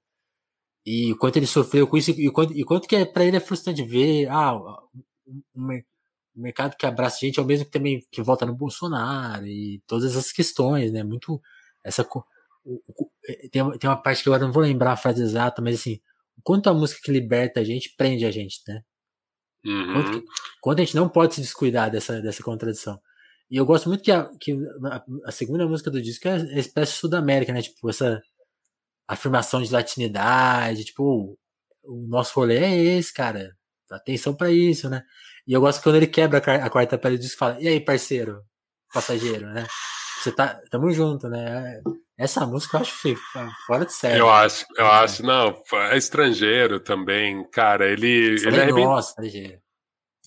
[0.86, 3.24] E o quanto ele sofreu com isso, e o quanto, e quanto que é, para
[3.24, 4.58] ele é frustrante ver, ah,
[6.34, 9.46] o, mercado que abraça a gente é o mesmo que também que vota no Bolsonaro
[9.46, 11.02] e todas essas questões, né?
[11.02, 11.40] Muito
[11.84, 12.06] essa
[12.64, 15.62] o, o, é, tem, tem uma parte que agora não vou lembrar a frase exata,
[15.62, 16.00] mas assim,
[16.42, 18.82] quanto a música que liberta a gente prende a gente, né?
[19.64, 19.92] Uhum.
[19.92, 20.24] Quanto,
[20.60, 23.00] quanto, a gente não pode se descuidar dessa, dessa contradição.
[23.50, 24.52] E eu gosto muito que a, que
[24.84, 27.60] a, a segunda música do disco é a espécie de Sudamérica, né?
[27.62, 28.22] Tipo, essa
[29.08, 31.36] afirmação de latinidade, tipo,
[31.82, 33.56] o nosso rolê é esse, cara.
[33.90, 35.02] Atenção para isso, né?
[35.46, 38.42] E eu gosto quando ele quebra a quarta pele disco e fala: E aí, parceiro,
[38.92, 39.66] passageiro, né?
[40.20, 40.60] Você tá.
[40.70, 41.80] Tamo junto, né?
[42.18, 43.16] Essa música eu acho
[43.66, 44.18] fora de série.
[44.18, 44.90] Eu acho, eu é.
[44.90, 45.54] acho, não,
[45.90, 47.86] é estrangeiro também, cara.
[47.90, 48.36] Ele.
[48.46, 49.58] ele é nossa, estrangeiro.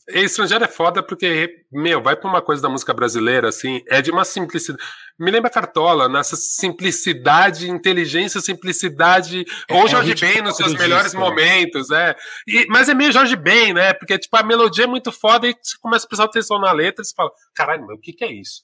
[0.10, 4.12] Estrangeiro é foda porque, meu, vai pra uma coisa da música brasileira, assim, é de
[4.12, 4.84] uma simplicidade.
[5.18, 11.12] Me lembra Cartola, nessa simplicidade, inteligência, simplicidade, é, ou é Jorge Ben nos seus melhores
[11.12, 11.30] disco, né?
[11.30, 12.16] momentos, é.
[12.48, 13.94] E, mas é meio Jorge Ben, né?
[13.94, 17.02] Porque, tipo, a melodia é muito foda e você começa a prestar atenção na letra
[17.02, 18.64] e você fala, caralho, meu, o que que é isso?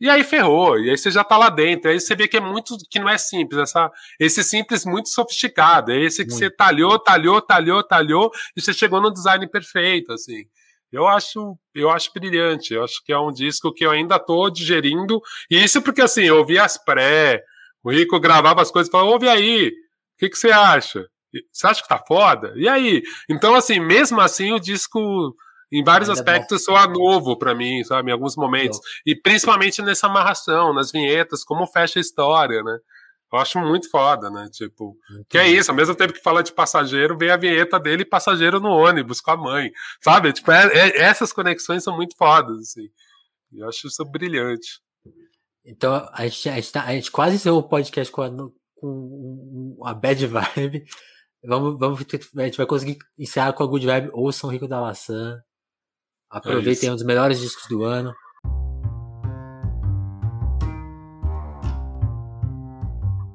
[0.00, 1.90] E aí ferrou, e aí você já tá lá dentro.
[1.90, 5.92] Aí você vê que é muito, que não é simples, essa, esse simples muito sofisticado.
[5.92, 6.44] É esse que muito.
[6.44, 10.44] você talhou, talhou, talhou, talhou, e você chegou no design perfeito, assim.
[10.94, 12.72] Eu acho, eu acho brilhante.
[12.72, 15.20] Eu acho que é um disco que eu ainda tô digerindo.
[15.50, 17.42] E isso porque, assim, eu ouvi as pré,
[17.82, 19.72] o Rico gravava as coisas e falava, ouve aí, o
[20.18, 21.04] que, que você acha?
[21.52, 22.52] Você acha que tá foda?
[22.56, 23.02] E aí?
[23.28, 25.34] Então, assim, mesmo assim, o disco,
[25.72, 26.72] em vários ainda aspectos, bom.
[26.76, 28.10] soa novo para mim, sabe?
[28.10, 28.78] Em alguns momentos.
[29.04, 32.78] E principalmente nessa amarração, nas vinhetas, como fecha a história, né?
[33.34, 34.48] Eu acho muito foda, né?
[34.48, 37.80] Tipo, muito que é isso, ao mesmo tempo que fala de passageiro, vem a vinheta
[37.80, 40.32] dele passageiro no ônibus com a mãe, sabe?
[40.32, 42.88] Tipo, é, é, essas conexões são muito fodas, assim.
[43.52, 44.80] Eu acho isso brilhante.
[45.64, 48.30] Então, a gente, a gente, tá, a gente quase encerrou o podcast com a,
[48.76, 50.84] com a bad vibe.
[51.44, 52.06] Vamos, vamos,
[52.36, 54.10] a gente vai conseguir encerrar com a good vibe.
[54.12, 55.42] Ouçam Rico da Maçã.
[56.30, 58.14] Aproveitem é um dos melhores discos do ano.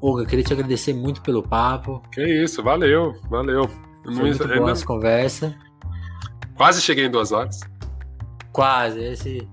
[0.02, 2.02] Olga, queria te agradecer muito pelo papo.
[2.12, 3.68] Que isso, valeu, valeu.
[4.04, 5.56] Foi não, muito boa essa conversa.
[6.56, 7.60] Quase cheguei em duas horas.
[8.52, 9.48] Quase, esse.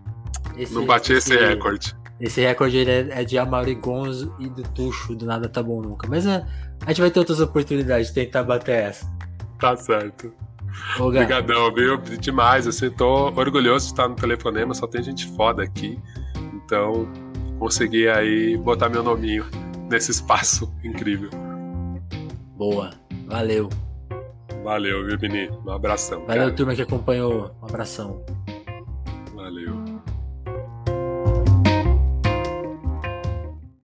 [0.56, 1.96] esse não bati esse, esse recorde.
[2.20, 6.08] Esse recorde é, é de Amaury Gonzo e do Tuxo, do Nada Tá Bom Nunca.
[6.08, 6.46] Mas é,
[6.84, 9.06] a gente vai ter outras oportunidades de tentar bater essa.
[9.58, 10.32] Tá certo.
[10.98, 11.96] Obrigadão, viu?
[11.98, 12.66] Demais.
[12.66, 15.98] Assim, tô orgulhoso de estar no telefonema, só tem gente foda aqui.
[16.54, 17.08] Então,
[17.58, 19.44] consegui aí botar meu nominho
[19.90, 21.30] nesse espaço incrível.
[22.56, 22.90] Boa,
[23.26, 23.68] valeu.
[24.62, 25.48] Valeu, viu, Vini?
[25.64, 26.26] Um abração.
[26.26, 26.52] Valeu, cara.
[26.52, 27.54] turma que acompanhou.
[27.62, 28.24] Um abração.